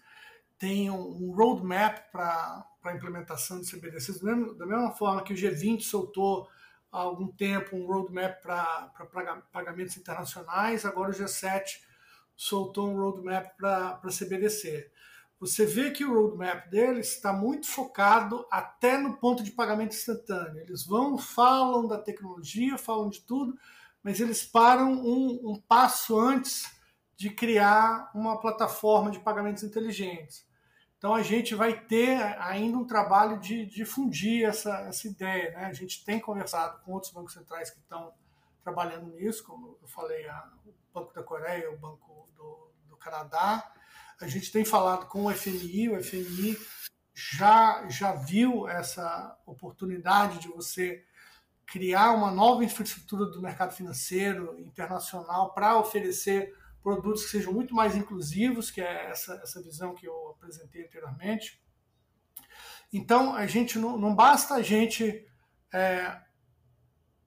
tem 0.59 0.91
um, 0.91 1.33
roadmap 1.33 2.11
para 2.11 2.67
a 2.83 2.93
implementação 2.95 3.61
de 3.61 3.71
CBDCs, 3.71 4.21
da 4.21 4.67
mesma 4.67 4.93
forma 4.93 5.23
que 5.23 5.35
o 5.35 5.37
G20 5.37 5.83
soltou 5.83 6.49
há 6.91 7.01
algum 7.01 7.29
tempo 7.29 7.77
um 7.77 7.87
roadmap 7.87 8.41
para 8.41 8.91
pagamentos 9.53 9.97
internacionais, 9.99 10.87
agora 10.87 11.11
o 11.11 11.15
G7 11.15 11.81
soltou 12.35 12.89
um 12.89 12.97
roadmap 12.97 13.55
para 13.57 14.01
CBDC. 14.11 14.91
Você 15.41 15.67
vê 15.67 15.91
que 15.91 16.05
o 16.05 16.15
roadmap 16.15 16.69
deles 16.71 17.15
está 17.15 17.33
muito 17.33 17.67
focado 17.67 18.47
até 18.51 18.97
no 18.97 19.17
ponto 19.17 19.43
de 19.43 19.51
pagamento 19.51 19.95
instantâneo. 19.95 20.61
Eles 20.61 20.87
vão, 20.87 21.19
falam 21.19 21.87
da 21.87 21.99
tecnologia, 21.99 22.79
falam 22.79 23.11
de 23.11 23.21
tudo, 23.23 23.59
mas 24.03 24.21
eles 24.21 24.45
param 24.45 24.93
um, 24.93 25.41
um 25.51 25.61
passo 25.61 26.19
antes 26.19 26.73
de 27.17 27.31
criar 27.31 28.11
uma 28.15 28.41
plataforma 28.41 29.11
de 29.11 29.21
pagamentos 29.21 29.63
inteligentes. 29.63 30.47
Então 31.05 31.15
a 31.15 31.23
gente 31.23 31.55
vai 31.55 31.79
ter 31.79 32.17
ainda 32.41 32.79
um 32.79 32.87
trabalho 32.87 33.39
de 33.39 33.67
difundir 33.67 34.49
essa, 34.49 34.81
essa 34.89 35.07
ideia. 35.07 35.51
Né? 35.51 35.67
A 35.67 35.73
gente 35.73 36.03
tem 36.05 36.19
conversado 36.19 36.81
com 36.83 36.93
outros 36.93 37.13
bancos 37.13 37.35
centrais 37.35 37.71
que 37.71 37.79
estão 37.79 38.13
trabalhando 38.63 39.13
nisso, 39.13 39.45
como 39.45 39.77
eu 39.83 39.89
falei, 39.89 40.27
a, 40.27 40.51
o 40.65 40.75
Banco 40.95 41.13
da 41.13 41.23
Coreia, 41.23 41.71
o 41.71 41.77
Banco 41.77 42.27
do, 42.35 42.71
do 42.89 42.97
Canadá. 42.97 43.71
A 44.21 44.29
gente 44.29 44.53
tem 44.53 44.65
falado 44.65 45.07
com 45.07 45.27
o 45.27 45.35
FMI, 45.35 45.91
o 45.91 46.03
FMI 46.03 46.57
já, 47.15 47.89
já 47.89 48.13
viu 48.13 48.69
essa 48.69 49.37
oportunidade 49.47 50.41
de 50.41 50.49
você 50.49 51.05
criar 51.67 52.13
uma 52.13 52.31
nova 52.31 52.65
infraestrutura 52.65 53.27
do 53.27 53.41
mercado 53.41 53.75
financeiro 53.75 54.59
internacional 54.61 55.55
para 55.55 55.79
oferecer 55.79 56.53
produtos 56.83 57.25
que 57.25 57.31
sejam 57.31 57.53
muito 57.53 57.75
mais 57.75 57.97
inclusivos, 57.97 58.71
que 58.71 58.81
é 58.81 59.11
essa, 59.11 59.35
essa 59.43 59.63
visão 59.63 59.95
que 59.95 60.07
eu 60.07 60.31
apresentei 60.31 60.85
anteriormente. 60.85 61.63
Então, 62.93 63.35
a 63.35 63.47
gente 63.47 63.79
não, 63.79 63.97
não 63.97 64.15
basta 64.15 64.55
a 64.55 64.63
gente 64.63 65.27
é, 65.73 66.21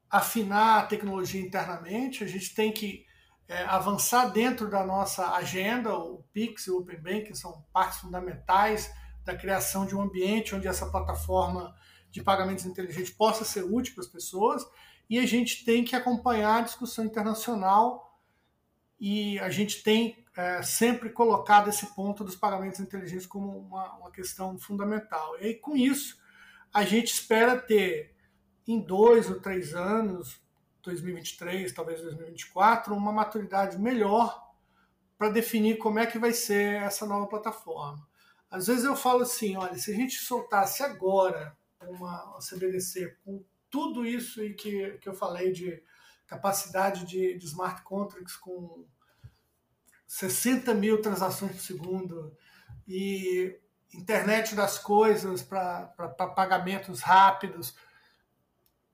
afinar 0.09 0.79
a 0.79 0.85
tecnologia 0.85 1.41
internamente, 1.41 2.23
a 2.23 2.27
gente 2.27 2.53
tem 2.53 2.71
que 2.71 3.06
é, 3.47 3.63
avançar 3.63 4.27
dentro 4.31 4.69
da 4.69 4.85
nossa 4.85 5.31
agenda, 5.31 5.97
o 5.97 6.23
PIX 6.33 6.67
e 6.67 6.71
o 6.71 6.79
Open 6.79 6.99
Banking 6.99 7.33
são 7.35 7.63
partes 7.71 7.99
fundamentais 7.99 8.91
da 9.23 9.35
criação 9.35 9.85
de 9.85 9.95
um 9.95 10.01
ambiente 10.01 10.53
onde 10.53 10.67
essa 10.67 10.85
plataforma 10.89 11.73
de 12.11 12.21
pagamentos 12.21 12.65
inteligentes 12.65 13.11
possa 13.11 13.45
ser 13.45 13.63
útil 13.63 13.93
para 13.93 14.03
as 14.03 14.09
pessoas, 14.09 14.65
e 15.09 15.19
a 15.19 15.25
gente 15.25 15.63
tem 15.63 15.83
que 15.83 15.95
acompanhar 15.95 16.57
a 16.57 16.61
discussão 16.61 17.05
internacional 17.05 18.19
e 18.99 19.39
a 19.39 19.49
gente 19.49 19.83
tem 19.83 20.25
é, 20.35 20.61
sempre 20.61 21.09
colocado 21.09 21.69
esse 21.69 21.85
ponto 21.95 22.23
dos 22.23 22.35
pagamentos 22.35 22.79
inteligentes 22.79 23.25
como 23.25 23.57
uma, 23.57 23.93
uma 23.93 24.11
questão 24.11 24.57
fundamental. 24.57 25.37
E 25.39 25.45
aí, 25.45 25.55
com 25.55 25.75
isso, 25.75 26.17
a 26.73 26.83
gente 26.83 27.13
espera 27.13 27.57
ter 27.57 28.15
em 28.67 28.79
dois 28.81 29.29
ou 29.29 29.39
três 29.39 29.73
anos, 29.73 30.41
2023, 30.87 31.71
talvez 31.73 32.01
2024, 32.01 32.95
uma 32.95 33.11
maturidade 33.11 33.77
melhor 33.77 34.47
para 35.17 35.29
definir 35.29 35.77
como 35.77 35.99
é 35.99 36.05
que 36.05 36.19
vai 36.19 36.33
ser 36.33 36.81
essa 36.81 37.05
nova 37.05 37.27
plataforma. 37.27 38.07
Às 38.49 38.67
vezes 38.67 38.85
eu 38.85 38.95
falo 38.95 39.23
assim, 39.23 39.57
olha, 39.57 39.77
se 39.77 39.91
a 39.91 39.95
gente 39.95 40.15
soltasse 40.15 40.81
agora 40.83 41.55
uma 41.81 42.37
CBDC 42.39 43.17
com 43.23 43.43
tudo 43.69 44.05
isso 44.05 44.43
e 44.43 44.53
que, 44.53 44.97
que 44.99 45.09
eu 45.09 45.13
falei 45.13 45.51
de 45.51 45.83
capacidade 46.25 47.05
de, 47.05 47.37
de 47.37 47.45
smart 47.45 47.81
contracts 47.83 48.35
com 48.35 48.85
60 50.07 50.73
mil 50.73 51.01
transações 51.01 51.51
por 51.51 51.61
segundo 51.61 52.35
e 52.87 53.59
internet 53.93 54.55
das 54.55 54.77
coisas 54.77 55.41
para 55.41 55.87
pagamentos 56.35 57.01
rápidos, 57.01 57.75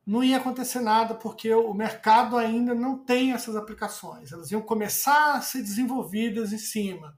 não 0.05 0.23
ia 0.23 0.37
acontecer 0.37 0.81
nada 0.81 1.15
porque 1.15 1.53
o 1.53 1.73
mercado 1.73 2.37
ainda 2.37 2.75
não 2.75 2.97
tem 2.97 3.31
essas 3.31 3.55
aplicações. 3.55 4.31
Elas 4.31 4.51
iam 4.51 4.61
começar 4.61 5.35
a 5.35 5.41
ser 5.41 5.61
desenvolvidas 5.61 6.51
em 6.51 6.57
cima. 6.57 7.17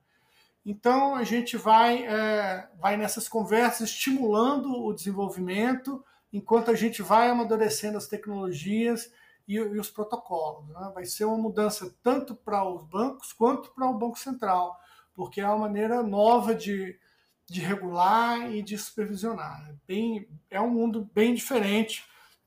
Então 0.63 1.15
a 1.15 1.23
gente 1.23 1.57
vai, 1.57 2.05
é, 2.05 2.69
vai 2.79 2.95
nessas 2.97 3.27
conversas 3.27 3.89
estimulando 3.89 4.71
o 4.71 4.93
desenvolvimento 4.93 6.03
enquanto 6.31 6.69
a 6.69 6.75
gente 6.75 7.01
vai 7.01 7.29
amadurecendo 7.29 7.97
as 7.97 8.07
tecnologias 8.07 9.11
e, 9.47 9.55
e 9.55 9.79
os 9.79 9.89
protocolos. 9.89 10.67
Né? 10.69 10.91
Vai 10.93 11.05
ser 11.05 11.25
uma 11.25 11.37
mudança 11.37 11.93
tanto 12.03 12.35
para 12.35 12.67
os 12.67 12.83
bancos 12.83 13.33
quanto 13.33 13.71
para 13.73 13.87
o 13.89 13.97
Banco 13.97 14.19
Central, 14.19 14.77
porque 15.13 15.41
é 15.41 15.47
uma 15.47 15.59
maneira 15.59 16.03
nova 16.03 16.53
de, 16.53 16.99
de 17.47 17.61
regular 17.61 18.51
e 18.53 18.61
de 18.61 18.77
supervisionar. 18.77 19.69
É, 19.69 19.75
bem, 19.87 20.27
é 20.49 20.61
um 20.61 20.69
mundo 20.69 21.09
bem 21.13 21.33
diferente 21.33 22.03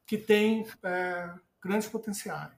que 0.08 0.16
tem 0.16 0.66
é, 0.82 1.30
grandes 1.62 1.86
potenciais. 1.86 2.56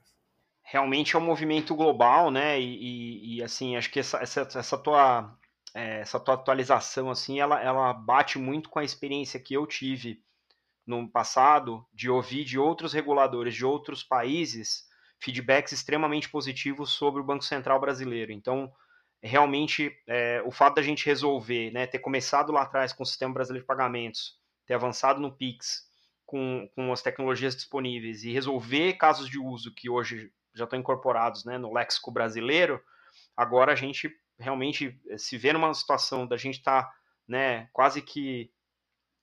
Realmente 0.62 1.16
é 1.16 1.18
um 1.18 1.22
movimento 1.22 1.74
global, 1.74 2.30
né? 2.30 2.60
E, 2.60 2.76
e, 2.76 3.36
e 3.36 3.42
assim, 3.42 3.76
acho 3.76 3.90
que 3.90 3.98
essa, 3.98 4.18
essa, 4.18 4.42
essa 4.42 4.78
tua 4.78 5.36
é, 5.74 6.00
essa 6.00 6.18
tua 6.20 6.34
atualização 6.34 7.10
assim, 7.10 7.40
ela, 7.40 7.60
ela 7.60 7.92
bate 7.92 8.38
muito 8.38 8.68
com 8.68 8.78
a 8.78 8.84
experiência 8.84 9.40
que 9.40 9.54
eu 9.54 9.66
tive 9.66 10.22
no 10.86 11.08
passado 11.08 11.84
de 11.92 12.08
ouvir 12.08 12.44
de 12.44 12.58
outros 12.58 12.92
reguladores 12.92 13.54
de 13.54 13.64
outros 13.64 14.02
países 14.02 14.88
feedbacks 15.20 15.72
extremamente 15.72 16.28
positivos 16.28 16.90
sobre 16.90 17.20
o 17.20 17.24
Banco 17.24 17.44
Central 17.44 17.80
brasileiro. 17.80 18.32
Então, 18.32 18.72
realmente, 19.22 19.92
é, 20.06 20.42
o 20.46 20.50
fato 20.50 20.76
da 20.76 20.82
gente 20.82 21.04
resolver, 21.04 21.72
né, 21.72 21.86
ter 21.86 21.98
começado 21.98 22.52
lá 22.52 22.62
atrás 22.62 22.92
com 22.92 23.02
o 23.02 23.06
Sistema 23.06 23.34
Brasileiro 23.34 23.64
de 23.64 23.66
Pagamentos, 23.66 24.38
ter 24.66 24.74
avançado 24.74 25.20
no 25.20 25.36
PIX 25.36 25.89
com, 26.30 26.70
com 26.76 26.92
as 26.92 27.02
tecnologias 27.02 27.56
disponíveis 27.56 28.22
e 28.22 28.30
resolver 28.30 28.92
casos 28.92 29.28
de 29.28 29.36
uso 29.36 29.74
que 29.74 29.90
hoje 29.90 30.32
já 30.54 30.62
estão 30.62 30.78
incorporados 30.78 31.44
né, 31.44 31.58
no 31.58 31.72
léxico 31.72 32.12
brasileiro, 32.12 32.80
agora 33.36 33.72
a 33.72 33.74
gente 33.74 34.08
realmente 34.38 34.96
se 35.18 35.36
vê 35.36 35.52
numa 35.52 35.74
situação 35.74 36.24
da 36.24 36.36
gente 36.36 36.58
estar 36.58 36.84
tá, 36.84 36.94
né, 37.26 37.68
quase 37.72 38.00
que 38.00 38.48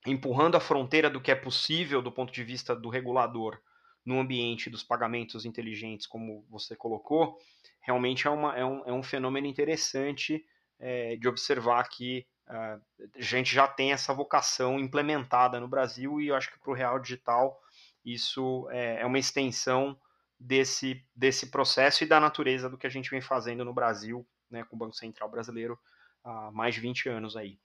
empurrando 0.05 0.57
a 0.57 0.59
fronteira 0.59 1.09
do 1.09 1.21
que 1.21 1.31
é 1.31 1.35
possível 1.35 2.01
do 2.01 2.11
ponto 2.11 2.33
de 2.33 2.43
vista 2.43 2.75
do 2.75 2.89
regulador 2.89 3.57
no 4.05 4.19
ambiente 4.19 4.69
dos 4.69 4.83
pagamentos 4.83 5.45
inteligentes, 5.45 6.05
como 6.05 6.45
você 6.49 6.75
colocou, 6.75 7.37
realmente 7.81 8.27
é, 8.27 8.29
uma, 8.29 8.53
é, 8.57 8.65
um, 8.65 8.83
é 8.85 8.91
um 8.91 9.03
fenômeno 9.03 9.47
interessante 9.47 10.43
é, 10.77 11.15
de 11.15 11.27
observar 11.29 11.87
que 11.87 12.27
a 12.47 12.79
gente 13.17 13.53
já 13.53 13.67
tem 13.67 13.91
essa 13.91 14.13
vocação 14.13 14.79
implementada 14.79 15.59
no 15.59 15.67
Brasil 15.67 16.21
e 16.21 16.27
eu 16.27 16.35
acho 16.35 16.51
que 16.51 16.59
para 16.59 16.71
o 16.71 16.75
Real 16.75 16.99
Digital 16.99 17.59
isso 18.05 18.67
é, 18.71 19.01
é 19.01 19.05
uma 19.05 19.19
extensão 19.19 19.99
desse, 20.39 21.03
desse 21.15 21.47
processo 21.47 22.03
e 22.03 22.07
da 22.07 22.19
natureza 22.19 22.69
do 22.69 22.77
que 22.77 22.87
a 22.87 22.89
gente 22.89 23.09
vem 23.09 23.21
fazendo 23.21 23.65
no 23.65 23.73
Brasil, 23.73 24.25
né, 24.49 24.63
com 24.63 24.75
o 24.75 24.79
Banco 24.79 24.95
Central 24.95 25.29
Brasileiro 25.29 25.77
há 26.23 26.51
mais 26.51 26.75
de 26.75 26.81
20 26.81 27.09
anos 27.09 27.35
aí. 27.35 27.59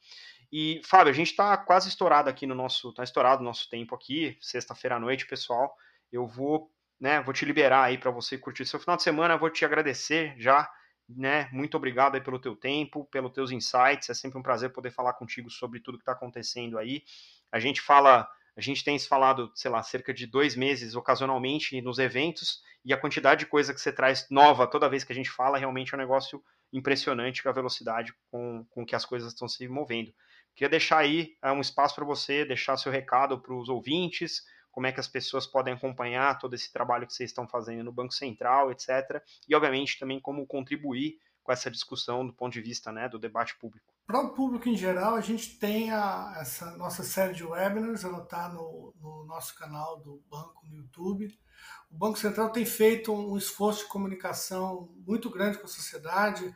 E, 0.51 0.83
Fábio, 0.85 1.11
a 1.11 1.15
gente 1.15 1.31
está 1.31 1.57
quase 1.57 1.89
estourado 1.89 2.29
aqui 2.29 2.47
no 2.47 2.55
nosso. 2.55 2.91
Está 2.91 3.03
estourado 3.03 3.41
o 3.41 3.45
nosso 3.45 3.71
tempo 3.71 3.95
aqui, 3.95 4.37
sexta-feira 4.41 4.97
à 4.97 5.01
noite, 5.01 5.27
pessoal. 5.27 5.75
Eu 6.11 6.27
vou, 6.27 6.71
né, 7.01 7.23
vou 7.23 7.33
te 7.33 7.45
liberar 7.45 7.85
aí 7.85 7.97
para 7.97 8.11
você 8.11 8.37
curtir 8.37 8.67
seu 8.67 8.79
final 8.79 8.97
de 8.97 9.03
semana. 9.03 9.39
Vou 9.39 9.49
te 9.49 9.65
agradecer 9.65 10.35
já, 10.39 10.71
né? 11.17 11.49
Muito 11.53 11.77
obrigado 11.77 12.15
aí 12.15 12.21
pelo 12.21 12.39
teu 12.39 12.57
tempo, 12.57 13.05
pelos 13.07 13.33
teus 13.33 13.51
insights. 13.51 14.11
É 14.11 14.15
sempre 14.15 14.39
um 14.39 14.43
prazer 14.43 14.71
poder 14.73 14.91
falar 14.91 15.15
contigo 15.15 15.51
sobre 15.51 15.81
tudo 15.81 15.99
que 15.99 16.03
está 16.03 16.13
acontecendo 16.13 16.79
aí. 16.79 17.03
A 17.51 17.59
gente 17.59 17.81
fala. 17.81 18.29
A 18.55 18.61
gente 18.61 18.85
tem 18.85 18.99
se 18.99 19.09
falado, 19.09 19.51
sei 19.55 19.71
lá, 19.71 19.83
cerca 19.83 20.13
de 20.13 20.27
dois 20.27 20.55
meses 20.55 20.95
ocasionalmente 20.95 21.81
nos 21.81 21.99
eventos, 21.99 22.61
e 22.85 22.93
a 22.93 22.99
quantidade 22.99 23.41
de 23.41 23.47
coisa 23.47 23.73
que 23.73 23.81
você 23.81 23.91
traz 23.91 24.27
nova 24.31 24.67
toda 24.67 24.91
vez 24.91 25.05
que 25.05 25.13
a 25.13 25.15
gente 25.15 25.31
fala 25.31 25.57
realmente 25.57 25.95
é 25.95 25.97
um 25.97 26.01
negócio 26.01 26.43
impressionante 26.71 27.43
com 27.43 27.49
a 27.49 27.53
velocidade 27.53 28.13
com, 28.31 28.65
com 28.71 28.85
que 28.85 28.95
as 28.95 29.07
coisas 29.07 29.33
estão 29.33 29.49
se 29.49 29.67
movendo. 29.69 30.13
Queria 30.55 30.69
deixar 30.69 30.99
aí 30.99 31.35
é, 31.43 31.51
um 31.51 31.61
espaço 31.61 31.95
para 31.95 32.05
você 32.05 32.45
deixar 32.45 32.77
seu 32.77 32.93
recado 32.93 33.41
para 33.41 33.55
os 33.55 33.69
ouvintes, 33.69 34.43
como 34.73 34.87
é 34.87 34.93
que 34.93 34.99
as 34.99 35.07
pessoas 35.07 35.47
podem 35.47 35.75
acompanhar 35.75 36.39
todo 36.39 36.55
esse 36.55 36.73
trabalho 36.73 37.07
que 37.07 37.13
vocês 37.13 37.31
estão 37.31 37.47
fazendo 37.47 37.85
no 37.85 37.93
Banco 37.93 38.13
Central, 38.13 38.73
etc. 38.73 39.23
E, 39.49 39.55
obviamente, 39.55 39.99
também 39.99 40.19
como 40.19 40.47
contribuir 40.47 41.19
com 41.45 41.53
essa 41.53 41.71
discussão 41.71 42.27
do 42.27 42.33
ponto 42.33 42.53
de 42.53 42.61
vista 42.61 42.91
né, 42.91 43.09
do 43.09 43.19
debate 43.19 43.57
público. 43.59 43.93
Para 44.07 44.21
o 44.21 44.31
público 44.31 44.69
em 44.69 44.77
geral, 44.77 45.15
a 45.15 45.21
gente 45.21 45.59
tem 45.59 45.91
a, 45.91 46.37
essa 46.41 46.77
nossa 46.77 47.03
série 47.03 47.35
de 47.35 47.45
webinars, 47.45 48.05
ela 48.05 48.23
está 48.23 48.49
no, 48.49 48.95
no, 49.01 49.25
nosso 49.25 49.55
canal 49.55 50.01
do 50.01 50.23
banco 50.31 50.67
no 50.67 50.77
YouTube. 50.77 51.37
O 51.91 51.97
Banco 51.97 52.19
Central 52.19 52.51
tem 52.51 52.65
feito 52.65 53.13
um 53.13 53.37
esforço 53.37 53.85
de 53.85 53.91
comunicação 53.91 54.89
muito 55.07 55.31
grande 55.31 55.59
com 55.59 55.67
a 55.67 55.69
sociedade, 55.69 56.55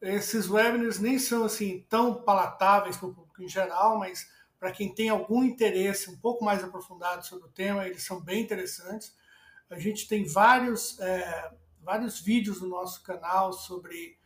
esses 0.00 0.48
webinars 0.48 0.98
nem 0.98 1.18
são 1.18 1.44
assim 1.44 1.84
tão 1.88 2.22
palatáveis 2.22 2.96
para 2.96 3.08
o 3.08 3.14
público 3.14 3.42
em 3.42 3.48
geral, 3.48 3.98
mas 3.98 4.30
para 4.58 4.72
quem 4.72 4.94
tem 4.94 5.08
algum 5.08 5.42
interesse 5.42 6.10
um 6.10 6.16
pouco 6.16 6.44
mais 6.44 6.62
aprofundado 6.62 7.24
sobre 7.26 7.46
o 7.46 7.52
tema, 7.52 7.86
eles 7.86 8.04
são 8.04 8.20
bem 8.20 8.42
interessantes. 8.42 9.14
A 9.68 9.78
gente 9.78 10.08
tem 10.08 10.24
vários, 10.24 10.98
é, 11.00 11.52
vários 11.82 12.20
vídeos 12.20 12.60
no 12.60 12.68
nosso 12.68 13.02
canal 13.02 13.52
sobre 13.52 14.16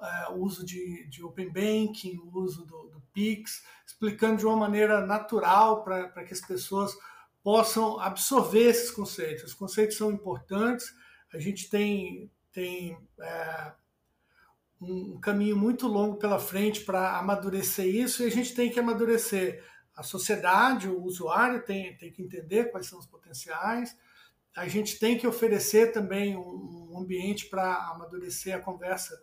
é, 0.00 0.30
o 0.30 0.36
uso 0.36 0.64
de, 0.64 1.06
de 1.08 1.22
Open 1.22 1.50
Banking, 1.50 2.18
o 2.18 2.38
uso 2.38 2.64
do, 2.64 2.88
do 2.88 3.00
Pix, 3.12 3.62
explicando 3.86 4.38
de 4.38 4.46
uma 4.46 4.56
maneira 4.56 5.06
natural 5.06 5.84
para 5.84 6.24
que 6.24 6.32
as 6.32 6.40
pessoas 6.40 6.96
possam 7.42 8.00
absorver 8.00 8.68
esses 8.70 8.90
conceitos. 8.90 9.44
Os 9.44 9.54
conceitos 9.54 9.96
são 9.96 10.10
importantes, 10.10 10.92
a 11.32 11.38
gente 11.38 11.70
tem, 11.70 12.30
tem 12.52 12.98
é, 13.20 13.72
um 14.80 15.18
caminho 15.20 15.56
muito 15.56 15.86
longo 15.86 16.16
pela 16.16 16.38
frente 16.38 16.80
para 16.84 17.18
amadurecer 17.18 17.86
isso 17.86 18.22
e 18.22 18.26
a 18.26 18.30
gente 18.30 18.54
tem 18.54 18.70
que 18.70 18.80
amadurecer. 18.80 19.64
A 19.96 20.02
sociedade, 20.02 20.88
o 20.88 21.02
usuário 21.02 21.64
tem, 21.64 21.96
tem 21.96 22.12
que 22.12 22.22
entender 22.22 22.70
quais 22.70 22.86
são 22.86 22.98
os 22.98 23.06
potenciais. 23.06 23.96
A 24.54 24.68
gente 24.68 24.98
tem 24.98 25.16
que 25.16 25.26
oferecer 25.26 25.92
também 25.92 26.36
um, 26.36 26.90
um 26.92 26.98
ambiente 26.98 27.46
para 27.46 27.90
amadurecer 27.90 28.54
a 28.54 28.60
conversa 28.60 29.18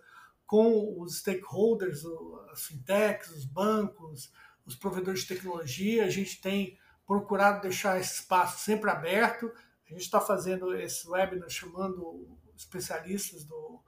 com 0.45 0.99
os 0.99 1.19
stakeholders, 1.19 2.03
as 2.51 2.65
fintechs, 2.65 3.29
os 3.31 3.45
bancos, 3.45 4.31
os 4.65 4.75
provedores 4.75 5.21
de 5.21 5.27
tecnologia. 5.27 6.05
A 6.05 6.09
gente 6.09 6.41
tem 6.41 6.77
procurado 7.05 7.61
deixar 7.61 7.99
esse 7.99 8.21
espaço 8.21 8.63
sempre 8.63 8.89
aberto. 8.89 9.51
A 9.85 9.89
gente 9.89 10.01
está 10.01 10.19
fazendo 10.19 10.75
esse 10.75 11.07
webinar 11.07 11.49
chamando 11.49 12.37
especialistas 12.55 13.43
do, 13.43 13.79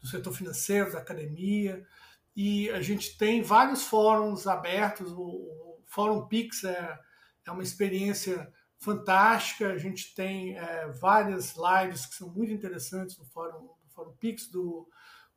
do 0.00 0.06
setor 0.06 0.32
financeiro, 0.32 0.92
da 0.92 0.98
academia, 0.98 1.86
e 2.34 2.70
a 2.70 2.80
gente 2.80 3.16
tem 3.16 3.42
vários 3.42 3.84
fóruns 3.84 4.46
abertos. 4.46 5.12
O, 5.12 5.67
Fórum 5.88 6.26
Pix 6.28 6.64
é, 6.64 6.98
é 7.44 7.50
uma 7.50 7.62
experiência 7.62 8.52
fantástica. 8.78 9.72
A 9.72 9.78
gente 9.78 10.14
tem 10.14 10.56
é, 10.56 10.88
várias 10.88 11.56
lives 11.56 12.06
que 12.06 12.14
são 12.14 12.28
muito 12.28 12.52
interessantes 12.52 13.18
no 13.18 13.24
Fórum, 13.24 13.70
Fórum 13.88 14.12
Pix, 14.12 14.48
do 14.48 14.88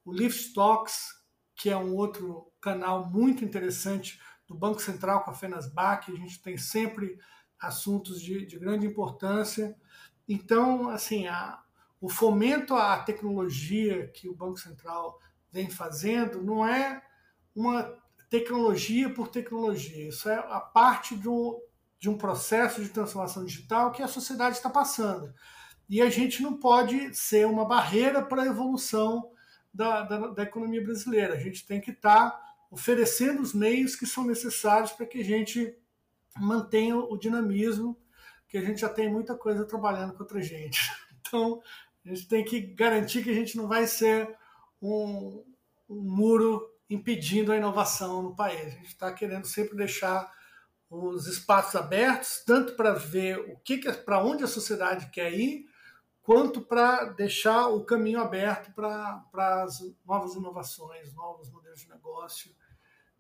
Lift 0.06 0.54
Talks, 0.54 1.22
que 1.56 1.70
é 1.70 1.78
um 1.78 1.96
outro 1.96 2.52
canal 2.60 3.10
muito 3.10 3.44
interessante 3.44 4.20
do 4.48 4.54
Banco 4.54 4.82
Central 4.82 5.24
com 5.24 5.32
a 5.32 5.34
Fenasbac. 5.34 6.12
A 6.12 6.16
gente 6.16 6.42
tem 6.42 6.58
sempre 6.58 7.18
assuntos 7.60 8.22
de, 8.22 8.46
de 8.46 8.60
grande 8.60 8.86
importância. 8.86 9.76
Então, 10.28 10.90
assim, 10.90 11.28
a, 11.28 11.62
o 12.00 12.10
fomento 12.10 12.76
à 12.76 13.00
tecnologia 13.00 14.08
que 14.10 14.28
o 14.28 14.36
Banco 14.36 14.58
Central 14.58 15.20
vem 15.52 15.70
fazendo 15.70 16.42
não 16.42 16.66
é 16.66 17.02
uma 17.56 18.01
tecnologia 18.32 19.10
por 19.10 19.28
tecnologia. 19.28 20.08
Isso 20.08 20.30
é 20.30 20.36
a 20.36 20.62
parte 20.62 21.14
do, 21.16 21.62
de 22.00 22.10
um 22.10 22.18
processo 22.18 22.82
de 22.82 22.88
transformação 22.88 23.44
digital 23.44 23.92
que 23.92 24.02
a 24.02 24.08
sociedade 24.08 24.56
está 24.56 24.70
passando. 24.70 25.32
E 25.90 26.02
a 26.02 26.10
gente 26.10 26.42
não 26.42 26.58
pode 26.58 27.14
ser 27.14 27.46
uma 27.46 27.66
barreira 27.66 28.24
para 28.24 28.44
a 28.44 28.48
evolução 28.48 29.30
da, 29.74 30.04
da, 30.04 30.28
da, 30.28 30.44
economia 30.44 30.82
brasileira. 30.82 31.34
A 31.34 31.40
gente 31.40 31.68
tem 31.68 31.82
que 31.82 31.92
estar 31.92 32.32
tá 32.32 32.56
oferecendo 32.72 33.42
os 33.42 33.54
meios 33.54 33.98
que 33.98 34.06
são 34.06 34.26
necessários 34.26 34.94
para 34.94 35.06
que 35.06 35.20
a 35.20 35.26
gente 35.26 35.76
mantenha 36.38 36.96
o 36.96 37.18
dinamismo, 37.18 38.00
que 38.48 38.58
a 38.58 38.62
gente 38.62 38.80
já 38.80 38.90
tem 38.90 39.12
muita 39.12 39.36
coisa 39.36 39.66
trabalhando 39.66 40.14
contra 40.14 40.40
a 40.40 40.42
gente. 40.42 40.80
Então, 41.32 41.62
a 42.06 42.10
gente 42.10 42.28
tem 42.28 42.44
que 42.44 42.60
garantir 42.60 43.24
que 43.24 43.30
a 43.30 43.34
gente 43.34 43.56
não 43.56 43.66
vai 43.66 43.88
ser 43.88 44.36
um, 44.82 45.46
um 45.88 46.02
muro 46.02 46.71
impedindo 46.92 47.52
a 47.52 47.58
inovação 47.58 48.22
no 48.22 48.36
país. 48.36 48.68
A 48.68 48.70
gente 48.70 48.88
está 48.88 49.12
querendo 49.14 49.46
sempre 49.46 49.78
deixar 49.78 50.32
os 50.90 51.26
espaços 51.26 51.76
abertos, 51.76 52.44
tanto 52.46 52.76
para 52.76 52.94
ver 52.94 53.40
o 53.40 53.58
que, 53.60 53.78
que 53.78 53.92
para 53.94 54.22
onde 54.22 54.44
a 54.44 54.48
sociedade 54.48 55.10
quer 55.10 55.34
ir, 55.34 55.66
quanto 56.22 56.62
para 56.62 57.06
deixar 57.06 57.68
o 57.70 57.86
caminho 57.86 58.20
aberto 58.20 58.74
para 58.74 59.64
as 59.64 59.80
novas 60.06 60.36
inovações, 60.36 61.14
novos 61.14 61.50
modelos 61.50 61.80
de 61.80 61.90
negócio, 61.90 62.54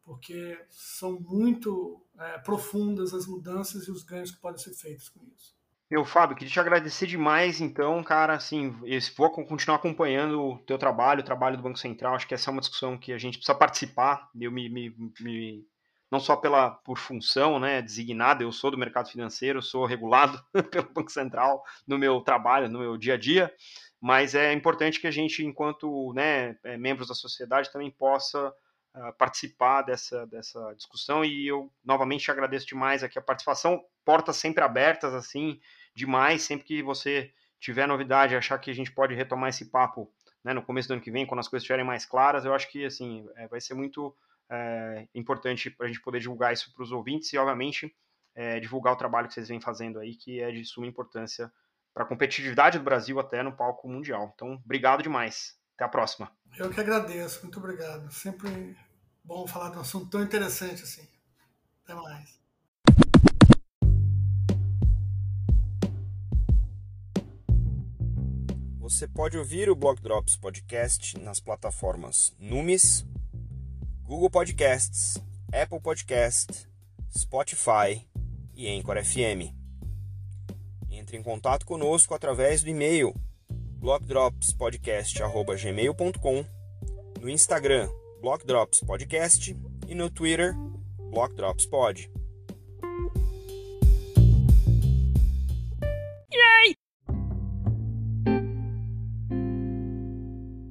porque 0.03 0.59
são 0.69 1.17
muito 1.21 2.05
é, 2.19 2.39
profundas 2.39 3.13
as 3.13 3.25
mudanças 3.25 3.87
e 3.87 3.91
os 3.91 4.03
ganhos 4.03 4.31
que 4.31 4.41
podem 4.41 4.61
ser 4.61 4.73
feitos 4.73 5.07
com 5.07 5.25
isso. 5.37 5.55
Meu, 5.91 6.05
Fábio, 6.05 6.37
queria 6.37 6.53
te 6.53 6.57
agradecer 6.57 7.05
demais, 7.05 7.59
então, 7.59 8.01
cara, 8.01 8.33
assim, 8.33 8.73
vou 9.17 9.29
continuar 9.29 9.75
acompanhando 9.75 10.41
o 10.41 10.57
teu 10.59 10.77
trabalho, 10.77 11.19
o 11.19 11.23
trabalho 11.23 11.57
do 11.57 11.63
Banco 11.63 11.77
Central, 11.77 12.15
acho 12.15 12.25
que 12.25 12.33
essa 12.33 12.49
é 12.49 12.53
uma 12.53 12.61
discussão 12.61 12.97
que 12.97 13.11
a 13.11 13.17
gente 13.17 13.37
precisa 13.37 13.57
participar, 13.57 14.29
eu 14.39 14.49
me, 14.49 14.69
me, 14.69 14.95
me 15.19 15.67
não 16.09 16.17
só 16.17 16.37
pela, 16.37 16.71
por 16.71 16.97
função, 16.97 17.59
né, 17.59 17.81
designada, 17.81 18.41
eu 18.41 18.53
sou 18.53 18.71
do 18.71 18.77
mercado 18.77 19.09
financeiro, 19.09 19.61
sou 19.61 19.85
regulado 19.85 20.41
pelo 20.71 20.89
Banco 20.93 21.11
Central 21.11 21.61
no 21.85 21.97
meu 21.97 22.21
trabalho, 22.21 22.69
no 22.69 22.79
meu 22.79 22.95
dia 22.95 23.15
a 23.15 23.17
dia, 23.17 23.53
mas 23.99 24.33
é 24.33 24.53
importante 24.53 24.97
que 24.97 25.07
a 25.07 25.11
gente, 25.11 25.43
enquanto 25.43 26.13
né, 26.13 26.57
é, 26.63 26.77
membros 26.77 27.09
da 27.09 27.13
sociedade, 27.13 27.69
também 27.69 27.91
possa 27.91 28.47
uh, 28.95 29.13
participar 29.17 29.81
dessa, 29.81 30.25
dessa 30.27 30.73
discussão, 30.73 31.25
e 31.25 31.47
eu, 31.47 31.69
novamente, 31.83 32.23
te 32.23 32.31
agradeço 32.31 32.65
demais 32.65 33.03
aqui 33.03 33.19
a 33.19 33.21
participação, 33.21 33.83
portas 34.05 34.37
sempre 34.37 34.63
abertas, 34.63 35.13
assim, 35.13 35.59
demais. 35.93 36.41
Sempre 36.43 36.65
que 36.65 36.83
você 36.83 37.31
tiver 37.59 37.87
novidade, 37.87 38.35
achar 38.35 38.57
que 38.57 38.71
a 38.71 38.75
gente 38.75 38.91
pode 38.91 39.13
retomar 39.13 39.49
esse 39.49 39.69
papo 39.69 40.11
né, 40.43 40.53
no 40.53 40.63
começo 40.63 40.87
do 40.87 40.93
ano 40.93 41.01
que 41.01 41.11
vem, 41.11 41.25
quando 41.25 41.39
as 41.39 41.47
coisas 41.47 41.63
estiverem 41.63 41.85
mais 41.85 42.05
claras, 42.05 42.45
eu 42.45 42.53
acho 42.53 42.69
que 42.71 42.83
assim 42.85 43.27
é, 43.35 43.47
vai 43.47 43.61
ser 43.61 43.75
muito 43.75 44.15
é, 44.49 45.07
importante 45.13 45.69
para 45.69 45.85
a 45.85 45.89
gente 45.89 46.01
poder 46.01 46.19
divulgar 46.19 46.51
isso 46.51 46.73
para 46.73 46.83
os 46.83 46.91
ouvintes 46.91 47.31
e, 47.31 47.37
obviamente, 47.37 47.95
é, 48.35 48.59
divulgar 48.59 48.93
o 48.93 48.97
trabalho 48.97 49.27
que 49.27 49.33
vocês 49.33 49.47
vêm 49.47 49.61
fazendo 49.61 49.99
aí, 49.99 50.15
que 50.15 50.39
é 50.39 50.51
de 50.51 50.65
suma 50.65 50.87
importância 50.87 51.51
para 51.93 52.03
a 52.03 52.07
competitividade 52.07 52.77
do 52.77 52.83
Brasil 52.83 53.19
até 53.19 53.43
no 53.43 53.55
palco 53.55 53.87
mundial. 53.87 54.31
Então, 54.33 54.53
obrigado 54.63 55.03
demais. 55.03 55.57
Até 55.75 55.85
a 55.85 55.89
próxima. 55.89 56.31
Eu 56.57 56.69
que 56.69 56.79
agradeço. 56.79 57.41
Muito 57.43 57.59
obrigado. 57.59 58.11
Sempre 58.11 58.75
bom 59.23 59.47
falar 59.47 59.69
de 59.69 59.77
um 59.77 59.81
assunto 59.81 60.09
tão 60.09 60.21
interessante 60.21 60.83
assim. 60.83 61.07
Até 61.83 61.93
mais. 61.95 62.40
Você 68.91 69.07
pode 69.07 69.37
ouvir 69.37 69.69
o 69.69 69.75
Block 69.75 70.01
Drops 70.01 70.35
Podcast 70.35 71.17
nas 71.17 71.39
plataformas 71.39 72.35
Numis, 72.37 73.05
Google 74.03 74.29
Podcasts, 74.29 75.17
Apple 75.53 75.79
Podcast, 75.79 76.67
Spotify 77.09 78.05
e 78.53 78.67
Anchor 78.67 79.01
FM. 79.01 79.55
Entre 80.89 81.15
em 81.15 81.23
contato 81.23 81.65
conosco 81.65 82.13
através 82.13 82.63
do 82.63 82.69
e-mail 82.69 83.15
blockdropspodcast@gmail.com, 83.79 86.45
no 87.21 87.29
Instagram 87.29 87.87
Block 88.21 88.45
Drops 88.45 88.81
Podcast 88.81 89.55
e 89.87 89.95
no 89.95 90.09
Twitter 90.09 90.53
Block 91.11 91.33
Drops 91.33 91.65
Pod. 91.65 92.11